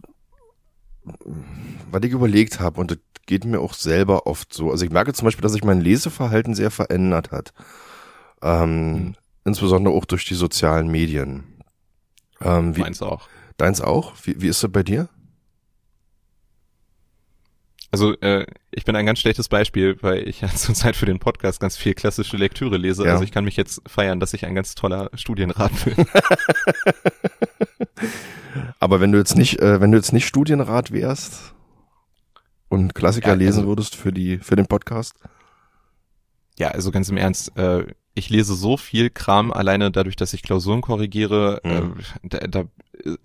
was 1.91 2.03
ich 2.03 2.11
überlegt 2.11 2.59
habe, 2.59 2.79
und 2.81 2.91
das 2.91 2.97
geht 3.25 3.45
mir 3.45 3.59
auch 3.59 3.73
selber 3.73 4.27
oft 4.27 4.53
so. 4.53 4.71
Also 4.71 4.85
ich 4.85 4.91
merke 4.91 5.13
zum 5.13 5.25
Beispiel, 5.25 5.41
dass 5.41 5.53
sich 5.53 5.63
mein 5.63 5.81
Leseverhalten 5.81 6.53
sehr 6.53 6.71
verändert 6.71 7.31
hat. 7.31 7.53
Ähm, 8.41 8.93
Mhm. 8.93 9.15
Insbesondere 9.47 9.93
auch 9.93 10.05
durch 10.05 10.25
die 10.25 10.33
sozialen 10.33 10.87
Medien. 10.87 11.43
Ähm, 12.41 12.75
wie, 12.75 12.81
Meins 12.81 13.03
auch. 13.03 13.29
deins 13.57 13.79
auch? 13.79 14.13
Wie, 14.23 14.41
wie 14.41 14.47
ist 14.47 14.63
das 14.63 14.71
bei 14.71 14.81
dir? 14.81 15.07
Also 17.91 18.13
äh, 18.19 18.45
ich 18.71 18.83
bin 18.83 18.95
ein 18.95 19.05
ganz 19.05 19.19
schlechtes 19.19 19.47
Beispiel, 19.47 19.97
weil 20.01 20.27
ich 20.27 20.41
ja 20.41 20.47
zurzeit 20.55 20.95
für 20.95 21.05
den 21.05 21.19
Podcast 21.19 21.59
ganz 21.59 21.77
viel 21.77 21.93
klassische 21.93 22.37
Lektüre 22.37 22.77
lese. 22.77 23.05
Ja. 23.05 23.13
Also 23.13 23.23
ich 23.23 23.31
kann 23.31 23.45
mich 23.45 23.55
jetzt 23.55 23.81
feiern, 23.87 24.19
dass 24.19 24.33
ich 24.33 24.45
ein 24.45 24.55
ganz 24.55 24.75
toller 24.75 25.09
Studienrat 25.13 25.71
bin. 25.85 25.95
Aber 28.79 29.01
wenn 29.01 29.11
du 29.11 29.17
jetzt 29.17 29.35
nicht, 29.37 29.59
äh, 29.59 29.81
wenn 29.81 29.91
du 29.91 29.97
jetzt 29.97 30.13
nicht 30.13 30.27
Studienrat 30.27 30.91
wärst 30.91 31.53
und 32.69 32.95
Klassiker 32.95 33.29
Ja, 33.29 33.33
lesen 33.35 33.59
also- 33.59 33.69
würdest 33.69 33.95
für 33.95 34.11
die, 34.11 34.37
für 34.39 34.55
den 34.55 34.67
Podcast, 34.67 35.15
Ja, 36.57 36.69
also 36.69 36.89
ganz 36.91 37.09
im 37.09 37.17
Ernst, 37.17 37.57
äh, 37.57 37.85
ich 38.13 38.29
lese 38.29 38.55
so 38.55 38.77
viel 38.77 39.09
Kram 39.09 39.51
alleine 39.51 39.91
dadurch, 39.91 40.15
dass 40.15 40.33
ich 40.33 40.41
Klausuren 40.41 40.79
korrigiere, 40.81 41.59
Mhm. 41.65 41.95
äh, 42.31 42.47
da, 42.47 42.47
da 42.47 42.63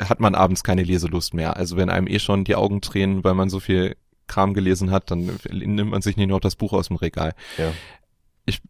hat 0.09 0.18
man 0.18 0.34
abends 0.34 0.64
keine 0.64 0.82
Leselust 0.82 1.32
mehr. 1.32 1.57
Also 1.57 1.76
wenn 1.76 1.91
einem 1.91 2.09
eh 2.09 2.18
schon 2.18 2.43
die 2.45 2.57
Augen 2.57 2.80
tränen, 2.80 3.22
weil 3.22 3.34
man 3.34 3.49
so 3.49 3.61
viel 3.61 3.95
Kram 4.31 4.55
gelesen 4.55 4.91
hat, 4.91 5.11
dann 5.11 5.39
nimmt 5.51 5.91
man 5.91 6.03
sich 6.03 6.16
nicht 6.16 6.28
noch 6.28 6.41
das 6.41 6.57
Buch 6.57 6.72
aus 6.72 6.89
dem 6.89 6.97
Regal. 6.97 7.35
Ja. 7.59 7.72
Ich, 8.47 8.62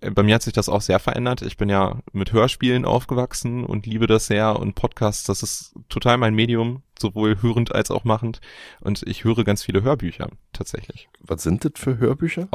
äh, 0.00 0.10
bei 0.10 0.22
mir 0.22 0.34
hat 0.34 0.42
sich 0.42 0.52
das 0.52 0.68
auch 0.68 0.82
sehr 0.82 0.98
verändert. 0.98 1.42
Ich 1.42 1.56
bin 1.56 1.68
ja 1.68 2.00
mit 2.12 2.32
Hörspielen 2.32 2.84
aufgewachsen 2.84 3.64
und 3.64 3.86
liebe 3.86 4.06
das 4.06 4.26
sehr 4.26 4.58
und 4.58 4.74
Podcasts, 4.74 5.24
das 5.24 5.42
ist 5.42 5.74
total 5.88 6.18
mein 6.18 6.34
Medium, 6.34 6.82
sowohl 7.00 7.40
hörend 7.42 7.74
als 7.74 7.90
auch 7.90 8.04
machend. 8.04 8.40
Und 8.80 9.02
ich 9.06 9.24
höre 9.24 9.42
ganz 9.44 9.62
viele 9.64 9.82
Hörbücher 9.82 10.28
tatsächlich. 10.52 11.08
was 11.20 11.42
sind 11.42 11.64
das 11.64 11.72
für 11.76 11.98
Hörbücher? 11.98 12.48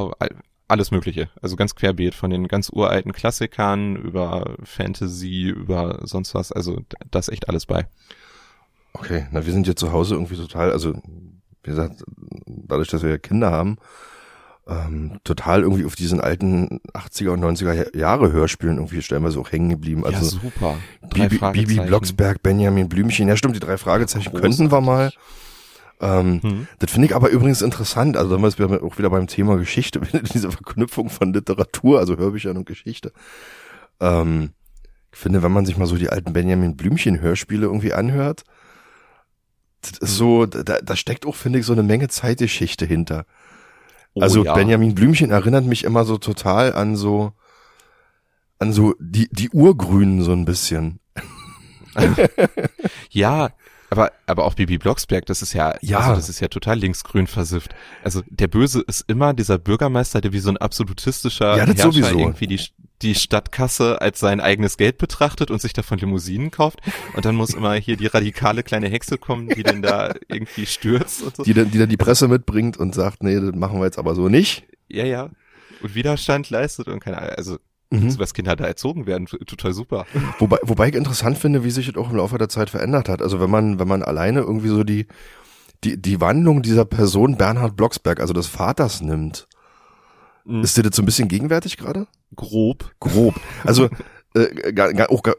Alles 0.68 0.92
Mögliche. 0.92 1.30
Also 1.42 1.58
ganz 1.58 1.76
querbeet. 1.76 2.16
Von 2.16 2.30
den 2.30 2.48
ganz 2.48 2.70
uralten 2.70 3.12
Klassikern 3.12 3.98
über 3.98 4.56
Fantasy, 4.64 5.50
über 5.50 6.00
sonst 6.04 6.34
was. 6.34 6.54
Also 6.54 6.80
da 7.10 7.20
ist 7.20 7.28
echt 7.28 7.50
alles 7.50 7.66
bei. 7.66 7.88
Okay, 8.94 9.28
na 9.32 9.46
wir 9.46 9.52
sind 9.52 9.66
hier 9.66 9.76
zu 9.76 9.92
Hause 9.92 10.16
irgendwie 10.16 10.36
total, 10.36 10.72
also 10.72 10.94
wie 11.64 11.72
gesagt, 11.72 12.04
dadurch, 12.46 12.90
dass 12.90 13.04
wir 13.04 13.18
Kinder 13.20 13.52
haben, 13.52 13.78
ähm, 14.68 15.20
total 15.24 15.62
irgendwie 15.62 15.86
auf 15.86 15.96
diesen 15.96 16.22
alten 16.22 16.80
80er 16.94 17.30
und 17.30 17.44
90er 17.44 17.98
Jahre 17.98 18.32
Hörspielen 18.32 18.78
irgendwie 18.78 19.02
stellenweise 19.02 19.40
auch 19.40 19.52
hängen 19.52 19.70
geblieben. 19.70 20.06
Also 20.06 20.38
ja, 20.38 20.42
super. 20.42 20.78
Bibi, 21.14 21.40
Bibi 21.52 21.80
Blocksberg, 21.82 22.44
Benjamin 22.44 22.88
Blümchen, 22.88 23.28
ja 23.28 23.36
stimmt, 23.36 23.56
die 23.56 23.60
drei 23.60 23.78
Fragezeichen 23.78 24.32
Großartig. 24.32 24.58
könnten 24.58 24.72
wir 24.72 24.82
mal. 24.82 25.12
Ähm, 26.00 26.42
hm. 26.42 26.68
Das 26.80 26.92
finde 26.92 27.08
ich 27.08 27.16
aber 27.16 27.30
übrigens 27.30 27.62
interessant, 27.62 28.18
also 28.18 28.36
dann 28.36 28.50
sind 28.50 28.60
wir 28.60 28.84
auch 28.84 28.98
wieder 28.98 29.10
beim 29.10 29.28
Thema 29.28 29.58
Geschichte, 29.58 30.02
diese 30.34 30.52
Verknüpfung 30.52 31.10
von 31.10 31.34
Literatur, 31.34 32.00
also 32.00 32.18
Hörbüchern 32.18 32.58
und 32.58 32.66
Geschichte. 32.66 33.12
Ähm, 34.00 34.52
ich 35.12 35.20
finde, 35.20 35.44
wenn 35.44 35.52
man 35.52 35.66
sich 35.66 35.78
mal 35.78 35.86
so 35.86 35.98
die 35.98 36.10
alten 36.10 36.34
Benjamin 36.34 36.76
Blümchen 36.76 37.20
Hörspiele 37.20 37.66
irgendwie 37.66 37.94
anhört, 37.94 38.44
so, 39.86 40.46
da, 40.46 40.80
da 40.82 40.96
steckt 40.96 41.26
auch, 41.26 41.36
finde 41.36 41.60
ich, 41.60 41.66
so 41.66 41.74
eine 41.74 41.84
Menge 41.84 42.08
Zeitgeschichte 42.08 42.86
hinter. 42.86 43.26
Oh, 44.14 44.22
also 44.22 44.44
ja. 44.44 44.54
Benjamin 44.54 44.96
Blümchen 44.96 45.32
erinnert 45.32 45.66
mich 45.66 45.84
immer 45.84 46.04
so 46.06 46.18
total 46.18 46.74
an 46.74 46.96
so, 46.96 47.34
an 48.60 48.74
so 48.74 48.96
die, 49.00 49.30
die 49.32 49.50
Urgrünen 49.50 50.22
so 50.22 50.34
ein 50.34 50.46
bisschen. 50.46 51.00
ja, 53.10 53.50
aber, 53.92 54.14
aber 54.26 54.46
auch 54.46 54.54
Bibi 54.54 54.78
Blocksberg, 54.78 55.26
das 55.26 55.42
ist 55.42 55.52
ja, 55.52 55.76
ja. 55.82 56.00
Also 56.00 56.16
das 56.16 56.30
ist 56.30 56.40
ja 56.40 56.48
total 56.48 56.80
linksgrün 56.80 57.28
versifft. 57.28 57.76
Also 58.06 58.22
der 58.30 58.48
Böse 58.48 58.86
ist 58.88 59.04
immer 59.10 59.34
dieser 59.34 59.58
Bürgermeister, 59.58 60.22
der 60.22 60.32
wie 60.32 60.40
so 60.40 60.50
ein 60.50 60.56
absolutistischer 60.56 61.58
ja, 61.58 61.66
das 61.66 61.76
Herrscher 61.76 61.92
sowieso. 61.92 62.18
irgendwie 62.18 62.48
die, 62.48 62.62
die 63.02 63.16
Stadtkasse 63.16 64.00
als 64.00 64.22
sein 64.22 64.40
eigenes 64.40 64.78
Geld 64.78 64.98
betrachtet 64.98 65.52
und 65.52 65.62
sich 65.62 65.74
davon 65.74 66.00
Limousinen 66.00 66.52
kauft. 66.52 66.80
Und 67.18 67.26
dann 67.26 67.36
muss 67.36 67.54
immer 67.54 67.74
hier 67.74 67.98
die 67.98 68.08
radikale 68.08 68.64
kleine 68.64 68.88
Hexe 68.88 69.18
kommen, 69.18 69.50
die 69.50 69.62
den 69.62 69.82
da 69.82 70.16
irgendwie 70.30 70.68
stürzt 70.68 71.22
und 71.24 71.36
so. 71.36 71.44
Die 71.44 71.54
dann, 71.54 71.70
die 71.70 71.78
dann 71.78 71.90
die 71.90 71.98
Presse 71.98 72.30
mitbringt 72.30 72.78
und 72.78 72.96
sagt, 72.96 73.24
nee, 73.24 73.38
das 73.38 73.54
machen 73.54 73.80
wir 73.80 73.86
jetzt 73.86 74.00
aber 74.00 74.16
so 74.16 74.30
nicht. 74.30 74.64
Ja, 74.88 75.04
ja. 75.04 75.32
Und 75.82 75.96
Widerstand 75.96 76.50
leistet 76.50 76.88
und 76.88 77.02
keine 77.02 77.18
Ahnung, 77.18 77.34
also 77.36 77.58
mhm. 77.92 78.20
was 78.20 78.34
Kinder 78.34 78.56
da 78.56 78.66
erzogen 78.66 79.06
werden, 79.06 79.26
total 79.26 79.74
super. 79.74 80.06
Wobei, 80.40 80.58
wobei 80.64 80.90
ich 80.90 80.96
interessant 80.96 81.38
finde, 81.38 81.64
wie 81.64 81.72
sich 81.72 81.88
das 81.88 81.96
auch 81.98 82.10
im 82.10 82.18
Laufe 82.18 82.38
der 82.38 82.50
Zeit 82.50 82.70
verändert 82.70 83.10
hat. 83.10 83.22
Also 83.22 83.40
wenn 83.40 83.50
man, 83.50 83.80
wenn 83.80 83.88
man 83.88 84.04
alleine 84.04 84.40
irgendwie 84.40 84.70
so 84.70 84.84
die, 84.84 85.08
die, 85.84 86.02
die 86.02 86.22
Wandlung 86.22 86.62
dieser 86.62 86.86
Person 86.86 87.38
Bernhard 87.38 87.76
Blocksberg, 87.76 88.20
also 88.20 88.34
des 88.34 88.48
Vaters 88.48 89.02
nimmt, 89.02 89.48
mhm. 90.46 90.64
ist 90.64 90.78
dir 90.78 90.84
das 90.84 90.96
so 90.96 91.02
ein 91.02 91.06
bisschen 91.06 91.28
gegenwärtig 91.28 91.78
gerade? 91.78 92.08
Grob. 92.36 92.92
Grob. 93.00 93.36
Also, 93.66 93.90
äh, 94.34 94.74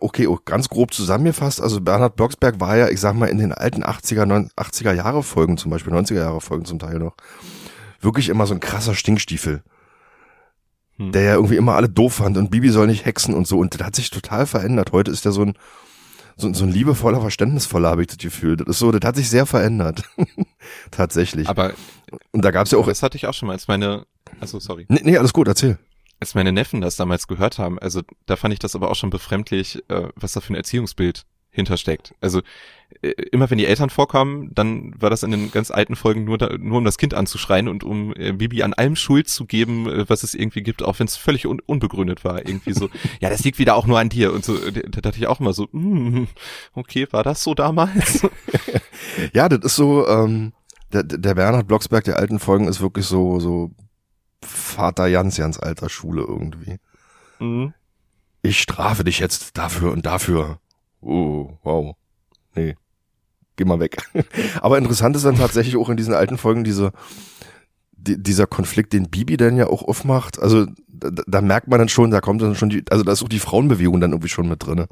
okay, 0.00 0.28
ganz 0.44 0.68
grob 0.68 0.92
zusammengefasst, 0.92 1.60
also 1.60 1.80
Bernhard 1.80 2.16
Blocksberg 2.16 2.60
war 2.60 2.76
ja, 2.76 2.88
ich 2.88 3.00
sag 3.00 3.14
mal, 3.14 3.26
in 3.26 3.38
den 3.38 3.52
alten 3.52 3.82
80er, 3.82 4.50
80er 4.54 4.92
Jahre 4.92 5.22
Folgen 5.22 5.56
zum 5.56 5.70
Beispiel, 5.70 5.92
90er 5.92 6.16
Jahre 6.16 6.40
Folgen 6.40 6.66
zum 6.66 6.78
Teil 6.78 6.98
noch, 6.98 7.14
wirklich 8.00 8.28
immer 8.28 8.46
so 8.46 8.52
ein 8.52 8.60
krasser 8.60 8.94
Stinkstiefel. 8.94 9.62
Hm. 11.06 11.12
Der 11.12 11.22
ja 11.22 11.34
irgendwie 11.34 11.56
immer 11.56 11.74
alle 11.74 11.88
doof 11.88 12.14
fand 12.14 12.36
und 12.36 12.50
Bibi 12.50 12.70
soll 12.70 12.86
nicht 12.86 13.04
hexen 13.04 13.34
und 13.34 13.46
so. 13.46 13.58
Und 13.58 13.78
das 13.78 13.86
hat 13.86 13.96
sich 13.96 14.10
total 14.10 14.46
verändert. 14.46 14.92
Heute 14.92 15.10
ist 15.10 15.24
der 15.24 15.32
so 15.32 15.42
ein, 15.42 15.54
so, 16.36 16.52
so 16.52 16.64
ein 16.64 16.70
liebevoller, 16.70 17.20
verständnisvoller, 17.20 17.90
habe 17.90 18.02
ich 18.02 18.08
das 18.08 18.18
Gefühl. 18.18 18.56
Das 18.56 18.68
ist 18.68 18.78
so, 18.78 18.92
das 18.92 19.06
hat 19.06 19.16
sich 19.16 19.28
sehr 19.28 19.46
verändert. 19.46 20.04
Tatsächlich. 20.90 21.48
Aber 21.48 21.72
und 22.30 22.44
da 22.44 22.50
gab's 22.50 22.70
ja 22.70 22.78
auch. 22.78 22.86
Das 22.86 23.02
hatte 23.02 23.16
ich 23.16 23.26
auch 23.26 23.34
schon 23.34 23.48
mal 23.48 23.54
als 23.54 23.68
meine. 23.68 24.06
Also 24.40 24.58
sorry. 24.58 24.86
Nee, 24.88 25.00
nee, 25.04 25.18
alles 25.18 25.32
gut, 25.32 25.48
erzähl. 25.48 25.78
Als 26.20 26.34
meine 26.34 26.52
Neffen 26.52 26.80
das 26.80 26.96
damals 26.96 27.26
gehört 27.26 27.58
haben, 27.58 27.78
also 27.80 28.02
da 28.26 28.36
fand 28.36 28.54
ich 28.54 28.60
das 28.60 28.76
aber 28.76 28.90
auch 28.90 28.94
schon 28.94 29.10
befremdlich, 29.10 29.82
äh, 29.88 30.08
was 30.14 30.32
da 30.32 30.40
für 30.40 30.52
ein 30.52 30.56
Erziehungsbild 30.56 31.24
hintersteckt. 31.52 32.14
Also 32.20 32.40
äh, 33.02 33.10
immer 33.30 33.50
wenn 33.50 33.58
die 33.58 33.66
Eltern 33.66 33.90
vorkamen, 33.90 34.50
dann 34.54 34.94
war 35.00 35.10
das 35.10 35.22
in 35.22 35.30
den 35.30 35.50
ganz 35.52 35.70
alten 35.70 35.96
Folgen 35.96 36.24
nur, 36.24 36.38
da, 36.38 36.56
nur 36.58 36.78
um 36.78 36.84
das 36.84 36.98
Kind 36.98 37.14
anzuschreien 37.14 37.68
und 37.68 37.84
um 37.84 38.14
äh, 38.16 38.32
Bibi 38.32 38.62
an 38.62 38.74
allem 38.74 38.96
Schuld 38.96 39.28
zu 39.28 39.44
geben, 39.44 39.88
äh, 39.88 40.08
was 40.08 40.22
es 40.22 40.34
irgendwie 40.34 40.62
gibt, 40.62 40.82
auch 40.82 40.98
wenn 40.98 41.06
es 41.06 41.16
völlig 41.16 41.46
un 41.46 41.60
unbegründet 41.60 42.24
war. 42.24 42.38
Irgendwie 42.38 42.72
so, 42.72 42.88
ja, 43.20 43.30
das 43.30 43.44
liegt 43.44 43.58
wieder 43.58 43.76
auch 43.76 43.86
nur 43.86 43.98
an 43.98 44.08
dir. 44.08 44.32
Und 44.32 44.44
so, 44.44 44.58
da 44.58 45.00
dachte 45.00 45.18
ich 45.18 45.26
auch 45.26 45.40
immer 45.40 45.52
so, 45.52 45.68
mm, 45.72 46.26
okay, 46.74 47.06
war 47.10 47.22
das 47.22 47.42
so 47.44 47.54
damals? 47.54 48.26
ja, 49.34 49.48
das 49.48 49.60
ist 49.64 49.76
so, 49.76 50.08
ähm, 50.08 50.54
der, 50.92 51.02
der 51.04 51.34
Bernhard 51.34 51.68
Blocksberg 51.68 52.04
der 52.04 52.18
alten 52.18 52.38
Folgen 52.38 52.66
ist 52.66 52.80
wirklich 52.80 53.06
so, 53.06 53.40
so 53.40 53.70
Vater 54.42 55.06
Jans, 55.06 55.36
Jans 55.36 55.58
alter 55.58 55.88
Schule 55.88 56.22
irgendwie. 56.22 56.78
Mhm. 57.38 57.74
Ich 58.42 58.60
strafe 58.60 59.04
dich 59.04 59.20
jetzt 59.20 59.56
dafür 59.56 59.92
und 59.92 60.04
dafür. 60.04 60.58
Oh, 61.02 61.50
wow. 61.62 61.96
Nee. 62.54 62.76
Geh 63.56 63.64
mal 63.64 63.80
weg. 63.80 63.96
Aber 64.62 64.78
interessant 64.78 65.16
ist 65.16 65.24
dann 65.24 65.36
tatsächlich 65.36 65.76
auch 65.76 65.90
in 65.90 65.96
diesen 65.96 66.14
alten 66.14 66.38
Folgen 66.38 66.64
diese, 66.64 66.92
die, 67.92 68.20
dieser 68.20 68.46
Konflikt, 68.46 68.92
den 68.92 69.10
Bibi 69.10 69.36
dann 69.36 69.56
ja 69.56 69.66
auch 69.66 69.82
aufmacht. 69.82 70.40
Also 70.40 70.66
da, 70.88 71.10
da 71.26 71.40
merkt 71.40 71.68
man 71.68 71.78
dann 71.78 71.88
schon, 71.88 72.10
da 72.10 72.20
kommt 72.20 72.40
dann 72.40 72.54
schon 72.54 72.70
die, 72.70 72.84
also 72.90 73.04
da 73.04 73.12
ist 73.12 73.22
auch 73.22 73.28
die 73.28 73.38
Frauenbewegung 73.38 74.00
dann 74.00 74.12
irgendwie 74.12 74.28
schon 74.28 74.48
mit 74.48 74.64
drinne. 74.64 74.86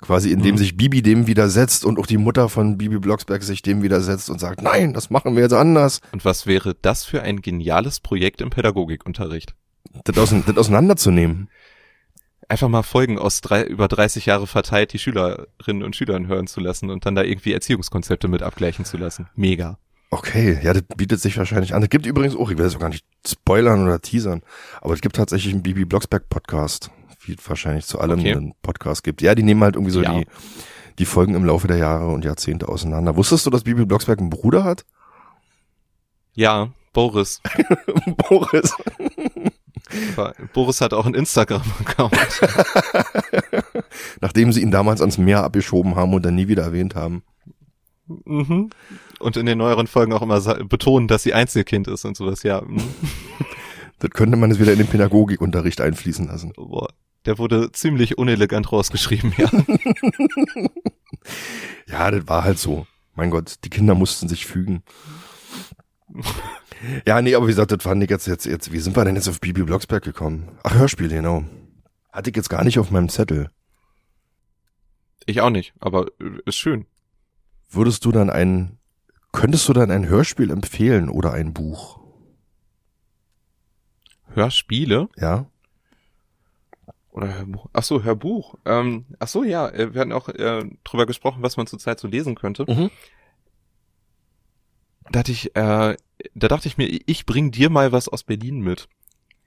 Quasi 0.00 0.32
indem 0.32 0.56
mhm. 0.56 0.58
sich 0.58 0.76
Bibi 0.76 1.00
dem 1.00 1.28
widersetzt 1.28 1.84
und 1.84 1.98
auch 1.98 2.06
die 2.06 2.18
Mutter 2.18 2.48
von 2.48 2.76
Bibi 2.76 2.98
Blocksberg 2.98 3.42
sich 3.44 3.62
dem 3.62 3.82
widersetzt 3.82 4.30
und 4.30 4.40
sagt, 4.40 4.60
nein, 4.60 4.92
das 4.92 5.10
machen 5.10 5.36
wir 5.36 5.42
jetzt 5.42 5.54
anders. 5.54 6.00
Und 6.10 6.24
was 6.24 6.46
wäre 6.46 6.74
das 6.82 7.04
für 7.04 7.22
ein 7.22 7.40
geniales 7.40 8.00
Projekt 8.00 8.40
im 8.40 8.50
Pädagogikunterricht? 8.50 9.54
Das, 10.04 10.18
ausein 10.18 10.42
das 10.44 10.56
auseinanderzunehmen 10.56 11.48
einfach 12.52 12.68
mal 12.68 12.82
Folgen 12.82 13.18
aus 13.18 13.40
drei, 13.40 13.64
über 13.64 13.88
30 13.88 14.26
Jahre 14.26 14.46
verteilt 14.46 14.92
die 14.92 14.98
Schülerinnen 14.98 15.82
und 15.82 15.96
Schülern 15.96 16.26
hören 16.26 16.46
zu 16.46 16.60
lassen 16.60 16.90
und 16.90 17.06
dann 17.06 17.14
da 17.14 17.22
irgendwie 17.22 17.54
Erziehungskonzepte 17.54 18.28
mit 18.28 18.42
abgleichen 18.42 18.84
zu 18.84 18.98
lassen. 18.98 19.26
Mega. 19.34 19.78
Okay, 20.10 20.60
ja, 20.62 20.74
das 20.74 20.82
bietet 20.94 21.20
sich 21.20 21.38
wahrscheinlich 21.38 21.74
an. 21.74 21.82
Es 21.82 21.88
gibt 21.88 22.04
übrigens 22.04 22.36
auch, 22.36 22.50
ich 22.50 22.58
will 22.58 22.66
das 22.66 22.76
auch 22.76 22.80
gar 22.80 22.90
nicht 22.90 23.06
spoilern 23.26 23.82
oder 23.82 24.02
teasern, 24.02 24.42
aber 24.82 24.92
es 24.92 25.00
gibt 25.00 25.16
tatsächlich 25.16 25.54
einen 25.54 25.62
Bibi 25.62 25.86
Blocksberg 25.86 26.28
Podcast, 26.28 26.90
wie 27.24 27.32
es 27.32 27.48
wahrscheinlich 27.48 27.86
zu 27.86 27.98
allem 27.98 28.20
okay. 28.20 28.32
einen 28.32 28.52
Podcast 28.60 29.02
gibt. 29.02 29.22
Ja, 29.22 29.34
die 29.34 29.42
nehmen 29.42 29.62
halt 29.62 29.76
irgendwie 29.76 29.92
so 29.92 30.02
ja. 30.02 30.12
die, 30.12 30.26
die 30.98 31.06
Folgen 31.06 31.34
im 31.34 31.46
Laufe 31.46 31.68
der 31.68 31.78
Jahre 31.78 32.08
und 32.08 32.26
Jahrzehnte 32.26 32.68
auseinander. 32.68 33.16
Wusstest 33.16 33.46
du, 33.46 33.50
dass 33.50 33.64
Bibi 33.64 33.86
Blocksberg 33.86 34.18
einen 34.18 34.28
Bruder 34.28 34.64
hat? 34.64 34.84
Ja, 36.34 36.68
Boris. 36.92 37.40
Boris. 38.28 38.74
Boris 40.52 40.80
hat 40.80 40.94
auch 40.94 41.06
einen 41.06 41.14
Instagram-Account. 41.14 42.16
Nachdem 44.20 44.52
sie 44.52 44.62
ihn 44.62 44.70
damals 44.70 45.00
ans 45.00 45.18
Meer 45.18 45.44
abgeschoben 45.44 45.96
haben 45.96 46.14
und 46.14 46.24
dann 46.24 46.34
nie 46.34 46.48
wieder 46.48 46.62
erwähnt 46.62 46.94
haben. 46.94 47.22
Mhm. 48.06 48.70
Und 49.20 49.36
in 49.36 49.46
den 49.46 49.58
neueren 49.58 49.86
Folgen 49.86 50.12
auch 50.12 50.22
immer 50.22 50.40
betonen, 50.64 51.08
dass 51.08 51.22
sie 51.22 51.34
Einzelkind 51.34 51.88
ist 51.88 52.04
und 52.04 52.16
sowas, 52.16 52.42
ja. 52.42 52.62
Mhm. 52.62 52.82
Das 53.98 54.10
könnte 54.10 54.36
man 54.36 54.50
jetzt 54.50 54.58
wieder 54.58 54.72
in 54.72 54.78
den 54.78 54.88
Pädagogikunterricht 54.88 55.80
einfließen 55.80 56.26
lassen. 56.26 56.52
Boah, 56.56 56.88
der 57.24 57.38
wurde 57.38 57.70
ziemlich 57.70 58.18
unelegant 58.18 58.72
rausgeschrieben, 58.72 59.32
ja. 59.36 59.48
ja, 61.86 62.10
das 62.10 62.26
war 62.26 62.42
halt 62.42 62.58
so. 62.58 62.84
Mein 63.14 63.30
Gott, 63.30 63.56
die 63.62 63.70
Kinder 63.70 63.94
mussten 63.94 64.28
sich 64.28 64.44
fügen. 64.44 64.82
Ja, 67.06 67.22
nee, 67.22 67.34
aber 67.34 67.46
wie 67.46 67.50
gesagt, 67.50 67.70
das 67.70 67.82
fand 67.82 68.02
ich 68.02 68.10
jetzt, 68.10 68.26
jetzt, 68.26 68.46
jetzt, 68.46 68.72
wie 68.72 68.78
sind 68.78 68.96
wir 68.96 69.04
denn 69.04 69.16
jetzt 69.16 69.28
auf 69.28 69.40
Bibi 69.40 69.62
Blocksberg 69.62 70.02
gekommen? 70.02 70.48
Ach, 70.62 70.74
Hörspiel, 70.74 71.08
genau. 71.08 71.44
Hatte 72.12 72.30
ich 72.30 72.36
jetzt 72.36 72.50
gar 72.50 72.64
nicht 72.64 72.78
auf 72.78 72.90
meinem 72.90 73.08
Zettel. 73.08 73.50
Ich 75.26 75.40
auch 75.40 75.50
nicht, 75.50 75.74
aber 75.80 76.06
äh, 76.20 76.40
ist 76.46 76.56
schön. 76.56 76.86
Würdest 77.70 78.04
du 78.04 78.12
dann 78.12 78.30
ein, 78.30 78.78
könntest 79.32 79.68
du 79.68 79.72
dann 79.72 79.90
ein 79.90 80.08
Hörspiel 80.08 80.50
empfehlen 80.50 81.08
oder 81.08 81.32
ein 81.32 81.52
Buch? 81.52 82.00
Hörspiele? 84.34 85.08
Ja. 85.16 85.46
Oder 87.10 87.34
Hörbuch. 87.34 87.68
Ach 87.72 87.82
so, 87.82 88.02
Hörbuch. 88.02 88.56
Ähm, 88.64 89.04
ach 89.18 89.28
so, 89.28 89.44
ja, 89.44 89.68
äh, 89.68 89.92
wir 89.92 90.00
hatten 90.00 90.12
auch 90.12 90.28
äh, 90.28 90.64
drüber 90.82 91.06
gesprochen, 91.06 91.42
was 91.42 91.56
man 91.56 91.66
zurzeit 91.66 92.00
so 92.00 92.08
lesen 92.08 92.34
könnte. 92.34 92.64
Mhm. 92.66 92.90
Da 95.10 95.18
hatte 95.18 95.32
ich, 95.32 95.54
äh, 95.54 95.96
da 96.34 96.48
dachte 96.48 96.68
ich 96.68 96.78
mir, 96.78 96.86
ich 97.06 97.26
bring 97.26 97.50
dir 97.50 97.70
mal 97.70 97.92
was 97.92 98.08
aus 98.08 98.22
Berlin 98.22 98.60
mit. 98.60 98.88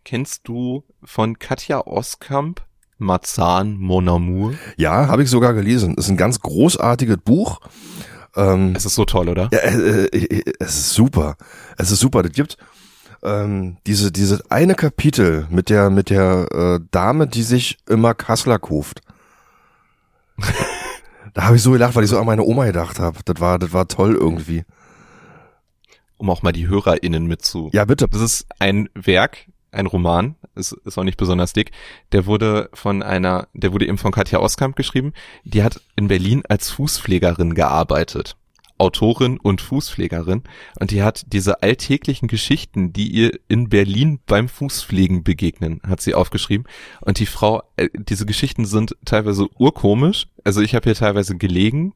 Kennst 0.04 0.48
du 0.48 0.84
von 1.04 1.40
Katja 1.40 1.86
Oskamp 1.86 2.62
Marzahn 2.98 3.78
Mon 3.78 4.08
Amour? 4.08 4.54
Ja, 4.78 5.08
habe 5.08 5.24
ich 5.24 5.30
sogar 5.30 5.54
gelesen. 5.54 5.96
ist 5.96 6.10
ein 6.10 6.18
ganz 6.18 6.40
großartiges 6.40 7.18
Buch. 7.18 7.60
Ähm, 8.36 8.74
es 8.76 8.86
ist 8.86 8.96
so 8.96 9.06
toll, 9.06 9.30
oder? 9.30 9.50
Ja, 9.52 9.60
äh, 9.60 10.06
äh, 10.06 10.40
äh, 10.40 10.54
es 10.60 10.78
ist 10.78 10.94
super. 10.94 11.38
Es 11.78 11.92
ist 11.92 12.00
super. 12.00 12.22
Das 12.24 12.34
gibt 12.34 12.58
ähm, 13.24 13.78
diese 13.88 14.12
diese 14.12 14.44
eine 14.50 14.76
Kapitel 14.76 15.48
mit 15.50 15.70
der 15.70 15.90
mit 15.90 16.10
der 16.10 16.48
äh, 16.52 16.80
Dame, 16.92 17.28
die 17.28 17.44
sich 17.44 17.78
immer 17.90 18.14
Kassler 18.14 18.60
kauft. 18.60 19.02
da 21.34 21.46
habe 21.46 21.56
ich 21.56 21.64
so 21.64 21.72
gelacht, 21.72 21.96
weil 21.96 22.04
ich 22.04 22.10
so 22.10 22.20
an 22.20 22.26
meine 22.26 22.44
Oma 22.44 22.66
gedacht 22.66 23.00
habe. 23.00 23.20
Das 23.26 23.40
war 23.40 23.58
das 23.58 23.74
war 23.74 23.88
toll 23.88 24.16
irgendwie 24.16 24.66
um 26.18 26.30
auch 26.30 26.42
mal 26.42 26.52
die 26.52 26.68
HörerInnen 26.68 27.26
mit 27.26 27.44
zu. 27.44 27.70
Ja, 27.74 27.86
bitte. 27.86 28.08
Das 28.10 28.22
ist 28.22 28.48
ein 28.60 28.90
Werk, 28.94 29.48
ein 29.72 29.86
Roman, 29.86 30.36
ist, 30.56 30.72
ist 30.86 30.98
auch 30.98 31.04
nicht 31.04 31.18
besonders 31.18 31.54
dick. 31.54 31.72
Der 32.12 32.26
wurde 32.26 32.70
von 32.74 33.04
einer, 33.04 33.48
der 33.54 33.74
wurde 33.74 33.88
eben 33.88 33.98
von 33.98 34.12
Katja 34.12 34.40
Oskamp 34.40 34.76
geschrieben. 34.76 35.14
Die 35.44 35.64
hat 35.64 35.82
in 35.96 36.08
Berlin 36.08 36.44
als 36.48 36.70
Fußpflegerin 36.72 37.54
gearbeitet. 37.54 38.36
Autorin 38.78 39.38
und 39.38 39.62
Fußpflegerin 39.62 40.44
und 40.80 40.92
die 40.92 41.02
hat 41.02 41.32
diese 41.32 41.64
alltäglichen 41.64 42.28
Geschichten, 42.28 42.92
die 42.92 43.10
ihr 43.10 43.40
in 43.48 43.70
Berlin 43.70 44.20
beim 44.26 44.50
Fußpflegen 44.50 45.24
begegnen, 45.24 45.80
hat 45.88 46.02
sie 46.02 46.14
aufgeschrieben 46.14 46.68
und 47.00 47.20
die 47.20 47.26
Frau, 47.26 47.64
äh, 47.78 47.88
diese 47.94 48.26
Geschichten 48.26 48.66
sind 48.66 48.98
teilweise 49.06 49.48
urkomisch, 49.58 50.28
also 50.44 50.60
ich 50.60 50.76
habe 50.76 50.84
hier 50.84 50.96
teilweise 50.96 51.38
gelegen 51.38 51.94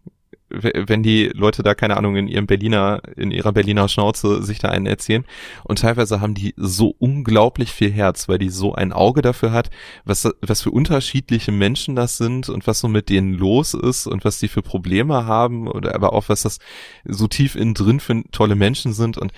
wenn 0.50 1.04
die 1.04 1.28
Leute 1.34 1.64
da, 1.64 1.76
keine 1.76 1.97
Ahnung, 1.97 2.16
in 2.16 2.28
ihrem 2.28 2.47
Berliner, 2.47 3.02
in 3.16 3.32
ihrer 3.32 3.52
Berliner 3.52 3.88
Schnauze 3.88 4.43
sich 4.43 4.60
da 4.60 4.70
einen 4.70 4.86
erzählen. 4.86 5.26
Und 5.64 5.80
teilweise 5.80 6.22
haben 6.22 6.34
die 6.34 6.54
so 6.58 6.95
unglaublich 6.97 7.72
viel 7.72 7.91
Herz, 7.91 8.28
weil 8.28 8.39
die 8.39 8.50
so 8.50 8.74
ein 8.74 8.91
Auge 8.91 9.22
dafür 9.22 9.52
hat, 9.52 9.70
was, 10.06 10.28
was 10.41 10.62
für 10.62 10.72
unterschiedliche 10.72 11.52
Menschen 11.52 11.95
das 11.95 12.18
sind 12.18 12.50
und 12.50 12.68
was 12.68 12.80
so 12.80 12.88
mit 12.88 13.10
denen 13.10 13.34
los 13.34 13.74
ist 13.74 14.08
und 14.08 14.26
was 14.26 14.39
die 14.39 14.47
für 14.47 14.62
Probleme 14.62 15.26
haben 15.26 15.68
oder 15.68 15.95
aber 15.95 16.14
auch 16.14 16.30
was 16.30 16.43
das 16.43 16.60
so 17.06 17.28
tief 17.28 17.56
innen 17.56 17.74
drin 17.74 18.00
für 18.00 18.24
tolle 18.32 18.56
Menschen 18.56 18.93
sind. 18.93 19.18
Und 19.18 19.32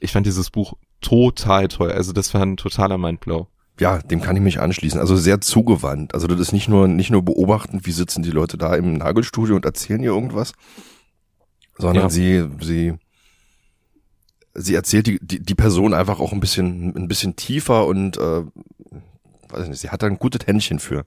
ich 0.00 0.12
fand 0.12 0.26
dieses 0.26 0.50
Buch 0.50 0.74
total 1.00 1.68
toll. 1.68 1.92
Also 1.92 2.12
das 2.12 2.32
war 2.32 2.42
ein 2.42 2.56
totaler 2.56 2.98
Mindblow 2.98 3.48
ja, 3.80 3.98
dem 3.98 4.20
kann 4.20 4.36
ich 4.36 4.42
mich 4.42 4.60
anschließen. 4.60 5.00
Also 5.00 5.16
sehr 5.16 5.40
zugewandt. 5.40 6.14
Also 6.14 6.26
das 6.26 6.38
ist 6.40 6.52
nicht 6.52 6.68
nur, 6.68 6.86
nicht 6.86 7.10
nur 7.10 7.22
beobachten, 7.22 7.80
wie 7.84 7.92
sitzen 7.92 8.22
die 8.22 8.30
Leute 8.30 8.56
da 8.56 8.74
im 8.74 8.94
Nagelstudio 8.94 9.56
und 9.56 9.64
erzählen 9.64 10.02
ihr 10.02 10.12
irgendwas, 10.12 10.52
sondern 11.76 12.04
ja. 12.04 12.10
sie, 12.10 12.48
sie, 12.60 12.94
sie 14.54 14.74
erzählt 14.74 15.06
die, 15.08 15.18
die, 15.20 15.40
die 15.40 15.54
Person 15.54 15.92
einfach 15.92 16.20
auch 16.20 16.32
ein 16.32 16.40
bisschen, 16.40 16.96
ein 16.96 17.08
bisschen 17.08 17.34
tiefer 17.34 17.86
und, 17.86 18.16
äh, 18.16 18.42
weiß 19.48 19.64
ich 19.64 19.68
nicht, 19.68 19.80
sie 19.80 19.90
hat 19.90 20.02
da 20.02 20.06
ein 20.06 20.18
gutes 20.18 20.46
Händchen 20.46 20.78
für. 20.78 21.04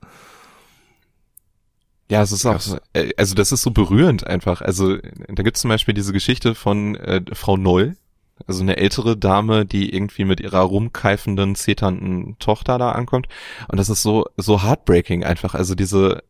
Ja, 2.09 2.22
es 2.22 2.32
ist 2.32 2.45
auch, 2.45 2.61
äh, 2.93 3.11
also 3.18 3.36
das 3.36 3.51
ist 3.51 3.61
so 3.61 3.72
berührend 3.72 4.28
einfach. 4.28 4.61
Also 4.61 4.97
da 4.97 5.43
gibt 5.43 5.57
es 5.57 5.61
zum 5.61 5.70
Beispiel 5.70 5.93
diese 5.93 6.13
Geschichte 6.13 6.55
von 6.55 6.95
äh, 6.95 7.22
Frau 7.34 7.57
Noll, 7.57 7.97
also 8.45 8.61
eine 8.61 8.77
ältere 8.77 9.17
Dame, 9.17 9.65
die 9.65 9.93
irgendwie 9.93 10.25
mit 10.25 10.39
ihrer 10.39 10.59
rumkeifenden, 10.59 11.55
zeternden 11.55 12.38
Tochter 12.39 12.77
da 12.77 12.91
ankommt. 12.91 13.27
Und 13.67 13.77
das 13.77 13.89
ist 13.89 14.03
so, 14.03 14.25
so 14.38 14.63
heartbreaking 14.63 15.23
einfach. 15.23 15.55
Also 15.55 15.75
diese 15.75 16.23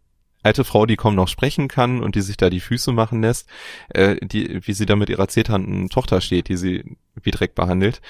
alte 0.44 0.64
Frau, 0.64 0.86
die 0.86 0.96
kaum 0.96 1.16
noch 1.16 1.28
sprechen 1.28 1.68
kann 1.68 2.02
und 2.02 2.16
die 2.16 2.22
sich 2.22 2.38
da 2.38 2.50
die 2.50 2.60
Füße 2.60 2.92
machen 2.92 3.22
lässt, 3.22 3.50
äh, 3.90 4.16
die, 4.26 4.66
wie 4.66 4.74
sie 4.74 4.86
da 4.86 4.96
mit 4.96 5.10
ihrer 5.10 5.28
zeternden 5.28 5.90
Tochter 5.90 6.22
steht, 6.22 6.48
die 6.48 6.58
sie 6.58 6.98
wie 7.22 7.32
Dreck 7.32 7.56
behandelt. 7.56 8.02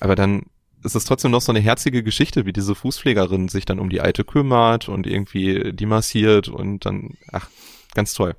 Aber 0.00 0.16
dann 0.16 0.46
ist 0.84 0.96
es 0.96 1.04
trotzdem 1.04 1.30
noch 1.30 1.40
so 1.40 1.52
eine 1.52 1.60
herzige 1.60 2.02
Geschichte, 2.02 2.46
wie 2.46 2.52
diese 2.52 2.74
Fußpflegerin 2.74 3.48
sich 3.48 3.64
dann 3.64 3.78
um 3.78 3.90
die 3.90 4.00
Alte 4.00 4.24
kümmert 4.24 4.88
und 4.88 5.06
irgendwie 5.06 5.72
die 5.72 5.86
massiert 5.86 6.48
und 6.48 6.84
dann, 6.84 7.16
ach, 7.30 7.48
ganz 7.94 8.14
toll. 8.14 8.34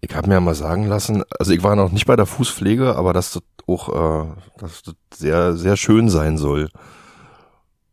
Ich 0.00 0.14
habe 0.14 0.28
mir 0.28 0.34
ja 0.34 0.40
mal 0.40 0.54
sagen 0.54 0.86
lassen, 0.86 1.24
also 1.38 1.52
ich 1.52 1.62
war 1.62 1.76
noch 1.76 1.92
nicht 1.92 2.06
bei 2.06 2.16
der 2.16 2.26
Fußpflege, 2.26 2.96
aber 2.96 3.12
dass 3.12 3.32
das 3.32 3.42
auch 3.66 3.88
äh, 3.88 4.26
dass 4.58 4.82
das 4.82 4.94
sehr, 5.14 5.56
sehr 5.56 5.76
schön 5.76 6.08
sein 6.08 6.38
soll. 6.38 6.68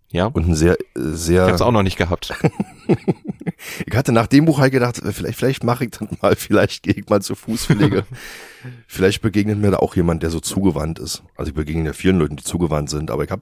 Ja. 0.09 0.27
Und 0.27 0.47
ein 0.47 0.55
sehr, 0.55 0.77
sehr. 0.95 1.45
Ich 1.45 1.51
hab's 1.51 1.61
auch 1.61 1.71
noch 1.71 1.83
nicht 1.83 1.97
gehabt. 1.97 2.33
ich 3.85 3.95
hatte 3.95 4.13
nach 4.13 4.27
dem 4.27 4.45
Buch 4.45 4.59
halt 4.59 4.71
gedacht, 4.71 5.01
vielleicht, 5.03 5.37
vielleicht 5.37 5.63
mache 5.63 5.85
ich 5.85 5.91
dann 5.91 6.07
mal, 6.21 6.35
vielleicht 6.37 6.83
gehe 6.83 6.93
ich 6.93 7.09
mal 7.09 7.21
zur 7.21 7.35
Fußpflege. 7.35 8.05
vielleicht 8.87 9.21
begegnet 9.21 9.59
mir 9.59 9.71
da 9.71 9.77
auch 9.77 9.95
jemand, 9.95 10.23
der 10.23 10.29
so 10.29 10.39
zugewandt 10.39 10.99
ist. 10.99 11.23
Also 11.35 11.49
ich 11.49 11.55
begegne 11.55 11.85
ja 11.85 11.93
vielen 11.93 12.19
Leuten, 12.19 12.37
die 12.37 12.43
zugewandt 12.43 12.89
sind, 12.89 13.11
aber 13.11 13.25
ich 13.25 13.31
habe 13.31 13.41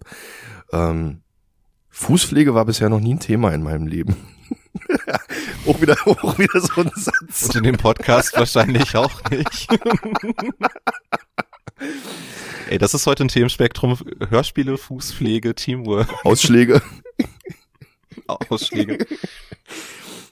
ähm, 0.72 1.22
Fußpflege 1.90 2.56
war 2.56 2.66
bisher 2.66 2.90
noch 2.90 3.00
nie 3.00 3.14
ein 3.14 3.20
Thema 3.20 3.54
in 3.54 3.64
meinem 3.64 3.88
Leben. 3.88 4.16
Auch, 5.66 5.82
wieder, 5.82 5.98
auch 6.06 6.38
wieder 6.38 6.60
so 6.60 6.82
ein 6.82 6.92
Satz. 6.96 7.44
Und 7.48 7.56
in 7.56 7.64
dem 7.64 7.78
Podcast 7.78 8.36
wahrscheinlich 8.38 8.96
auch 8.96 9.22
nicht. 9.30 9.68
Ey, 12.70 12.78
das 12.78 12.94
ist 12.94 13.06
heute 13.06 13.24
ein 13.26 13.28
Themenspektrum. 13.28 13.98
Hörspiele, 14.30 14.78
Fußpflege, 14.78 15.56
Teamwork. 15.56 16.10
Ausschläge. 16.24 16.82
Ausschläge. 18.28 19.06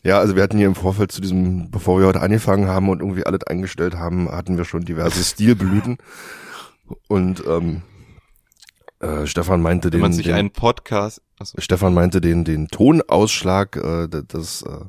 Ja, 0.03 0.19
also 0.19 0.35
wir 0.35 0.43
hatten 0.43 0.57
hier 0.57 0.67
im 0.67 0.75
Vorfeld 0.75 1.11
zu 1.11 1.21
diesem, 1.21 1.71
bevor 1.71 1.99
wir 1.99 2.07
heute 2.07 2.21
angefangen 2.21 2.67
haben 2.67 2.89
und 2.89 2.99
irgendwie 2.99 3.25
alles 3.25 3.43
eingestellt 3.43 3.95
haben, 3.95 4.29
hatten 4.29 4.57
wir 4.57 4.65
schon 4.65 4.83
diverse 4.83 5.23
Stilblüten. 5.23 5.97
Und 7.07 7.43
ähm, 7.47 7.83
äh, 9.03 9.27
Stefan 9.27 9.61
meinte 9.61 9.89
den. 9.89 9.99
Wenn 9.99 10.01
man 10.01 10.13
sich 10.13 10.25
den, 10.25 10.35
einen 10.35 10.51
Podcast. 10.51 11.21
Achso. 11.39 11.59
Stefan 11.59 11.93
meinte 11.93 12.21
den, 12.21 12.43
den 12.45 12.69
Tonausschlag, 12.69 13.75
äh, 13.75 14.07
das, 14.27 14.63
äh, 14.63 14.85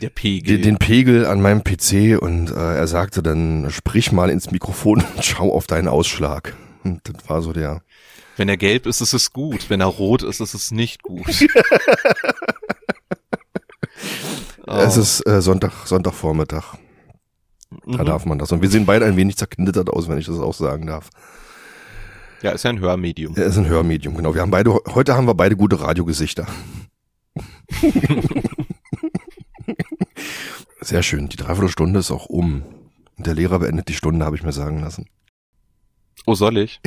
der 0.00 0.10
Pegel. 0.10 0.56
Den, 0.56 0.62
den 0.62 0.78
Pegel 0.78 1.26
an 1.26 1.40
meinem 1.40 1.62
PC 1.62 2.20
und 2.20 2.50
äh, 2.50 2.76
er 2.76 2.86
sagte 2.86 3.22
dann, 3.22 3.70
sprich 3.70 4.12
mal 4.12 4.30
ins 4.30 4.50
Mikrofon 4.50 5.04
und 5.16 5.24
schau 5.24 5.52
auf 5.52 5.66
deinen 5.66 5.88
Ausschlag. 5.88 6.56
Und 6.84 7.00
das 7.02 7.28
war 7.28 7.42
so 7.42 7.52
der. 7.52 7.82
Wenn 8.36 8.48
er 8.48 8.56
gelb 8.56 8.86
ist, 8.86 9.00
ist 9.00 9.12
es 9.12 9.32
gut. 9.32 9.68
Wenn 9.68 9.80
er 9.80 9.86
rot 9.86 10.22
ist, 10.22 10.40
ist 10.40 10.54
es 10.54 10.70
nicht 10.70 11.02
gut. 11.02 11.26
oh. 14.66 14.72
Es 14.72 14.96
ist 14.96 15.26
äh, 15.26 15.42
Sonntag, 15.42 15.72
Sonntagvormittag. 15.86 16.76
Da 17.86 18.02
mhm. 18.02 18.06
darf 18.06 18.24
man 18.24 18.38
das. 18.38 18.52
Und 18.52 18.62
wir 18.62 18.70
sehen 18.70 18.86
beide 18.86 19.04
ein 19.04 19.16
wenig 19.16 19.36
zerknittert 19.36 19.90
aus, 19.90 20.08
wenn 20.08 20.18
ich 20.18 20.26
das 20.26 20.38
auch 20.38 20.54
sagen 20.54 20.86
darf. 20.86 21.10
Ja, 22.42 22.52
ist 22.52 22.64
ja 22.64 22.70
ein 22.70 22.78
Hörmedium. 22.78 23.34
Er 23.36 23.46
ist 23.46 23.58
ein 23.58 23.66
Hörmedium, 23.66 24.16
genau. 24.16 24.34
Wir 24.34 24.42
haben 24.42 24.50
beide, 24.50 24.72
heute 24.72 25.14
haben 25.14 25.26
wir 25.26 25.34
beide 25.34 25.56
gute 25.56 25.80
Radiogesichter. 25.80 26.46
Sehr 30.80 31.02
schön. 31.02 31.28
Die 31.28 31.36
Dreiviertelstunde 31.36 31.98
ist 32.00 32.10
auch 32.10 32.26
um. 32.26 32.62
Und 33.16 33.26
der 33.26 33.34
Lehrer 33.34 33.58
beendet 33.58 33.88
die 33.88 33.94
Stunde, 33.94 34.24
habe 34.24 34.36
ich 34.36 34.44
mir 34.44 34.52
sagen 34.52 34.80
lassen. 34.80 35.06
Oh, 36.26 36.34
soll 36.34 36.58
ich? 36.58 36.80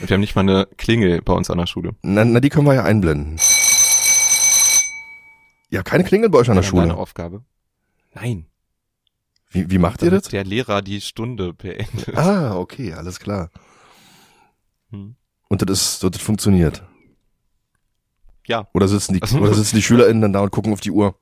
wir 0.00 0.08
haben 0.14 0.20
nicht 0.20 0.34
mal 0.34 0.42
eine 0.42 0.66
Klingel 0.76 1.22
bei 1.22 1.32
uns 1.32 1.50
an 1.50 1.58
der 1.58 1.66
Schule. 1.66 1.94
Na, 2.02 2.24
na 2.24 2.40
die 2.40 2.48
können 2.48 2.66
wir 2.66 2.74
ja 2.74 2.84
einblenden. 2.84 3.38
Ja, 5.70 5.82
keine 5.82 6.04
Klingel 6.04 6.30
bei 6.30 6.38
euch 6.38 6.50
an 6.50 6.56
der 6.56 6.62
Schule. 6.62 6.86
Meine 6.86 6.98
Aufgabe. 6.98 7.44
Nein. 8.14 8.46
Wie, 9.50 9.70
wie 9.70 9.78
macht 9.78 10.02
ihr 10.02 10.10
das? 10.10 10.24
Der 10.24 10.44
Lehrer 10.44 10.82
die 10.82 11.00
Stunde 11.00 11.52
beendet. 11.52 12.16
Ah, 12.16 12.56
okay, 12.56 12.92
alles 12.92 13.20
klar. 13.20 13.50
Hm. 14.94 15.16
Und 15.48 15.62
das 15.62 15.70
ist, 15.70 16.02
das 16.02 16.22
funktioniert. 16.22 16.82
Ja. 18.46 18.68
Oder 18.74 18.88
sitzen 18.88 19.14
die, 19.14 19.36
oder 19.36 19.54
sitzen 19.54 19.76
die 19.76 19.82
SchülerInnen 19.82 20.20
dann 20.20 20.32
da 20.32 20.40
und 20.40 20.50
gucken 20.50 20.72
auf 20.72 20.80
die 20.80 20.90
Uhr? 20.90 21.18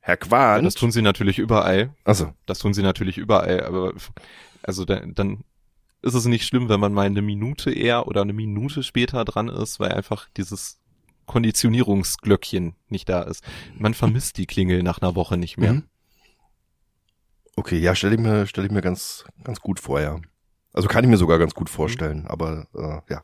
Herr 0.00 0.16
Quant? 0.16 0.62
Ja, 0.62 0.62
das 0.62 0.74
tun 0.74 0.90
sie 0.90 1.02
natürlich 1.02 1.38
überall. 1.38 1.94
Also. 2.04 2.32
Das 2.46 2.58
tun 2.58 2.74
sie 2.74 2.82
natürlich 2.82 3.18
überall, 3.18 3.64
aber 3.64 3.92
also 4.62 4.84
da, 4.84 5.00
dann 5.00 5.44
ist 6.02 6.14
es 6.14 6.24
nicht 6.24 6.46
schlimm, 6.46 6.68
wenn 6.68 6.80
man 6.80 6.92
mal 6.92 7.06
eine 7.06 7.22
Minute 7.22 7.72
eher 7.72 8.08
oder 8.08 8.22
eine 8.22 8.32
Minute 8.32 8.82
später 8.82 9.24
dran 9.24 9.48
ist, 9.48 9.78
weil 9.78 9.92
einfach 9.92 10.28
dieses 10.36 10.80
Konditionierungsglöckchen 11.26 12.74
nicht 12.88 13.08
da 13.08 13.22
ist. 13.22 13.44
Man 13.78 13.94
vermisst 13.94 14.38
die 14.38 14.46
Klingel 14.46 14.82
nach 14.82 15.00
einer 15.00 15.14
Woche 15.14 15.36
nicht 15.36 15.56
mehr. 15.56 15.74
Mhm. 15.74 15.84
Okay, 17.54 17.78
ja, 17.78 17.94
stelle 17.94 18.14
ich 18.14 18.20
mir, 18.20 18.46
stelle 18.46 18.66
ich 18.66 18.72
mir 18.72 18.80
ganz, 18.80 19.24
ganz 19.44 19.60
gut 19.60 19.78
vor, 19.78 20.00
ja. 20.00 20.20
Also 20.72 20.88
kann 20.88 21.04
ich 21.04 21.10
mir 21.10 21.16
sogar 21.16 21.38
ganz 21.38 21.54
gut 21.54 21.68
vorstellen, 21.68 22.20
mhm. 22.20 22.26
aber 22.26 22.66
äh, 22.74 23.12
ja. 23.12 23.22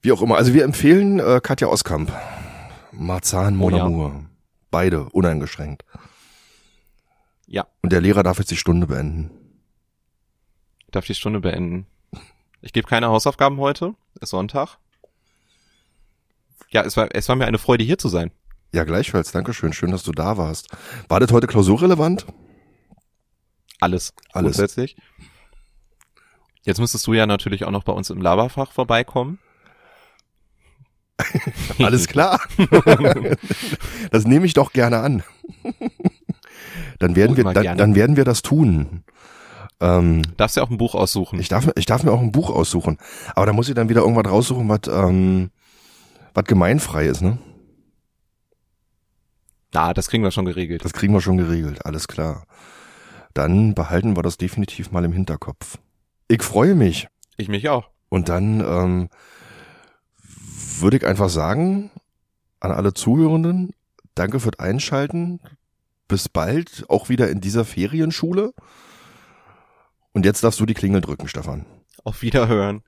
Wie 0.00 0.12
auch 0.12 0.22
immer. 0.22 0.36
Also 0.36 0.54
wir 0.54 0.64
empfehlen 0.64 1.18
äh, 1.18 1.40
Katja 1.42 1.68
Oskamp. 1.68 2.12
Marzahn 2.92 3.56
Mon 3.56 3.74
oh, 3.74 3.80
Amour. 3.80 4.08
Ja. 4.08 4.24
Beide, 4.70 5.04
uneingeschränkt. 5.10 5.84
Ja. 7.46 7.66
Und 7.82 7.92
der 7.92 8.00
Lehrer 8.00 8.22
darf 8.22 8.38
jetzt 8.38 8.50
die 8.50 8.56
Stunde 8.56 8.86
beenden. 8.86 9.30
Darf 10.90 11.06
die 11.06 11.14
Stunde 11.14 11.40
beenden. 11.40 11.86
Ich 12.60 12.72
gebe 12.72 12.88
keine 12.88 13.08
Hausaufgaben 13.08 13.58
heute. 13.58 13.94
Ist 14.20 14.30
Sonntag. 14.30 14.78
Ja, 16.70 16.82
es 16.82 16.96
war, 16.96 17.08
es 17.12 17.28
war 17.28 17.36
mir 17.36 17.46
eine 17.46 17.58
Freude, 17.58 17.84
hier 17.84 17.98
zu 17.98 18.08
sein. 18.08 18.30
Ja, 18.72 18.84
gleichfalls. 18.84 19.32
Dankeschön. 19.32 19.72
Schön, 19.72 19.90
dass 19.90 20.02
du 20.02 20.12
da 20.12 20.36
warst. 20.36 20.68
War 21.08 21.20
das 21.20 21.32
heute 21.32 21.46
klausurrelevant? 21.46 22.26
Alles. 23.80 24.12
Alles. 24.32 24.56
Grundsätzlich. 24.56 24.96
Jetzt 26.68 26.80
müsstest 26.80 27.06
du 27.06 27.14
ja 27.14 27.24
natürlich 27.24 27.64
auch 27.64 27.70
noch 27.70 27.82
bei 27.82 27.94
uns 27.94 28.10
im 28.10 28.20
Laberfach 28.20 28.72
vorbeikommen. 28.72 29.38
Alles 31.78 32.08
klar. 32.08 32.42
das 34.10 34.26
nehme 34.26 34.44
ich 34.44 34.52
doch 34.52 34.74
gerne 34.74 34.98
an. 34.98 35.22
Dann 36.98 37.16
werden 37.16 37.38
wir, 37.38 37.44
dann, 37.44 37.78
dann, 37.78 37.94
werden 37.94 38.16
wir 38.16 38.26
das 38.26 38.42
tun. 38.42 39.02
Ähm, 39.80 40.20
Darfst 40.36 40.58
du 40.58 40.60
auch 40.60 40.68
ein 40.68 40.76
Buch 40.76 40.94
aussuchen? 40.94 41.40
Ich 41.40 41.48
darf, 41.48 41.70
ich 41.74 41.86
darf 41.86 42.02
mir 42.02 42.12
auch 42.12 42.20
ein 42.20 42.32
Buch 42.32 42.50
aussuchen. 42.50 42.98
Aber 43.34 43.46
da 43.46 43.54
muss 43.54 43.70
ich 43.70 43.74
dann 43.74 43.88
wieder 43.88 44.02
irgendwas 44.02 44.30
raussuchen, 44.30 44.68
was, 44.68 44.80
ähm, 44.88 45.50
was 46.34 46.44
gemeinfrei 46.44 47.06
ist, 47.06 47.22
ne? 47.22 47.38
Na, 49.72 49.94
das 49.94 50.08
kriegen 50.08 50.22
wir 50.22 50.32
schon 50.32 50.44
geregelt. 50.44 50.84
Das 50.84 50.92
kriegen 50.92 51.14
wir 51.14 51.22
schon 51.22 51.38
geregelt, 51.38 51.86
alles 51.86 52.08
klar. 52.08 52.44
Dann 53.32 53.72
behalten 53.72 54.16
wir 54.16 54.22
das 54.22 54.36
definitiv 54.36 54.90
mal 54.90 55.06
im 55.06 55.12
Hinterkopf. 55.12 55.78
Ich 56.28 56.42
freue 56.42 56.74
mich. 56.74 57.08
Ich 57.36 57.48
mich 57.48 57.68
auch. 57.68 57.88
Und 58.10 58.28
dann 58.28 58.60
ähm, 58.60 59.08
würde 60.80 60.98
ich 60.98 61.06
einfach 61.06 61.28
sagen, 61.28 61.90
an 62.60 62.70
alle 62.70 62.94
Zuhörenden, 62.94 63.72
danke 64.14 64.40
fürs 64.40 64.58
Einschalten. 64.58 65.40
Bis 66.06 66.28
bald, 66.28 66.84
auch 66.88 67.08
wieder 67.08 67.30
in 67.30 67.40
dieser 67.40 67.64
Ferienschule. 67.64 68.52
Und 70.12 70.24
jetzt 70.24 70.42
darfst 70.42 70.60
du 70.60 70.66
die 70.66 70.74
Klingel 70.74 71.00
drücken, 71.00 71.28
Stefan. 71.28 71.66
Auf 72.04 72.22
Wiederhören. 72.22 72.82